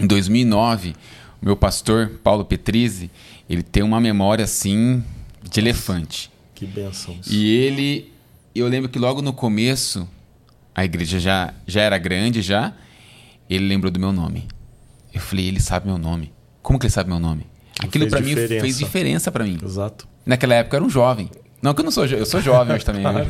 [0.00, 0.94] em 2009,
[1.40, 3.10] o meu pastor, Paulo Petrizzi,
[3.48, 5.02] ele tem uma memória assim
[5.42, 6.30] de elefante.
[6.54, 7.16] Que benção.
[7.28, 8.12] E ele,
[8.54, 10.08] eu lembro que logo no começo,
[10.74, 12.72] a igreja já, já era grande já,
[13.48, 14.46] ele lembrou do meu nome.
[15.12, 16.32] Eu falei, ele sabe meu nome.
[16.62, 17.46] Como que ele sabe meu nome?
[17.80, 19.58] Aquilo pra mim fez diferença pra mim.
[19.62, 20.08] Exato.
[20.26, 21.30] Naquela época eu era um jovem.
[21.60, 23.02] Não que eu não sou, jo- eu sou jovem hoje também.
[23.02, 23.26] né?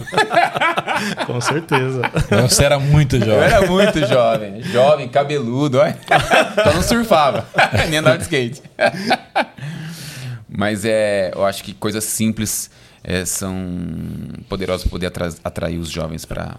[1.27, 2.03] Com certeza.
[2.43, 3.43] Você era muito Eu jovem.
[3.45, 5.97] era muito jovem, jovem, cabeludo, olha.
[6.63, 7.49] Só não surfava,
[7.89, 8.61] nem andava de skate.
[10.49, 12.71] Mas é, eu acho que coisas simples
[13.05, 13.55] é, são
[14.49, 16.57] poderosas para poder atra- atrair os jovens para.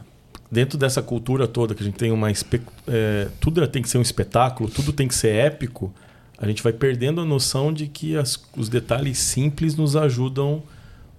[0.52, 2.32] Dentro dessa cultura toda que a gente tem uma.
[2.32, 5.94] espe- é, tudo tem que ser um espetáculo, tudo tem que ser épico,
[6.38, 10.64] a gente vai perdendo a noção de que as- os detalhes simples nos ajudam.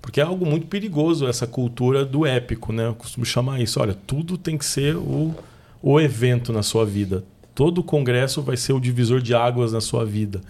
[0.01, 2.87] Porque é algo muito perigoso essa cultura do épico, né?
[2.87, 3.81] Eu costumo chamar isso.
[3.81, 5.35] Olha, tudo tem que ser o,
[5.83, 7.25] o evento na sua vida.
[7.55, 10.41] Todo congresso vai ser o divisor de águas na sua vida.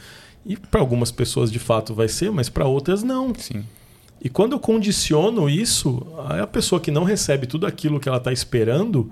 [0.47, 3.35] E para algumas pessoas de fato vai ser, mas para outras não.
[3.35, 3.65] Sim.
[4.23, 8.33] E quando eu condiciono isso, a pessoa que não recebe tudo aquilo que ela está
[8.33, 9.11] esperando,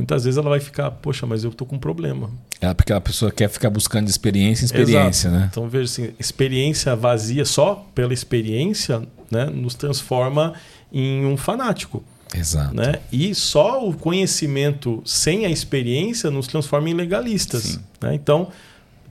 [0.00, 2.30] muitas vezes ela vai ficar, poxa, mas eu tô com um problema.
[2.60, 5.40] É porque a pessoa quer ficar buscando experiência em experiência, Exato.
[5.40, 5.48] né?
[5.50, 10.54] Então veja assim, experiência vazia só pela experiência, né, nos transforma
[10.92, 12.02] em um fanático,
[12.34, 12.74] Exato.
[12.74, 12.94] né?
[13.12, 18.14] E só o conhecimento sem a experiência nos transforma em legalistas, né?
[18.14, 18.48] Então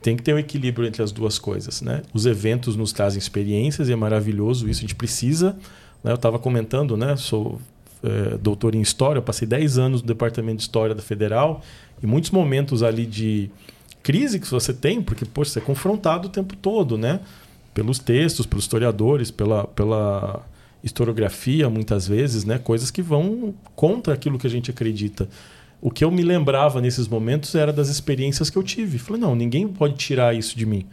[0.02, 2.02] tem que ter um equilíbrio entre as duas coisas, né?
[2.12, 5.56] Os eventos nos trazem experiências e é maravilhoso isso, a gente precisa.
[6.02, 6.10] Né?
[6.10, 7.16] Eu estava comentando, né?
[7.16, 7.60] Sou
[8.02, 11.62] é, doutor em História, passei 10 anos no Departamento de História da Federal
[12.02, 13.50] e muitos momentos ali de
[14.02, 17.20] crise que você tem, porque poxa, você é confrontado o tempo todo, né?
[17.74, 20.44] Pelos textos, pelos historiadores, pela, pela
[20.82, 22.58] historiografia, muitas vezes, né?
[22.58, 25.28] Coisas que vão contra aquilo que a gente acredita.
[25.80, 28.98] O que eu me lembrava nesses momentos era das experiências que eu tive.
[28.98, 30.86] Falei, não, ninguém pode tirar isso de mim.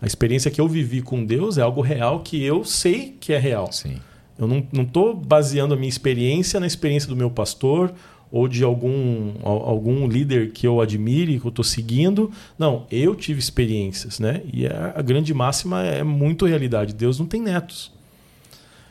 [0.00, 3.38] A experiência que eu vivi com Deus é algo real que eu sei que é
[3.38, 3.72] real.
[3.72, 3.96] Sim.
[4.38, 7.92] Eu não estou baseando a minha experiência na experiência do meu pastor
[8.30, 12.30] ou de algum, al- algum líder que eu admire, que eu estou seguindo.
[12.58, 14.42] Não, eu tive experiências, né?
[14.52, 16.94] E a, a grande máxima é muito realidade.
[16.94, 17.90] Deus não tem netos.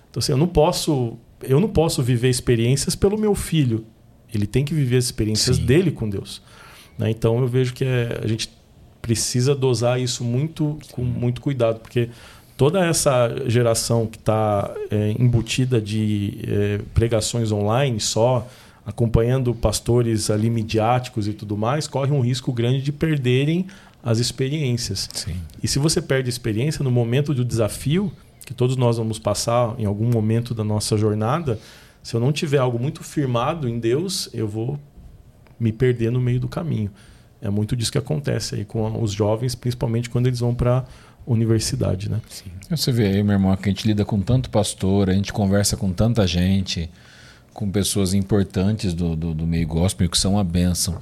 [0.09, 3.85] Então, assim, eu não posso, eu não posso viver experiências pelo meu filho.
[4.33, 5.65] Ele tem que viver as experiências Sim.
[5.65, 6.41] dele com Deus.
[6.97, 7.09] né?
[7.11, 8.49] Então, eu vejo que é- a gente
[9.01, 12.09] precisa dosar isso muito com muito cuidado, porque
[12.57, 14.73] toda essa geração que está
[15.17, 18.47] embutida de é, pregações online só,
[18.85, 23.67] acompanhando pastores ali midiáticos e tudo mais, corre um risco grande de perderem
[24.03, 25.07] as experiências.
[25.13, 25.35] Sim.
[25.61, 28.11] E se você perde a experiência no momento do desafio,
[28.45, 31.59] que todos nós vamos passar em algum momento da nossa jornada,
[32.01, 34.79] se eu não tiver algo muito firmado em Deus, eu vou
[35.59, 36.89] me perder no meio do caminho.
[37.41, 40.85] É muito disso que acontece aí com os jovens, principalmente quando eles vão para
[41.27, 42.21] universidade, né?
[42.69, 45.75] Você vê aí, meu irmão, que a gente lida com tanto pastor, a gente conversa
[45.77, 46.89] com tanta gente,
[47.53, 50.97] com pessoas importantes do, do, do meio gospel que são uma bênção.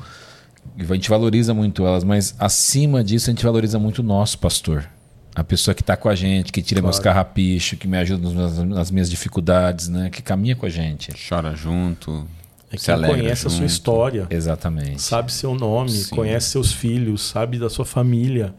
[0.78, 4.40] E a gente valoriza muito elas, mas acima disso a gente valoriza muito o nosso
[4.40, 4.90] pastor.
[5.36, 6.94] A pessoa que está com a gente, que tira Claro.
[6.96, 10.10] meus carrapichos, que me ajuda meus- nas minhas dificuldades, né?
[10.10, 11.12] que caminha com a gente.
[11.30, 12.26] Chora junto.
[12.72, 13.70] É alegra conhece a sua junto.
[13.70, 15.02] história, Exatamente.
[15.02, 16.16] sabe seu nome, Sim.
[16.16, 18.54] conhece seus filhos, sabe da sua família.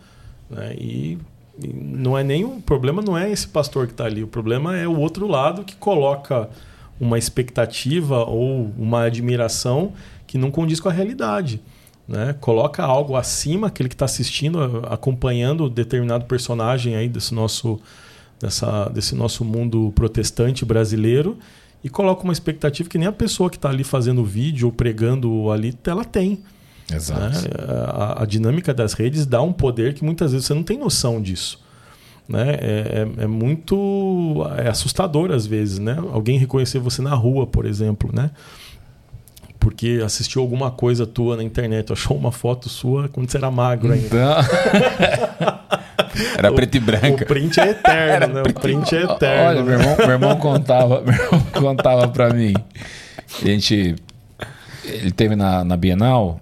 [0.48, 0.74] Né?
[0.78, 1.18] E
[1.62, 4.86] não é nem o problema não é esse pastor que está ali, o problema é
[4.86, 6.48] o outro lado que coloca
[7.00, 9.92] uma expectativa ou uma admiração
[10.26, 11.60] que não condiz com a realidade.
[12.08, 12.34] Né?
[12.40, 17.80] Coloca algo acima, aquele que está assistindo, acompanhando determinado personagem aí desse nosso,
[18.40, 21.38] dessa, desse nosso mundo protestante brasileiro
[21.82, 24.72] e coloca uma expectativa que nem a pessoa que está ali fazendo o vídeo ou
[24.72, 26.42] pregando ali, ela tem.
[26.92, 27.20] Exato.
[27.20, 27.32] né?
[27.88, 31.20] A, a dinâmica das redes dá um poder que muitas vezes você não tem noção
[31.20, 31.60] disso.
[32.28, 32.50] Né?
[32.60, 35.96] É, é- é muito é assustador às vezes, né?
[36.12, 38.30] Alguém reconhecer você na rua, por exemplo, né?
[39.60, 43.92] Porque assistiu alguma coisa tua na internet, achou uma foto sua quando você era magro
[43.92, 44.06] ainda.
[44.06, 45.56] Então,
[46.38, 47.22] Era preto e branco.
[47.22, 48.42] O print é eterno, né?
[48.42, 49.44] O print é eterno.
[49.48, 49.84] Olha, meu né?
[49.84, 52.54] irmão, meu irmão contava, meu irmão contava para mim.
[53.42, 53.96] A gente
[54.84, 56.40] ele teve na, na Bienal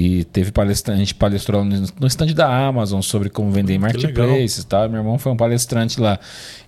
[0.00, 4.64] e teve palestra, a gente palestrou no, stand da Amazon sobre como vender em marketplaces,
[4.64, 4.88] tá?
[4.88, 6.18] Meu irmão foi um palestrante lá.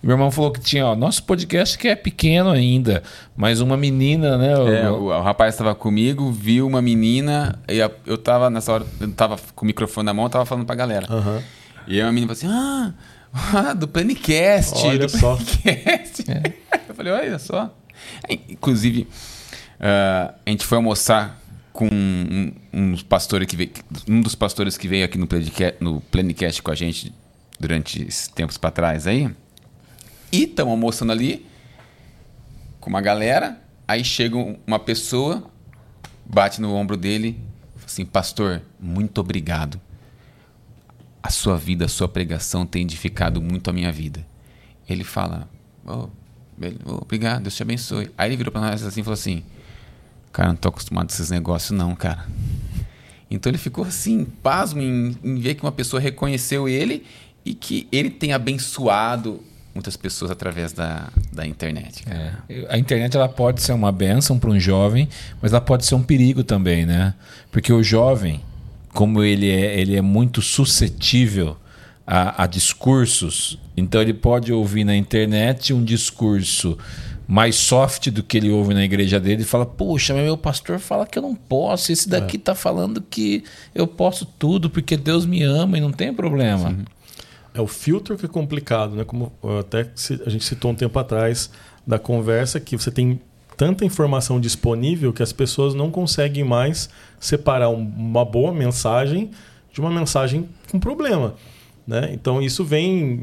[0.03, 3.03] E meu irmão falou que tinha, ó, nosso podcast que é pequeno ainda,
[3.37, 4.57] mas uma menina, né?
[4.59, 8.73] o- É, o, o rapaz estava comigo, viu uma menina, e a- eu tava nessa
[8.73, 11.07] hora, eu tava com o microfone na mão, eu tava falando pra galera.
[11.09, 11.43] Aham.
[11.89, 12.95] E aí a menina falou assim:
[13.35, 14.87] Ah, ah, do Planicast.
[14.87, 15.37] Olha do só.
[15.37, 16.25] Planicast.
[16.89, 17.75] Eu falei, olha só.
[18.29, 19.09] Aí, Inclusive,
[19.81, 21.41] ah, a gente foi almoçar
[21.73, 23.70] com um, um dos pastores que veio,
[24.09, 27.12] um dos pastores que veio aqui no Planicast, no Planicast com a gente
[27.59, 29.31] durante tempos para trás aí.
[30.31, 31.47] E estamos almoçando ali
[32.81, 33.61] com uma galera.
[33.86, 35.51] Aí chega um- uma pessoa,
[36.24, 37.39] bate no ombro dele,
[37.85, 39.81] assim, pastor, muito obrigado.
[41.24, 44.27] a sua vida, a sua pregação tem edificado muito a minha vida.
[44.89, 45.49] Ele fala,
[45.86, 46.09] oh,
[47.01, 48.11] obrigado, Deus te abençoe.
[48.19, 49.44] Aí ele virou para nós assim e falou assim,
[50.33, 52.27] cara, não tô acostumado com esses negócios não, cara.
[53.31, 57.05] Então ele ficou assim, pasmo em, em ver que uma pessoa reconheceu ele
[57.45, 59.43] e que ele tem abençoado
[59.75, 62.05] muitas pessoas através da, da internet.
[62.07, 62.67] É.
[62.69, 65.09] A internet ela pode ser uma benção para um jovem,
[65.41, 67.15] mas ela pode ser um perigo também, né?
[67.51, 68.43] Porque o jovem,
[68.93, 71.57] como ele é, ele é muito suscetível
[72.07, 76.77] a, a discursos, então ele pode ouvir na internet um discurso
[77.27, 81.07] mais soft do que ele ouve na igreja dele e fala: Poxa, meu pastor fala
[81.07, 82.55] que eu não posso, esse daqui está é.
[82.55, 83.44] falando que
[83.74, 86.70] eu posso tudo porque Deus me ama e não tem problema.
[86.70, 86.85] Sim.
[87.55, 89.05] É o filtro que é complicado, né?
[89.05, 89.90] Como até
[90.27, 91.51] a gente citou um tempo atrás
[91.86, 93.20] da conversa que você tem
[93.57, 96.89] tanta informação disponível que as pessoas não conseguem mais
[97.20, 99.31] separar uma boa mensagem
[99.73, 101.35] de uma mensagem com problema.
[101.86, 102.11] Né?
[102.12, 103.23] Então isso vem,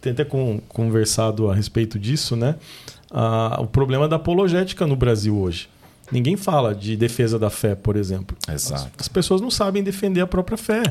[0.00, 2.56] tem até conversado a respeito disso, né?
[3.12, 5.68] Ah, o problema da apologética no Brasil hoje.
[6.10, 8.36] Ninguém fala de defesa da fé, por exemplo.
[8.48, 8.90] Exato.
[8.96, 10.82] As, as pessoas não sabem defender a própria fé.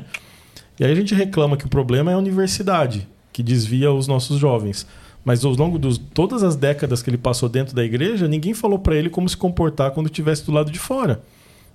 [0.79, 4.39] E aí a gente reclama que o problema é a universidade, que desvia os nossos
[4.39, 4.85] jovens.
[5.23, 8.79] Mas ao longo de todas as décadas que ele passou dentro da igreja, ninguém falou
[8.79, 11.21] para ele como se comportar quando estivesse do lado de fora.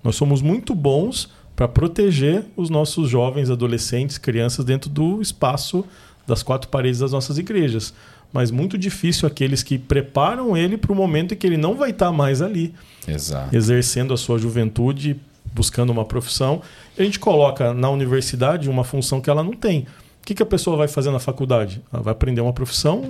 [0.03, 5.85] Nós somos muito bons para proteger os nossos jovens, adolescentes, crianças dentro do espaço
[6.27, 7.95] das quatro paredes das nossas igrejas.
[8.33, 11.91] Mas muito difícil aqueles que preparam ele para o momento em que ele não vai
[11.91, 12.75] estar tá mais ali,
[13.07, 13.55] Exato.
[13.55, 15.19] exercendo a sua juventude
[15.53, 16.61] buscando uma profissão,
[16.99, 19.87] a gente coloca na universidade uma função que ela não tem.
[20.23, 21.81] O que, que a pessoa vai fazer na faculdade?
[21.91, 23.05] Ela vai aprender uma profissão,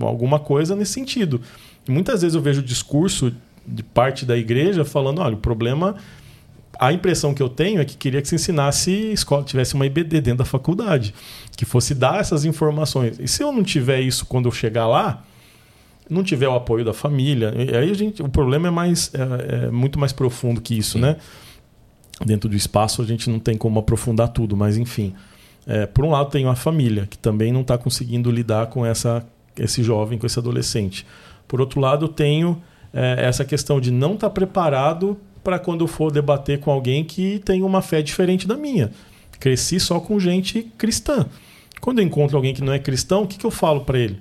[0.00, 1.40] alguma coisa nesse sentido.
[1.86, 3.34] E muitas vezes eu vejo o discurso
[3.66, 5.96] de parte da igreja falando: olha, o problema.
[6.80, 10.20] A impressão que eu tenho é que queria que se ensinasse escola, tivesse uma IBD
[10.22, 11.14] dentro da faculdade,
[11.54, 13.18] que fosse dar essas informações.
[13.20, 15.22] E se eu não tiver isso quando eu chegar lá,
[16.08, 19.70] não tiver o apoio da família, aí a gente, o problema é mais é, é
[19.70, 21.02] muito mais profundo que isso, Sim.
[21.02, 21.16] né?
[22.24, 25.14] dentro do espaço a gente não tem como aprofundar tudo, mas enfim.
[25.66, 29.24] É, por um lado, tem a família, que também não está conseguindo lidar com essa,
[29.56, 31.06] esse jovem, com esse adolescente.
[31.46, 32.62] Por outro lado, tenho
[32.92, 37.04] é, essa questão de não estar tá preparado para quando eu for debater com alguém
[37.04, 38.90] que tem uma fé diferente da minha.
[39.38, 41.26] Cresci só com gente cristã.
[41.80, 44.20] Quando eu encontro alguém que não é cristão, o que, que eu falo para ele?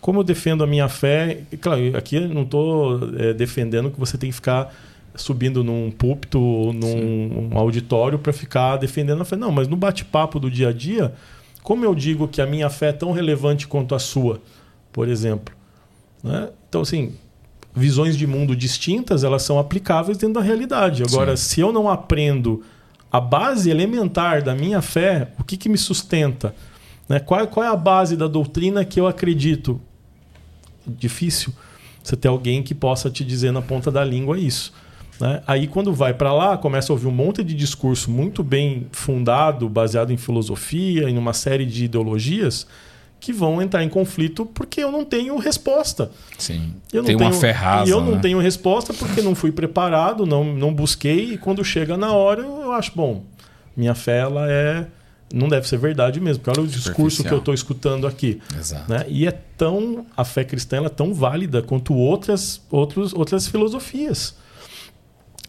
[0.00, 1.42] Como eu defendo a minha fé?
[1.60, 4.72] Claro, aqui eu não estou é, defendendo que você tem que ficar
[5.16, 9.36] subindo num púlpito, num um auditório para ficar defendendo a fé.
[9.36, 11.14] Não, mas no bate-papo do dia a dia,
[11.62, 14.40] como eu digo que a minha fé é tão relevante quanto a sua,
[14.92, 15.54] por exemplo?
[16.22, 16.50] Né?
[16.68, 17.14] Então, assim,
[17.74, 21.02] visões de mundo distintas, elas são aplicáveis dentro da realidade.
[21.02, 21.48] Agora, Sim.
[21.48, 22.62] se eu não aprendo
[23.10, 26.54] a base elementar da minha fé, o que, que me sustenta?
[27.08, 27.18] Né?
[27.18, 29.80] Qual, qual é a base da doutrina que eu acredito?
[30.86, 31.52] Difícil
[32.02, 34.72] você ter alguém que possa te dizer na ponta da língua isso.
[35.20, 35.42] Né?
[35.46, 39.68] Aí, quando vai para lá, começa a ouvir um monte de discurso muito bem fundado,
[39.68, 42.66] baseado em filosofia, em uma série de ideologias,
[43.24, 46.10] que vão entrar em conflito porque eu não tenho resposta.
[46.36, 46.74] Sim.
[46.92, 47.88] Eu não Tem tenho, uma ferrada.
[47.88, 48.20] E eu não né?
[48.20, 52.70] tenho resposta porque não fui preparado, não, não busquei, e quando chega na hora, eu
[52.72, 53.24] acho, bom,
[53.74, 54.86] minha fé ela é.
[55.32, 58.40] Não deve ser verdade mesmo, porque olha o discurso que eu estou escutando aqui.
[58.56, 58.92] Exato.
[58.92, 59.04] Né?
[59.08, 60.04] E é tão.
[60.14, 64.36] A fé cristã é tão válida quanto outras, outros, outras filosofias.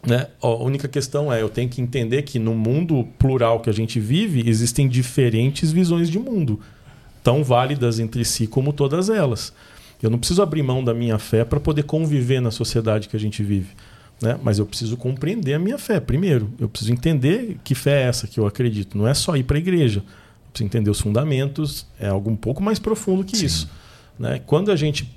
[0.04, 0.28] Né?
[0.42, 4.00] A única questão é, eu tenho que entender que no mundo plural que a gente
[4.00, 6.58] vive, existem diferentes visões de mundo,
[7.26, 9.52] tão válidas entre si como todas elas.
[10.00, 13.18] Eu não preciso abrir mão da minha fé para poder conviver na sociedade que a
[13.18, 13.70] gente vive.
[14.22, 14.38] Né?
[14.44, 16.48] Mas eu preciso compreender a minha fé primeiro.
[16.56, 18.96] Eu preciso entender que fé é essa que eu acredito.
[18.96, 20.04] Não é só ir para a igreja.
[20.04, 21.84] Eu preciso entender os fundamentos.
[21.98, 23.46] É algo um pouco mais profundo que Sim.
[23.46, 23.70] isso.
[24.16, 24.40] Né?
[24.46, 25.12] Quando a gente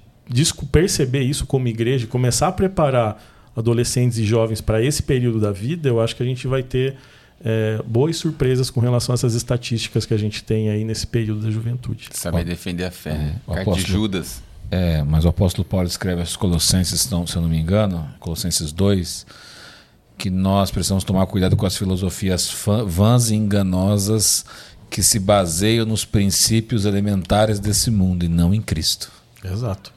[0.71, 3.23] perceber isso como igreja, começar a preparar
[3.55, 6.95] adolescentes e jovens para esse período da vida, eu acho que a gente vai ter
[7.43, 11.41] é, boas surpresas com relação a essas estatísticas que a gente tem aí nesse período
[11.41, 12.09] da juventude.
[12.11, 13.35] Saber defender a fé, né?
[13.47, 14.41] O apóstolo, de Judas.
[14.71, 19.25] É, mas o apóstolo Paulo escreve aos Colossenses, se eu não me engano, Colossenses 2,
[20.17, 22.53] que nós precisamos tomar cuidado com as filosofias
[22.85, 24.45] vãs e enganosas
[24.89, 29.11] que se baseiam nos princípios elementares desse mundo e não em Cristo.
[29.43, 29.93] Exato.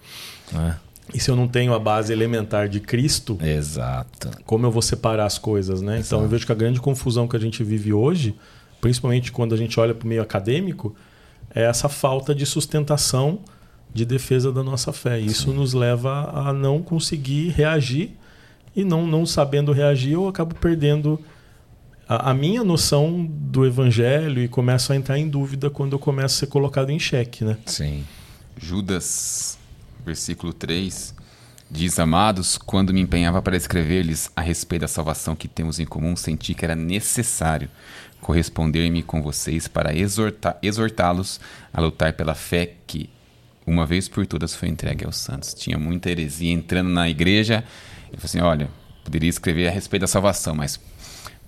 [0.54, 0.74] É.
[1.12, 4.30] E se eu não tenho a base elementar de Cristo, Exato.
[4.44, 5.98] como eu vou separar as coisas, né?
[5.98, 6.06] Exato.
[6.06, 8.34] Então eu vejo que a grande confusão que a gente vive hoje,
[8.80, 10.94] principalmente quando a gente olha para o meio acadêmico,
[11.54, 13.40] é essa falta de sustentação
[13.92, 15.18] de defesa da nossa fé.
[15.20, 15.56] Isso Sim.
[15.56, 18.16] nos leva a não conseguir reagir
[18.74, 21.20] e não, não sabendo reagir, eu acabo perdendo
[22.08, 26.36] a, a, minha noção do evangelho e começo a entrar em dúvida quando eu começo
[26.36, 27.58] a ser colocado em xeque, né?
[27.66, 28.04] Sim.
[28.56, 29.58] Judas,
[30.04, 31.14] versículo 3,
[31.70, 36.16] diz: Amados, quando me empenhava para escrever-lhes a respeito da salvação que temos em comum,
[36.16, 37.68] senti que era necessário
[38.20, 39.92] corresponder-me com vocês para
[40.62, 41.40] exortá-los
[41.72, 43.10] a lutar pela fé que,
[43.66, 45.54] uma vez por todas, foi entregue aos santos.
[45.54, 47.64] Tinha muita heresia entrando na igreja.
[48.12, 48.68] e falou assim: Olha,
[49.04, 50.78] poderia escrever a respeito da salvação, mas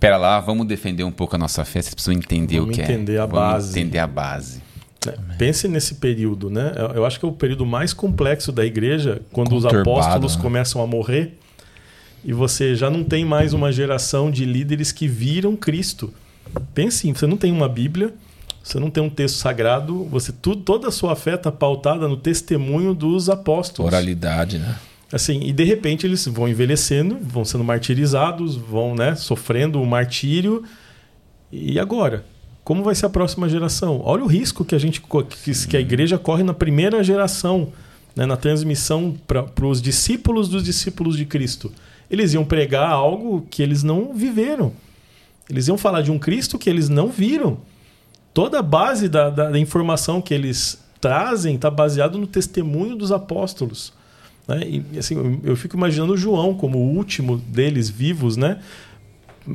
[0.05, 2.83] Pera lá, vamos defender um pouco a nossa fé, vocês precisam entender vamos o que
[2.83, 3.19] entender é.
[3.21, 3.81] A vamos base.
[3.81, 4.63] entender a base.
[5.11, 6.73] É, pense nesse período, né?
[6.95, 10.43] Eu acho que é o período mais complexo da igreja, quando os apóstolos né?
[10.43, 11.39] começam a morrer
[12.25, 16.13] e você já não tem mais uma geração de líderes que viram Cristo.
[16.73, 18.15] Pense, você não tem uma Bíblia,
[18.63, 22.17] você não tem um texto sagrado, você tudo, toda a sua fé está pautada no
[22.17, 23.93] testemunho dos apóstolos.
[23.93, 24.77] Oralidade, né?
[25.13, 30.65] Assim, e de repente eles vão envelhecendo, vão sendo martirizados, vão né, sofrendo o martírio.
[31.53, 32.25] E agora?
[32.65, 34.01] Como vai ser a próxima geração?
[34.03, 35.03] Olha o risco que a gente
[35.69, 37.73] que, a igreja corre na primeira geração,
[38.17, 41.71] né, na transmissão para os discípulos dos discípulos de Cristo.
[42.11, 44.73] Eles iam pregar algo que eles não viveram.
[45.49, 47.59] Eles iam falar de um Cristo que eles não viram.
[48.33, 53.13] Toda a base da, da, da informação que eles trazem está baseado no testemunho dos
[53.13, 53.93] apóstolos.
[54.49, 54.83] Né?
[54.93, 58.59] E assim, eu, fico imaginando João como o último deles vivos, né?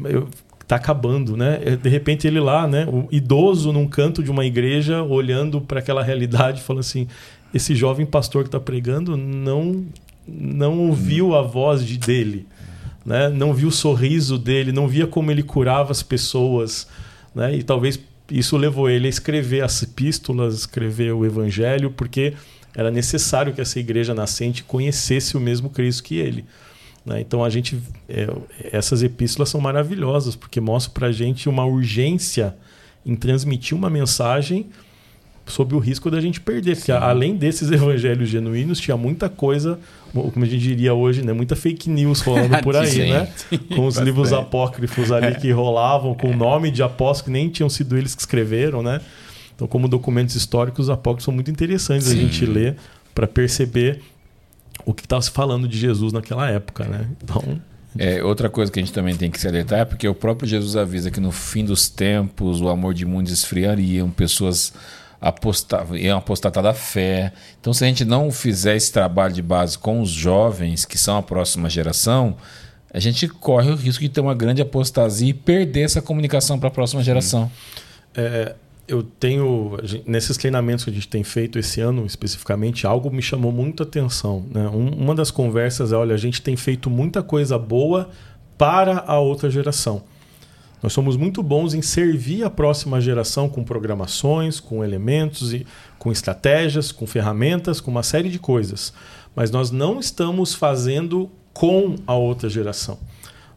[0.05, 0.27] Eu,
[0.69, 1.59] tá acabando, né?
[1.65, 5.79] É, de repente ele lá, né, o idoso num canto de uma igreja, olhando para
[5.79, 7.07] aquela realidade, falando assim:
[7.51, 9.83] esse jovem pastor que está pregando não
[10.27, 12.45] não ouviu a voz de dele,
[13.03, 13.29] né?
[13.29, 16.87] Não viu o sorriso dele, não via como ele curava as pessoas,
[17.33, 17.55] né?
[17.55, 22.35] E talvez isso levou ele a escrever as epístolas, escrever o evangelho, porque
[22.75, 26.45] era necessário que essa igreja nascente conhecesse o mesmo Cristo que ele.
[27.09, 27.19] Né?
[27.21, 28.27] Então a gente, é,
[28.71, 32.55] essas epístolas são maravilhosas porque mostram para a gente uma urgência
[33.03, 34.67] em transmitir uma mensagem
[35.47, 39.79] sob o risco da gente perder, porque além desses evangelhos genuínos tinha muita coisa,
[40.13, 43.27] como a gente diria hoje, né, muita fake news rolando por aí, sim, né?
[43.35, 47.49] Sim, com os livros apócrifos ali que rolavam com o nome de apóstolos que nem
[47.49, 49.01] tinham sido eles que escreveram, né?
[49.55, 52.19] Então, como documentos históricos, os apócrifos são muito interessantes Sim.
[52.19, 52.75] a gente ler
[53.15, 53.99] para perceber
[54.85, 57.07] o que estava se falando de Jesus naquela época, né?
[57.23, 57.61] Então,
[57.97, 60.47] é, outra coisa que a gente também tem que se alertar é porque o próprio
[60.47, 64.73] Jesus avisa que no fim dos tempos o amor de muitos esfriariam, pessoas
[65.19, 67.33] apostavam, iam apostatar da fé.
[67.59, 71.17] Então, se a gente não fizer esse trabalho de base com os jovens, que são
[71.17, 72.37] a próxima geração,
[72.93, 76.69] a gente corre o risco de ter uma grande apostasia e perder essa comunicação para
[76.69, 77.51] a próxima geração.
[78.15, 78.55] É,
[78.89, 83.51] eu tenho, nesses treinamentos que a gente tem feito esse ano especificamente, algo me chamou
[83.51, 84.43] muita atenção.
[84.49, 84.67] Né?
[84.67, 88.09] uma das conversas é: olha, a gente tem feito muita coisa boa
[88.57, 90.03] para a outra geração.
[90.81, 95.67] Nós somos muito bons em servir a próxima geração com programações, com elementos, e
[95.97, 98.93] com estratégias, com ferramentas, com uma série de coisas.
[99.35, 102.97] Mas nós não estamos fazendo com a outra geração.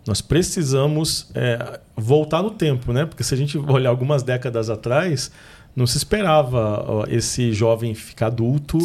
[0.07, 3.07] Nós precisamos é, voltar no tempo, né?
[3.07, 5.31] Porque se a gente olhar algumas décadas atrás,
[5.77, 8.79] não se esperava ó, esse jovem ficar adulto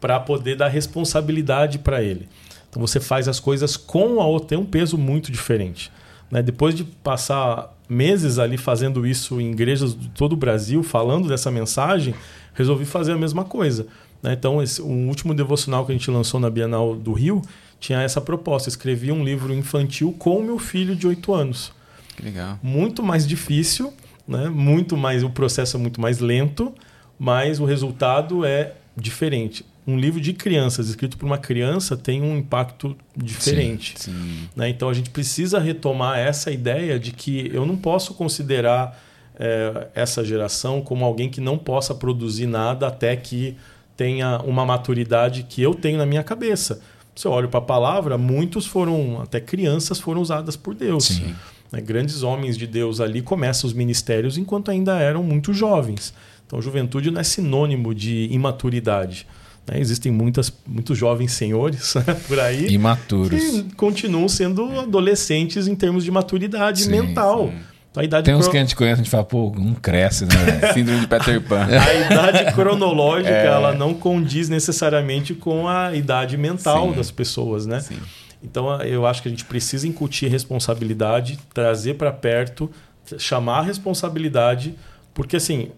[0.00, 2.28] para poder dar responsabilidade para ele.
[2.68, 5.90] Então você faz as coisas com a outra, tem um peso muito diferente.
[6.30, 6.42] Né?
[6.42, 11.50] Depois de passar meses ali fazendo isso em igrejas de todo o Brasil, falando dessa
[11.50, 12.14] mensagem,
[12.54, 13.86] resolvi fazer a mesma coisa.
[14.22, 14.32] Né?
[14.32, 17.42] Então, esse, o último devocional que a gente lançou na Bienal do Rio
[17.82, 18.68] tinha essa proposta.
[18.68, 21.72] escrevi um livro infantil com meu filho de 8 anos.
[22.16, 22.58] Que legal.
[22.62, 23.92] Muito mais difícil,
[24.26, 24.48] né?
[24.48, 26.72] muito mais, o processo é muito mais lento,
[27.18, 29.66] mas o resultado é diferente.
[29.84, 33.94] Um livro de crianças, escrito por uma criança, tem um impacto diferente.
[33.96, 34.48] Sim, sim.
[34.54, 34.68] Né?
[34.68, 38.96] Então a gente precisa retomar essa ideia de que eu não posso considerar
[39.34, 43.56] é, essa geração como alguém que não possa produzir nada até que
[43.96, 46.80] tenha uma maturidade que eu tenho na minha cabeça.
[47.14, 51.04] Se eu olho para a palavra, muitos foram, até crianças foram usadas por Deus.
[51.04, 51.34] Sim.
[51.70, 51.80] Né?
[51.80, 56.14] Grandes homens de Deus ali começam os ministérios enquanto ainda eram muito jovens.
[56.46, 59.26] Então, juventude não é sinônimo de imaturidade.
[59.66, 59.80] Né?
[59.80, 62.14] Existem muitas, muitos jovens senhores né?
[62.26, 67.48] por aí imaturos que continuam sendo adolescentes em termos de maturidade sim, mental.
[67.48, 67.71] Sim.
[67.94, 68.52] A idade Tem uns cro...
[68.52, 70.34] que a gente conhece, a gente fala, pô, não cresce, né?
[70.72, 71.66] Síndrome de Peter Pan.
[71.66, 73.46] A idade cronológica, é...
[73.46, 76.96] ela não condiz necessariamente com a idade mental Sim.
[76.96, 77.80] das pessoas, né?
[77.80, 77.98] Sim.
[78.42, 82.70] Então, eu acho que a gente precisa incutir responsabilidade, trazer para perto,
[83.18, 84.74] chamar a responsabilidade,
[85.14, 85.68] porque, assim,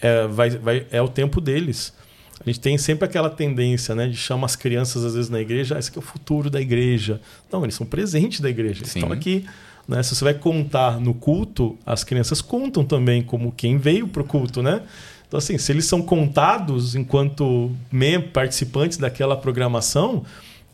[0.00, 1.92] é, vai, vai, é o tempo deles.
[2.40, 5.74] A gente tem sempre aquela tendência, né, de chamar as crianças às vezes na igreja,
[5.74, 7.20] ah, esse aqui é o futuro da igreja.
[7.50, 8.80] Não, eles são presentes da igreja.
[8.80, 9.00] Eles Sim.
[9.00, 9.44] estão aqui.
[9.88, 10.02] Né?
[10.02, 14.24] Se você vai contar no culto, as crianças contam também como quem veio para o
[14.24, 14.82] culto, né?
[15.26, 20.24] Então, assim, se eles são contados enquanto membros, participantes daquela programação,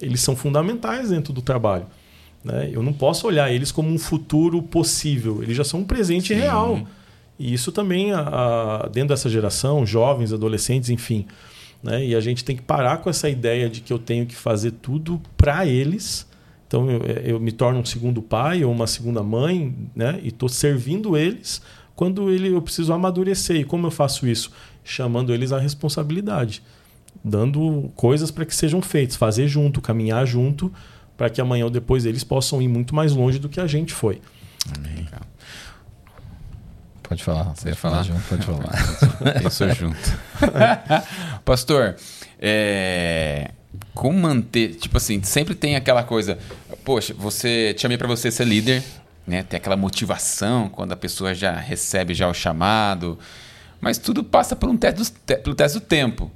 [0.00, 1.86] eles são fundamentais dentro do trabalho.
[2.44, 2.70] Né?
[2.72, 5.42] Eu não posso olhar eles como um futuro possível.
[5.42, 6.40] Eles já são um presente Sim.
[6.40, 6.86] real.
[7.38, 8.20] E isso também, a-
[8.84, 11.26] a- dentro dessa geração, jovens, adolescentes, enfim.
[11.82, 12.06] Né?
[12.06, 14.70] E a gente tem que parar com essa ideia de que eu tenho que fazer
[14.72, 16.26] tudo para eles.
[16.74, 20.18] Então eu, eu me torno um segundo pai ou uma segunda mãe, né?
[20.20, 21.62] E estou servindo eles
[21.94, 23.58] quando ele, eu preciso amadurecer.
[23.58, 24.50] E como eu faço isso?
[24.82, 26.64] Chamando eles à responsabilidade,
[27.24, 30.72] dando coisas para que sejam feitas, fazer junto, caminhar junto,
[31.16, 33.92] para que amanhã ou depois eles possam ir muito mais longe do que a gente
[33.92, 34.20] foi.
[37.04, 37.54] Pode falar.
[37.54, 38.02] Você ia falar?
[38.02, 38.20] falar, João?
[38.28, 39.42] Pode falar.
[39.44, 40.18] Eu sou junto.
[41.44, 41.94] Pastor,
[42.40, 43.52] é,
[43.94, 44.74] como manter.
[44.74, 46.38] Tipo assim, sempre tem aquela coisa.
[46.84, 47.72] Poxa, você.
[47.74, 48.82] Te chamei para você ser líder,
[49.26, 49.42] né?
[49.42, 53.18] Tem aquela motivação quando a pessoa já recebe já o chamado.
[53.80, 56.30] Mas tudo passa por um teste do, te- pelo teste do tempo.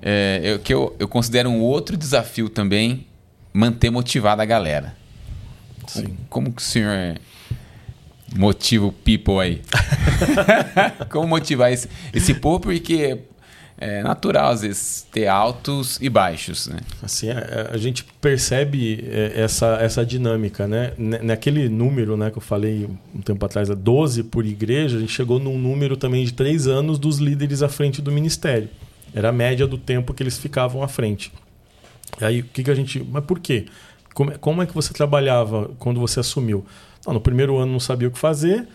[0.00, 3.06] É, eu, que eu, eu considero um outro desafio também
[3.52, 4.96] manter motivada a galera.
[5.86, 6.16] Sim.
[6.28, 7.18] Como que o senhor
[8.36, 9.62] motiva o people aí?
[11.10, 12.60] Como motivar esse, esse povo?
[12.60, 13.18] Porque
[13.76, 16.78] é natural, às vezes, ter altos e baixos, né?
[17.02, 20.92] Assim, a, a gente percebe é, essa, essa dinâmica, né?
[20.96, 25.00] Na- Naquele número né, que eu falei um tempo atrás, a 12 por igreja, a
[25.00, 28.68] gente chegou num número também de três anos dos líderes à frente do ministério.
[29.12, 31.32] Era a média do tempo que eles ficavam à frente.
[32.20, 33.04] E aí, o que, que a gente.
[33.10, 33.66] Mas por quê?
[34.14, 36.64] Como, é- como é que você trabalhava quando você assumiu?
[37.04, 38.66] Não, no primeiro ano não sabia o que fazer,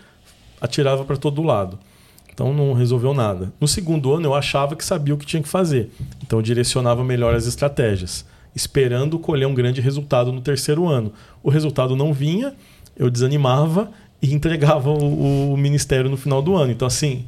[0.62, 1.80] atirava para todo lado.
[2.40, 3.52] Então não resolveu nada.
[3.60, 5.92] No segundo ano eu achava que sabia o que tinha que fazer.
[6.24, 8.26] Então eu direcionava melhor as estratégias,
[8.56, 11.12] esperando colher um grande resultado no terceiro ano.
[11.44, 12.54] O resultado não vinha,
[12.96, 13.92] eu desanimava
[14.22, 16.72] e entregava o, o ministério no final do ano.
[16.72, 17.26] Então assim,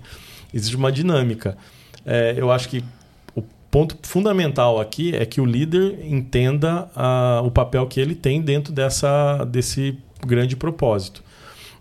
[0.54, 1.58] existe uma dinâmica.
[2.06, 2.82] É, eu acho que
[3.36, 8.42] o ponto fundamental aqui é que o líder entenda ah, o papel que ele tem
[8.42, 11.22] dentro dessa, desse grande propósito.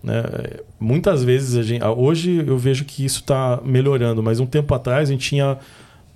[0.03, 0.23] Né?
[0.79, 5.13] Muitas vezes, gente, hoje eu vejo que isso está melhorando, mas um tempo atrás a
[5.13, 5.59] gente tinha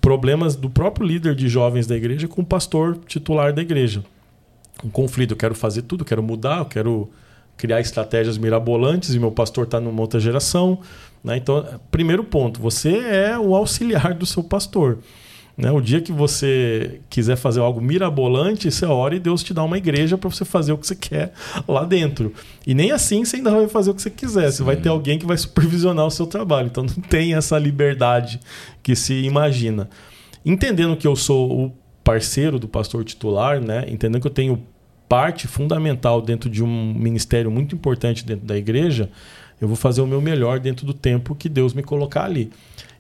[0.01, 4.05] problemas do próprio líder de jovens da igreja com o pastor titular da igreja.
[4.83, 7.11] Um conflito, eu quero fazer tudo, quero mudar, eu quero
[7.57, 10.81] criar estratégias mirabolantes e meu pastor está numa outra geração.
[11.23, 11.37] Né?
[11.37, 14.99] Então, primeiro ponto, você é o auxiliar do seu pastor.
[15.57, 15.71] Né?
[15.71, 19.79] O dia que você quiser fazer algo mirabolante, você ora e Deus te dá uma
[19.79, 21.33] igreja para você fazer o que você quer
[21.69, 22.33] lá dentro.
[22.67, 24.51] E nem assim você ainda vai fazer o que você quiser.
[24.51, 26.67] Você vai ter alguém que vai supervisionar o seu trabalho.
[26.67, 28.41] Então não tem essa liberdade
[28.83, 29.89] que se imagina.
[30.45, 31.73] Entendendo que eu sou o
[32.03, 33.85] parceiro do pastor titular, né?
[33.89, 34.63] entendendo que eu tenho
[35.09, 39.09] parte fundamental dentro de um ministério muito importante dentro da igreja,
[39.61, 42.51] eu vou fazer o meu melhor dentro do tempo que Deus me colocar ali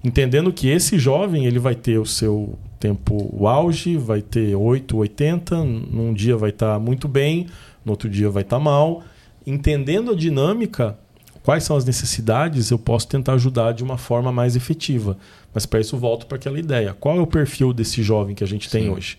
[0.04, 4.94] entendendo que esse jovem ele vai ter o seu tempo o auge, vai ter 8,
[4.94, 7.46] 80, num dia vai estar muito bem,
[7.82, 9.02] no outro dia vai estar mal.
[9.46, 10.98] Entendendo a dinâmica,
[11.42, 15.16] quais são as necessidades, eu posso tentar ajudar de uma forma mais efetiva.
[15.54, 16.94] Mas para isso volto para aquela ideia.
[16.98, 18.90] Qual é o perfil desse jovem que a gente tem Sim.
[18.90, 19.18] hoje?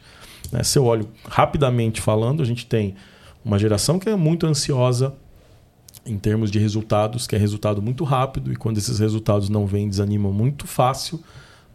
[0.51, 2.93] Né, Se eu olho rapidamente falando, a gente tem
[3.43, 5.13] uma geração que é muito ansiosa,
[6.05, 9.89] em termos de resultados, que é resultado muito rápido e quando esses resultados não vêm,
[9.89, 11.19] desanimam muito fácil.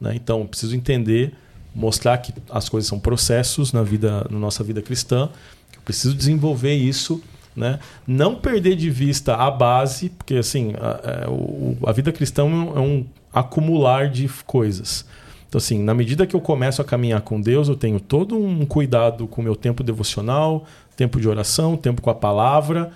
[0.00, 0.14] Né?
[0.14, 1.34] Então, preciso entender,
[1.74, 5.28] mostrar que as coisas são processos na vida, na nossa vida cristã.
[5.74, 7.22] Eu preciso desenvolver isso,
[7.56, 7.80] né?
[8.06, 12.46] Não perder de vista a base, porque assim a, a, o- a vida cristã é
[12.46, 15.04] é um acumular de coisas.
[15.48, 18.64] Então, assim, na medida que eu começo a caminhar com Deus, eu tenho todo um
[18.64, 20.64] cuidado com o meu tempo devocional,
[20.96, 22.92] tempo de oração, tempo com a palavra.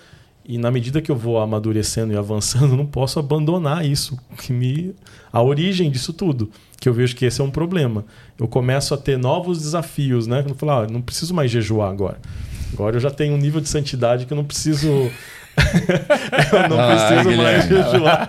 [0.47, 4.95] E na medida que eu vou amadurecendo e avançando, não posso abandonar isso, que me
[5.33, 8.05] a origem disso tudo, que eu vejo que esse é um problema.
[8.39, 10.45] Eu começo a ter novos desafios, né?
[10.49, 12.19] Eu falo, ah, não preciso mais jejuar agora.
[12.73, 14.89] Agora eu já tenho um nível de santidade que eu não preciso
[16.53, 18.29] eu não Ah, preciso mais jejuar.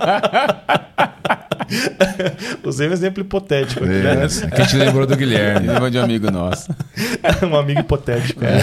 [2.63, 4.25] Usei um exemplo hipotético aqui, né?
[4.25, 5.67] É, que a gente lembrou do Guilherme.
[5.67, 6.69] Lembra de um amigo nosso.
[7.49, 8.41] um amigo hipotético.
[8.41, 8.57] né?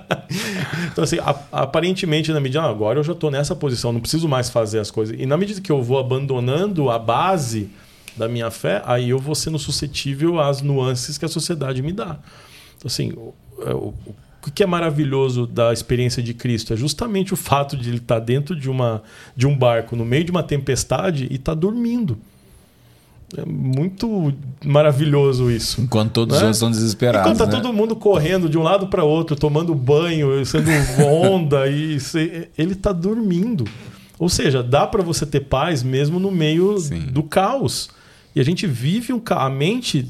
[0.92, 1.18] então, assim,
[1.52, 4.90] aparentemente, na medida, ah, agora eu já estou nessa posição, não preciso mais fazer as
[4.90, 5.16] coisas.
[5.18, 7.70] E na medida que eu vou abandonando a base
[8.16, 12.16] da minha fé, aí eu vou sendo suscetível às nuances que a sociedade me dá.
[12.76, 13.94] Então, assim, o, o-
[14.46, 18.18] o que é maravilhoso da experiência de Cristo é justamente o fato de ele estar
[18.20, 19.02] dentro de, uma,
[19.36, 22.16] de um barco, no meio de uma tempestade, e estar dormindo.
[23.36, 24.32] É muito
[24.64, 25.80] maravilhoso isso.
[25.80, 26.38] Enquanto todos Né?
[26.38, 27.32] os outros estão desesperados.
[27.32, 27.60] Enquanto tá né?
[27.60, 30.70] todo mundo correndo de um lado para outro, tomando banho, sendo
[31.04, 31.98] onda e
[32.56, 33.64] ele tá dormindo.
[34.18, 37.06] Ou seja, dá para você ter paz mesmo no meio Sim.
[37.06, 37.90] do caos.
[38.34, 40.06] E a gente vive um a mente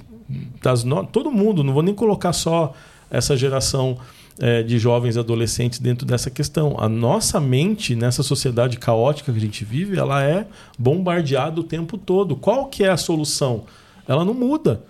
[0.62, 1.04] das no...
[1.06, 2.74] todo mundo, não vou nem colocar só
[3.10, 3.96] essa geração
[4.38, 6.76] eh, de jovens e adolescentes dentro dessa questão.
[6.78, 10.46] A nossa mente nessa sociedade caótica que a gente vive, ela é
[10.78, 12.36] bombardeada o tempo todo.
[12.36, 13.64] Qual que é a solução?
[14.06, 14.82] Ela não muda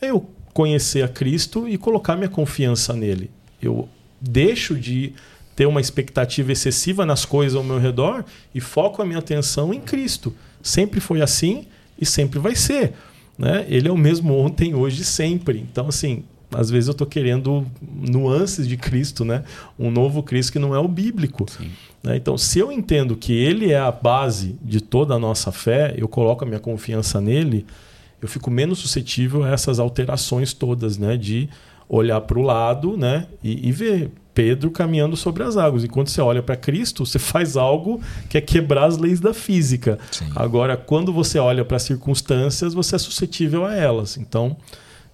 [0.00, 3.30] é eu conhecer a Cristo e colocar minha confiança nele.
[3.60, 3.88] Eu
[4.20, 5.12] deixo de
[5.54, 8.24] ter uma expectativa excessiva nas coisas ao meu redor
[8.54, 10.34] e foco a minha atenção em Cristo.
[10.62, 11.66] Sempre foi assim
[12.00, 12.94] e sempre vai ser.
[13.38, 13.66] Né?
[13.68, 15.58] Ele é o mesmo ontem, hoje e sempre.
[15.58, 19.44] Então, assim, às vezes eu estou querendo nuances de Cristo, né?
[19.78, 21.46] um novo Cristo que não é o bíblico.
[22.02, 22.16] né?
[22.16, 26.08] Então, se eu entendo que ele é a base de toda a nossa fé, eu
[26.08, 27.64] coloco a minha confiança nele,
[28.20, 31.16] eu fico menos suscetível a essas alterações todas, né?
[31.16, 31.48] De
[31.88, 33.26] olhar para o lado, né?
[33.42, 35.84] E, e ver Pedro caminhando sobre as águas.
[35.84, 39.98] Enquanto você olha para Cristo, você faz algo que é quebrar as leis da física.
[40.10, 40.30] Sim.
[40.36, 44.16] Agora, quando você olha para as circunstâncias, você é suscetível a elas.
[44.16, 44.56] Então,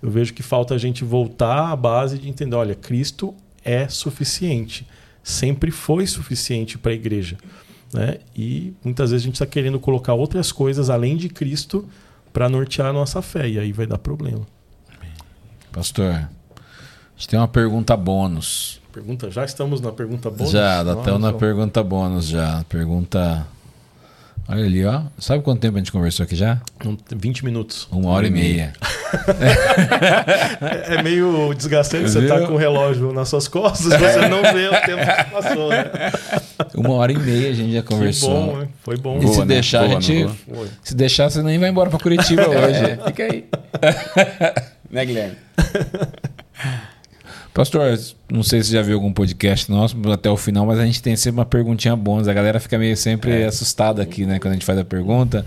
[0.06, 3.34] eu vejo que falta a gente voltar à base de entender, olha, Cristo
[3.64, 4.86] é suficiente.
[5.22, 7.36] Sempre foi suficiente para a igreja.
[7.92, 8.18] Né?
[8.34, 11.88] E muitas vezes a gente está querendo colocar outras coisas além de Cristo
[12.32, 13.48] para nortear a nossa fé.
[13.48, 14.46] E aí vai dar problema.
[15.72, 16.28] Pastor, a
[17.16, 18.80] gente tem uma pergunta bônus.
[18.92, 20.52] Pergunta, já estamos na pergunta bônus?
[20.52, 22.64] Já, estamos na pergunta bônus já.
[22.68, 23.44] Pergunta.
[24.48, 25.02] Olha ali, ó.
[25.18, 26.62] Sabe quanto tempo a gente conversou aqui já?
[26.84, 27.88] não- 20 minutos.
[27.90, 28.72] Uma hora e meia.
[30.88, 34.68] É, é meio desgastante você estar com o relógio nas suas costas você não vê
[34.68, 35.70] o tempo que passou.
[35.70, 35.84] Né?
[36.74, 38.30] Uma hora e meia a gente já conversou.
[38.30, 38.68] bom, né?
[38.82, 39.18] Foi bom.
[39.18, 39.54] E se Boa, né?
[39.54, 40.30] deixar, Boa, a gente.
[40.82, 42.98] Se deixar, você nem vai embora pra Curitiba hoje.
[43.06, 43.44] Fica aí.
[44.90, 45.36] né, Guilherme?
[47.56, 47.98] Pastor,
[48.30, 51.16] não sei se já viu algum podcast nosso até o final, mas a gente tem
[51.16, 52.28] sempre uma perguntinha bônus.
[52.28, 55.44] A galera fica meio sempre assustada aqui, né, quando a gente faz a pergunta.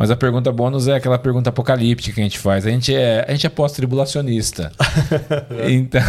[0.00, 2.66] Mas a pergunta bônus é aquela pergunta apocalíptica que a gente faz.
[2.66, 4.72] A gente é, a gente é pós-tribulacionista.
[5.68, 6.00] então,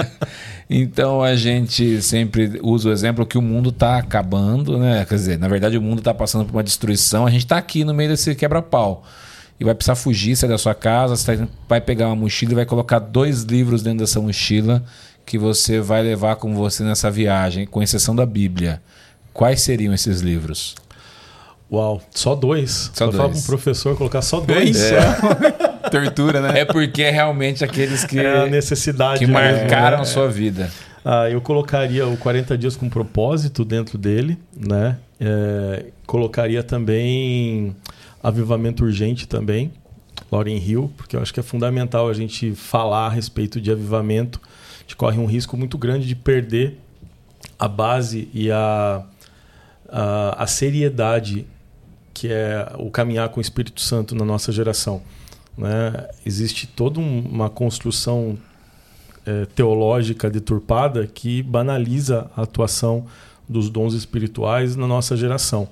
[0.70, 5.04] então a gente sempre usa o exemplo que o mundo está acabando, né?
[5.04, 7.26] Quer dizer, na verdade o mundo está passando por uma destruição.
[7.26, 9.04] A gente está aqui no meio desse quebra-pau.
[9.60, 12.64] E vai precisar fugir, sair da sua casa, você vai pegar uma mochila e vai
[12.64, 14.82] colocar dois livros dentro dessa mochila
[15.26, 18.80] que você vai levar com você nessa viagem, com exceção da Bíblia.
[19.34, 20.74] Quais seriam esses livros?
[21.70, 22.90] Uau, só dois.
[22.94, 23.40] Só Só falar dois.
[23.40, 24.78] para um professor colocar só dois.
[25.90, 26.60] Tortura, né?
[26.60, 29.18] É porque é realmente aqueles que, É a necessidade.
[29.20, 30.02] que mesmo, marcaram né?
[30.02, 30.70] a sua vida.
[31.04, 34.96] Ah, eu colocaria o 40 dias com propósito dentro dele, né?
[35.20, 37.74] É, colocaria também
[38.22, 39.72] avivamento urgente também,
[40.30, 44.40] Lauren Hill, porque eu acho que é fundamental a gente falar a respeito de avivamento.
[44.78, 46.78] A gente corre um risco muito grande de perder
[47.58, 49.02] a base e a,
[49.88, 51.46] a, a seriedade
[52.16, 55.02] que é o caminhar com o Espírito Santo na nossa geração.
[55.58, 56.08] Né?
[56.24, 58.38] Existe toda um- uma construção
[59.26, 63.04] eh, teológica deturpada que banaliza a atuação
[63.48, 65.68] dos dons espirituais na nossa geração.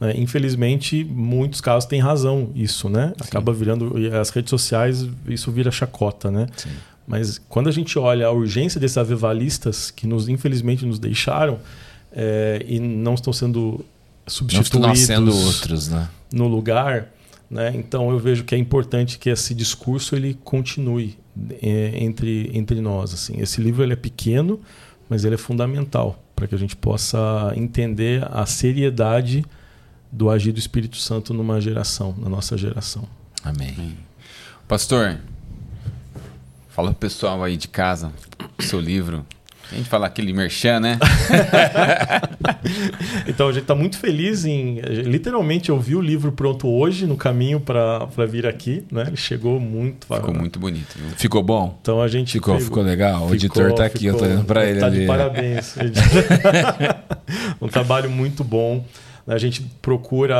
[0.00, 0.12] né?
[0.16, 3.12] Infelizmente, muitos casos têm razão isso, né?
[3.20, 6.46] Acaba virando as redes sociais isso vira chacota, né?
[7.06, 11.58] Mas quando a gente olha a urgência desses avivalistas que nos infelizmente nos deixaram
[12.12, 13.84] eh, e não estão sendo
[14.26, 16.08] Nascendo substituídos outros, né?
[16.32, 17.08] no lugar,
[17.50, 17.72] né?
[17.74, 21.16] Então eu vejo que é importante que esse discurso ele continue
[21.62, 23.14] é, entre entre nós.
[23.14, 24.60] Assim, esse livro ele é pequeno,
[25.08, 29.44] mas ele é fundamental para que a gente possa entender a seriedade
[30.10, 33.08] do agir do Espírito Santo numa geração, na nossa geração.
[33.42, 33.96] Amém.
[34.68, 35.18] Pastor,
[36.68, 38.12] fala pro pessoal aí de casa,
[38.60, 39.24] seu livro.
[39.72, 40.98] A gente fala aquele merchan, né?
[43.26, 44.80] Então a gente está muito feliz em.
[45.04, 49.04] Literalmente eu vi o livro pronto hoje no caminho para vir aqui, né?
[49.06, 50.06] Ele chegou muito.
[50.12, 51.08] Ficou muito bonito, viu?
[51.16, 51.76] Ficou bom?
[51.80, 53.16] Então a gente Ficou, pegou- ficou legal?
[53.16, 54.32] O Ficou, editor tá aqui, eu tô ficou.
[54.32, 55.00] olhando pra ele Tá ali.
[55.00, 55.74] de parabéns.
[57.60, 58.84] um trabalho muito bom.
[59.26, 60.36] A gente procura.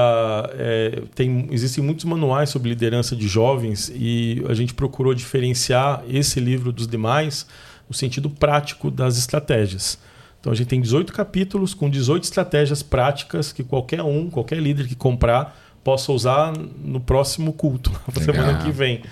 [0.57, 6.39] é, tem, existem muitos manuais sobre liderança de jovens e a gente procurou diferenciar esse
[6.39, 7.47] livro dos demais
[7.89, 9.99] no sentido prático das estratégias.
[10.41, 14.87] Então a gente tem 18 capítulos com 18 estratégias práticas que qualquer um, qualquer líder
[14.87, 19.03] que comprar, possa usar no próximo culto, na semana que vem.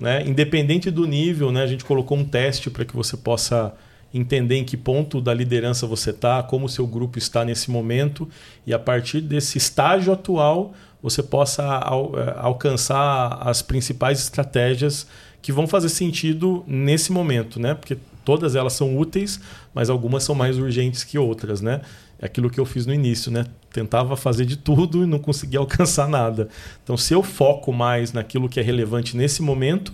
[0.00, 0.26] Né?
[0.26, 1.62] Independente do nível, né?
[1.62, 3.72] a gente colocou um teste para que você possa
[4.12, 8.28] entender em que ponto da liderança você está, como o seu grupo está nesse momento,
[8.64, 15.06] e a partir desse estágio atual você possa al eh, alcançar as principais estratégias
[15.42, 17.74] que vão fazer sentido nesse momento, né?
[17.74, 19.40] Porque todas elas são úteis,
[19.74, 21.80] mas algumas são mais urgentes que outras, né?
[22.18, 23.46] É aquilo que eu fiz no início, né?
[23.72, 26.48] Tentava fazer de tudo e não conseguia alcançar nada.
[26.82, 29.92] Então, se eu foco mais naquilo que é relevante nesse momento,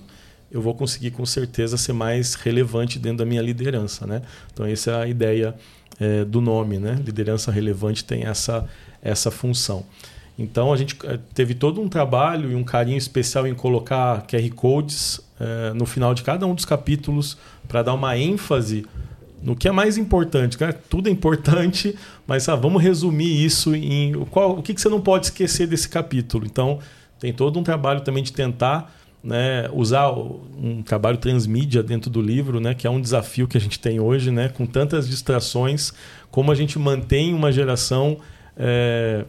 [0.50, 4.22] eu vou conseguir com certeza ser mais relevante dentro da minha liderança, né?
[4.52, 5.54] Então, essa é a ideia
[5.98, 7.00] é, do nome, né?
[7.04, 8.68] Liderança relevante tem essa,
[9.02, 9.84] essa função.
[10.40, 14.50] Então, a gente eh, teve todo um trabalho e um carinho especial em colocar QR
[14.54, 18.84] Codes é, no final de cada um dos capítulos para dar uma ênfase
[19.42, 20.60] no que é mais importante.
[20.60, 20.72] Né?
[20.72, 21.96] Tudo é importante,
[22.26, 25.88] mas ah, vamos resumir isso em qual, o que, que você não pode esquecer desse
[25.88, 26.44] capítulo.
[26.44, 26.78] Então,
[27.18, 32.60] tem todo um trabalho também de tentar né, usar um trabalho transmídia dentro do livro,
[32.60, 35.92] né, que é um desafio que a gente tem hoje, né, com tantas distrações,
[36.30, 38.18] como a gente mantém uma geração
[38.56, 39.24] é,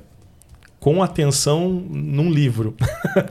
[0.81, 2.75] com atenção num livro.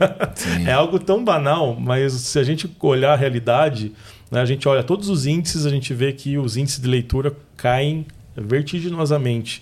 [0.65, 3.91] é algo tão banal, mas se a gente olhar a realidade,
[4.31, 7.35] né, a gente olha todos os índices, a gente vê que os índices de leitura
[7.57, 9.61] caem vertiginosamente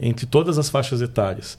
[0.00, 1.58] entre todas as faixas etárias.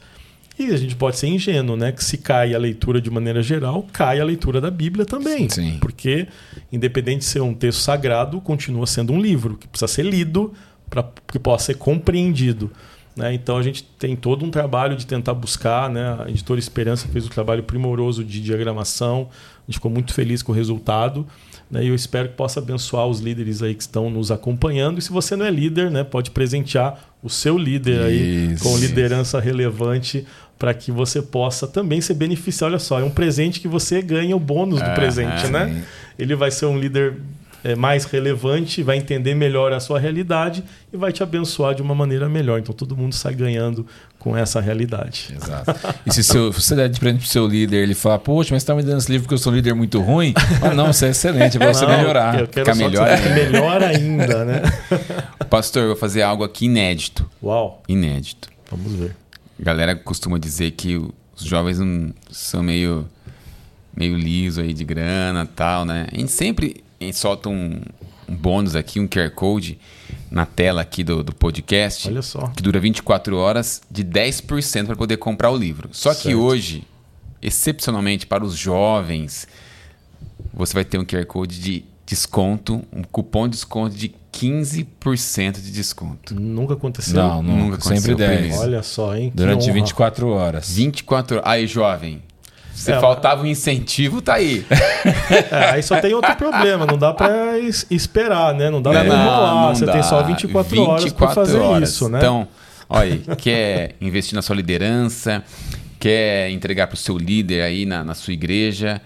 [0.58, 1.92] E a gente pode ser ingênuo, né?
[1.92, 5.48] Que se cai a leitura de maneira geral, cai a leitura da Bíblia também.
[5.48, 5.78] Sim.
[5.80, 6.28] Porque,
[6.72, 10.52] independente de ser um texto sagrado, continua sendo um livro que precisa ser lido
[10.90, 12.72] para que possa ser compreendido.
[13.18, 13.34] Né?
[13.34, 15.90] Então a gente tem todo um trabalho de tentar buscar.
[15.90, 16.18] Né?
[16.20, 19.30] A editora Esperança fez um trabalho primoroso de diagramação.
[19.32, 21.26] A gente ficou muito feliz com o resultado.
[21.70, 21.84] Né?
[21.84, 25.00] E eu espero que possa abençoar os líderes aí que estão nos acompanhando.
[25.00, 26.04] E se você não é líder, né?
[26.04, 28.64] pode presentear o seu líder aí Isso.
[28.64, 30.26] com liderança relevante
[30.58, 32.70] para que você possa também ser beneficiado.
[32.70, 35.84] Olha só, é um presente que você ganha o bônus do Ah, presente, né?
[36.18, 37.18] Ele vai ser um líder
[37.76, 42.30] mais relevante, vai entender melhor a sua realidade e vai te abençoar de uma maneira
[42.30, 42.60] melhor.
[42.60, 43.86] Então todo mundo sai ganhando
[44.20, 45.36] com essa realidade.
[45.36, 45.74] Exato.
[46.06, 48.64] E se seu, se você der de presente pro seu líder, ele falar, poxa, mas
[48.64, 50.34] você tá me dando esse livro porque eu sou um líder muito ruim?
[50.62, 52.40] Ah, não, você é excelente, é pra você melhorar.
[52.40, 54.62] Eu quero Ficar melhor melhor ainda, né?
[55.50, 57.30] Pastor, eu vou fazer algo aqui inédito.
[57.42, 58.50] Uau, Inédito.
[58.70, 59.16] vamos ver.
[59.60, 63.08] A galera costuma dizer que os jovens não são meio,
[63.96, 66.08] meio liso aí de grana e tal, né?
[66.12, 66.84] A gente sempre
[67.14, 67.82] solta um,
[68.28, 69.80] um bônus aqui, um QR Code
[70.30, 72.08] na tela aqui do, do podcast.
[72.08, 72.48] Olha só.
[72.50, 75.90] Que dura 24 horas de 10% para poder comprar o livro.
[75.92, 76.40] Só que Certo.
[76.40, 76.84] hoje,
[77.42, 79.48] excepcionalmente para os jovens,
[80.54, 85.72] você vai ter um QR Code de desconto, um cupom de desconto de 15% de
[85.72, 86.36] desconto.
[86.36, 87.16] Nunca aconteceu.
[87.16, 87.82] Não, Nunca nunca.
[87.82, 88.38] Sempre aconteceu 10.
[88.40, 88.62] primeiro.
[88.62, 89.30] Olha só, hein?
[89.32, 89.74] Que Durante honra.
[89.74, 90.72] 24 horas.
[90.72, 91.50] 24 horas.
[91.50, 92.22] Aí, jovem.
[92.78, 94.64] Se É, faltava um incentivo, tá aí.
[95.52, 98.70] É, aí só tem outro problema, não dá pra es- esperar, né?
[98.70, 99.56] Não dá Não, enrolar.
[99.68, 99.94] não Você dá.
[99.94, 101.90] tem só 24, horas pra 24 fazer horas.
[101.90, 102.20] isso, né?
[102.20, 102.48] Então,
[102.88, 105.44] olha aí, quer investir na sua liderança,
[106.00, 109.02] quer entregar para o seu líder aí na, na sua igreja,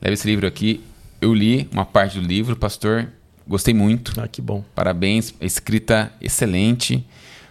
[0.00, 0.82] leve esse livro aqui.
[1.20, 3.08] Eu li uma parte do livro, pastor,
[3.46, 4.12] gostei muito.
[4.20, 4.64] Ah, que bom.
[4.74, 7.06] Parabéns, escrita excelente,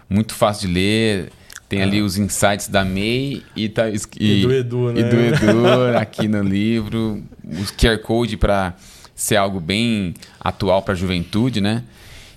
[0.09, 1.31] muito fácil de ler.
[1.71, 4.99] Tem ali os insights da May e, tá, es- E do Edu, né?
[4.99, 5.67] E do Edu
[5.97, 7.23] aqui no livro.
[7.43, 8.73] Os QR Code para
[9.15, 11.83] ser algo bem atual para a juventude, né?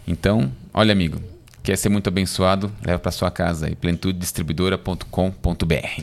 [0.06, 1.20] Então, olha, amigo,
[1.65, 2.70] quer ser muito abençoado?
[2.86, 6.02] Leva para sua casa aí, plenitudedistribuidora.com.br.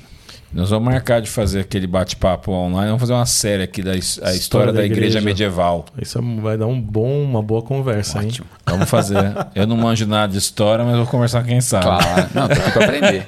[0.53, 2.87] Nós vamos marcar de fazer aquele bate-papo online.
[2.87, 5.21] Vamos fazer uma série aqui da a história, da, igreja.
[5.21, 5.85] medieval.
[6.01, 8.27] Isso é- vai dar um bom, uma boa conversa, hein?
[8.27, 8.47] Ótimo.
[8.65, 9.33] Vamos fazer.
[9.55, 11.85] Eu não manjo nada de história, mas vou conversar com quem sabe.
[11.85, 13.25] Claro, não, tô aqui para aprender.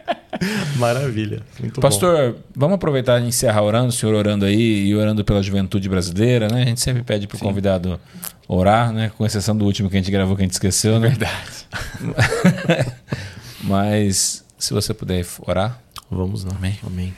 [0.76, 1.40] Maravilha.
[1.60, 1.80] Muito bom.
[1.80, 6.48] Pastor, vamos aproveitar e encerrar orando, o senhor orando aí e orando pela juventude brasileira,
[6.48, 6.62] né?
[6.62, 8.00] A gente sempre pede pro convidado
[8.48, 9.10] orar, né?
[9.16, 11.08] Com exceção do último que a gente gravou que a gente esqueceu, né?
[11.08, 11.66] Verdade.
[13.62, 15.78] Mas se você puder orar.
[16.14, 16.52] Vamos lá.
[16.86, 17.12] Amém.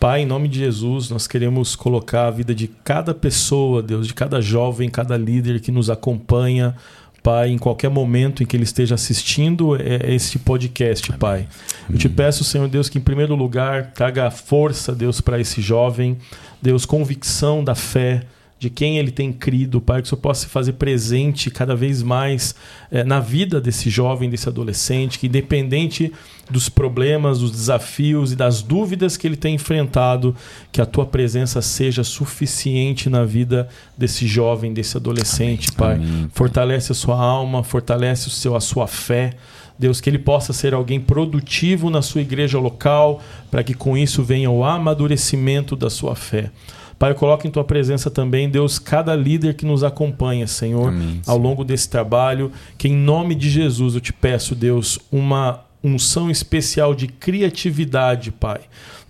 [0.00, 4.14] Pai, em nome de Jesus, nós queremos colocar a vida de cada pessoa, Deus, de
[4.14, 6.76] cada jovem, cada líder que nos acompanha,
[7.20, 11.48] Pai, em qualquer momento em que ele esteja assistindo é, este podcast, Pai.
[11.90, 16.16] Eu te peço, Senhor Deus, que em primeiro lugar traga força, Deus, para esse jovem,
[16.62, 18.22] Deus, convicção da fé,
[18.58, 22.02] de quem ele tem crido, Pai, que o Senhor possa se fazer presente cada vez
[22.02, 22.56] mais
[22.90, 26.12] eh, na vida desse jovem, desse adolescente, que independente
[26.50, 30.34] dos problemas, dos desafios e das dúvidas que ele tem enfrentado,
[30.72, 35.94] que a tua presença seja suficiente na vida desse jovem, desse adolescente, Pai.
[35.94, 36.28] Amém.
[36.32, 39.34] Fortalece a sua alma, fortalece o seu, a sua fé.
[39.78, 44.24] Deus, que ele possa ser alguém produtivo na sua igreja local, para que com isso
[44.24, 46.50] venha o amadurecimento da sua fé.
[46.98, 51.38] Pai, coloca em tua presença também, Deus, cada líder que nos acompanha, Senhor, Amém, ao
[51.38, 52.50] longo desse trabalho.
[52.76, 58.60] Que em nome de Jesus eu te peço, Deus, uma unção especial de criatividade, Pai.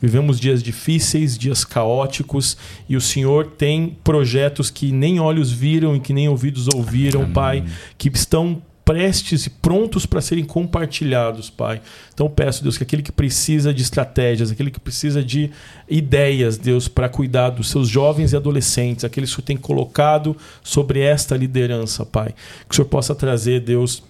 [0.01, 2.57] Vivemos dias difíceis, dias caóticos,
[2.89, 7.65] e o Senhor tem projetos que nem olhos viram e que nem ouvidos ouviram, Pai,
[7.97, 11.83] que estão prestes e prontos para serem compartilhados, Pai.
[12.15, 15.51] Então peço, Deus, que aquele que precisa de estratégias, aquele que precisa de
[15.87, 20.35] ideias, Deus, para cuidar dos seus jovens e adolescentes, aqueles que o tem colocado
[20.65, 22.35] sobre esta liderança, Pai.
[22.67, 24.03] Que o Senhor possa trazer, Deus,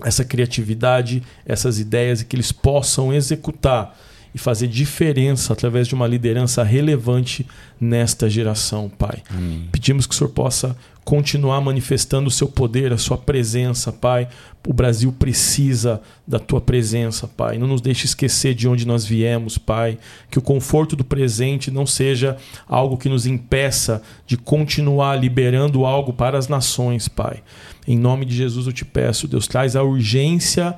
[0.00, 3.98] essa criatividade, essas ideias e que eles possam executar
[4.34, 7.46] e fazer diferença através de uma liderança relevante
[7.80, 9.22] nesta geração, Pai.
[9.70, 14.26] Pedimos que o Senhor possa continuar manifestando o seu poder, a sua presença, Pai.
[14.66, 17.58] O Brasil precisa da tua presença, Pai.
[17.58, 19.98] Não nos deixe esquecer de onde nós viemos, Pai.
[20.30, 22.36] Que o conforto do presente não seja
[22.66, 27.42] algo que nos impeça de continuar liberando algo para as nações, Pai.
[27.86, 30.74] Em nome de Jesus eu te peço, Deus, traz a urgência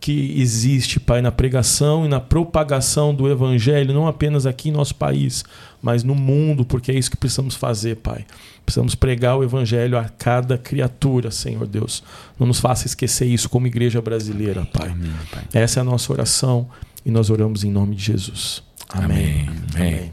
[0.00, 4.94] que existe, Pai, na pregação e na propagação do Evangelho, não apenas aqui em nosso
[4.94, 5.44] país,
[5.80, 8.24] mas no mundo, porque é isso que precisamos fazer, Pai.
[8.64, 12.02] Precisamos pregar o Evangelho a cada criatura, Senhor Deus.
[12.38, 14.90] Não nos faça esquecer isso como igreja brasileira, Pai.
[14.90, 15.44] Amém, Pai.
[15.52, 16.68] Essa é a nossa oração
[17.04, 18.62] e nós oramos em nome de Jesus.
[18.88, 19.48] Amém.
[19.48, 19.64] Amém.
[19.74, 20.12] Amém.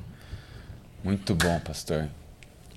[1.04, 2.08] Muito bom, pastor.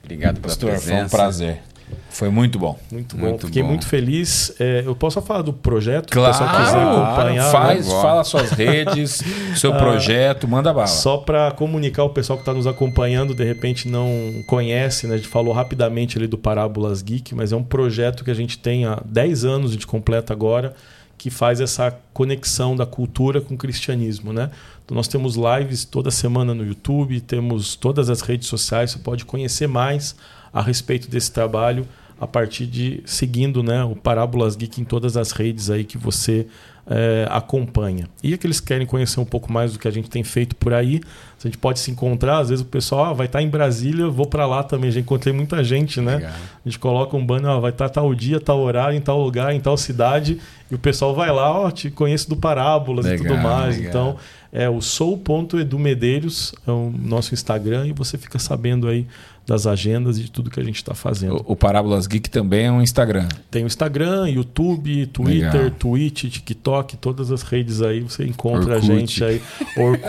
[0.03, 0.95] Obrigado pela Pastor, presença.
[0.97, 1.63] foi um prazer.
[2.11, 2.79] Foi muito bom.
[2.91, 3.23] Muito bom.
[3.29, 3.69] Muito Fiquei bom.
[3.69, 4.55] muito feliz.
[4.61, 6.07] É, eu posso só falar do projeto?
[6.07, 7.51] Se Claro, o pessoal quiser acompanhar.
[7.53, 8.03] faz, né?
[8.03, 9.23] fala suas redes,
[9.57, 10.87] seu projeto, manda bala.
[10.87, 14.09] Só para comunicar o pessoal que está nos acompanhando, de repente não
[14.47, 15.15] conhece, né?
[15.15, 18.59] A gente falou rapidamente ali do Parábolas Geek, mas é um projeto que a gente
[18.59, 20.75] tem há 10 anos, a gente completa agora,
[21.19, 24.51] que faz essa conexão da cultura com o cristianismo, né?
[24.85, 29.25] Então nós temos lives toda semana no YouTube, temos todas as redes sociais, você pode
[29.25, 30.17] conhecer mais
[30.53, 31.87] a respeito desse trabalho
[32.21, 36.47] a partir de seguindo né, o Parábolas Geek em todas as redes aí que você
[36.87, 38.09] é, acompanha.
[38.23, 40.73] E aqueles que querem conhecer um pouco mais do que a gente tem feito por
[40.73, 41.01] aí,
[41.43, 42.39] a gente pode se encontrar.
[42.39, 44.91] Às vezes o pessoal ah, vai estar em Brasília, vou para lá também.
[44.91, 46.17] Já encontrei muita gente, né?
[46.17, 46.31] Legal.
[46.31, 49.53] A gente coloca um banner, ó, vai estar tal dia, tal horário, em tal lugar,
[49.53, 50.39] em tal cidade,
[50.71, 53.77] e o pessoal vai lá, ó, te conheço do Parábolas e tudo Legal, mais.
[53.77, 53.91] legal.
[53.91, 54.17] Então,
[54.53, 59.07] é o sou.edumedeiros, é o nosso Instagram, e você fica sabendo aí
[59.47, 61.43] das agendas e de tudo que a gente está fazendo.
[61.47, 63.27] O, o Parábolas Geek também é um Instagram.
[63.51, 65.71] Tem o Instagram, YouTube, Twitter, Legal.
[65.73, 68.93] Twitch, TikTok, todas as redes aí você encontra Orkut.
[68.93, 69.43] a gente aí.
[69.77, 70.07] Orkut,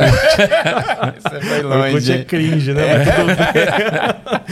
[1.22, 2.84] Você foi Orkut é cringe, né?
[2.97, 3.35] Mas bem.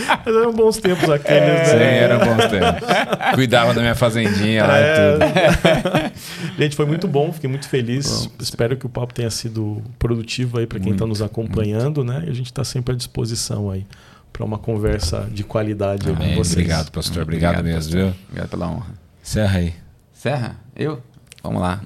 [0.25, 1.97] Mas eram bons tempos aqueles, Sim, né?
[1.99, 3.35] era bons tempos.
[3.35, 5.11] Cuidava da minha fazendinha lá e É.
[5.13, 6.11] tudo.
[6.57, 8.29] Gente, foi muito bom, fiquei muito feliz.
[8.39, 12.23] Espero que o papo tenha sido produtivo aí para quem está nos acompanhando, né?
[12.25, 13.85] E a gente está sempre à disposição aí
[14.31, 16.53] para uma conversa de qualidade aí com vocês.
[16.53, 17.23] Obrigado, pastor.
[17.23, 17.95] Obrigado, mesmo, pastor.
[17.95, 18.13] viu?
[18.29, 18.93] Obrigado pela honra.
[19.21, 19.73] Serra aí.
[20.13, 21.01] Serra, eu?
[21.43, 21.81] Vamos lá.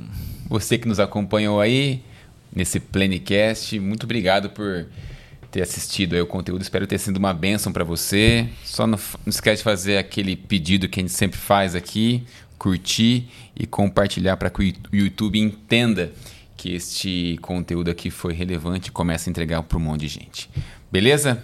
[0.48, 2.04] Você que nos acompanhou aí
[2.54, 4.86] nesse Plenicast, muito obrigado por
[5.52, 6.62] ter assistido aí o conteúdo.
[6.62, 8.48] Espero ter sido uma bênção para você.
[8.64, 12.24] Só não, não esquece de fazer aquele pedido que a gente sempre faz aqui,
[12.58, 16.12] curtir e compartilhar para que o YouTube entenda
[16.58, 20.50] que este conteúdo aqui foi relevante e comece a entregar para um monte de gente.
[20.92, 21.44] Beleza?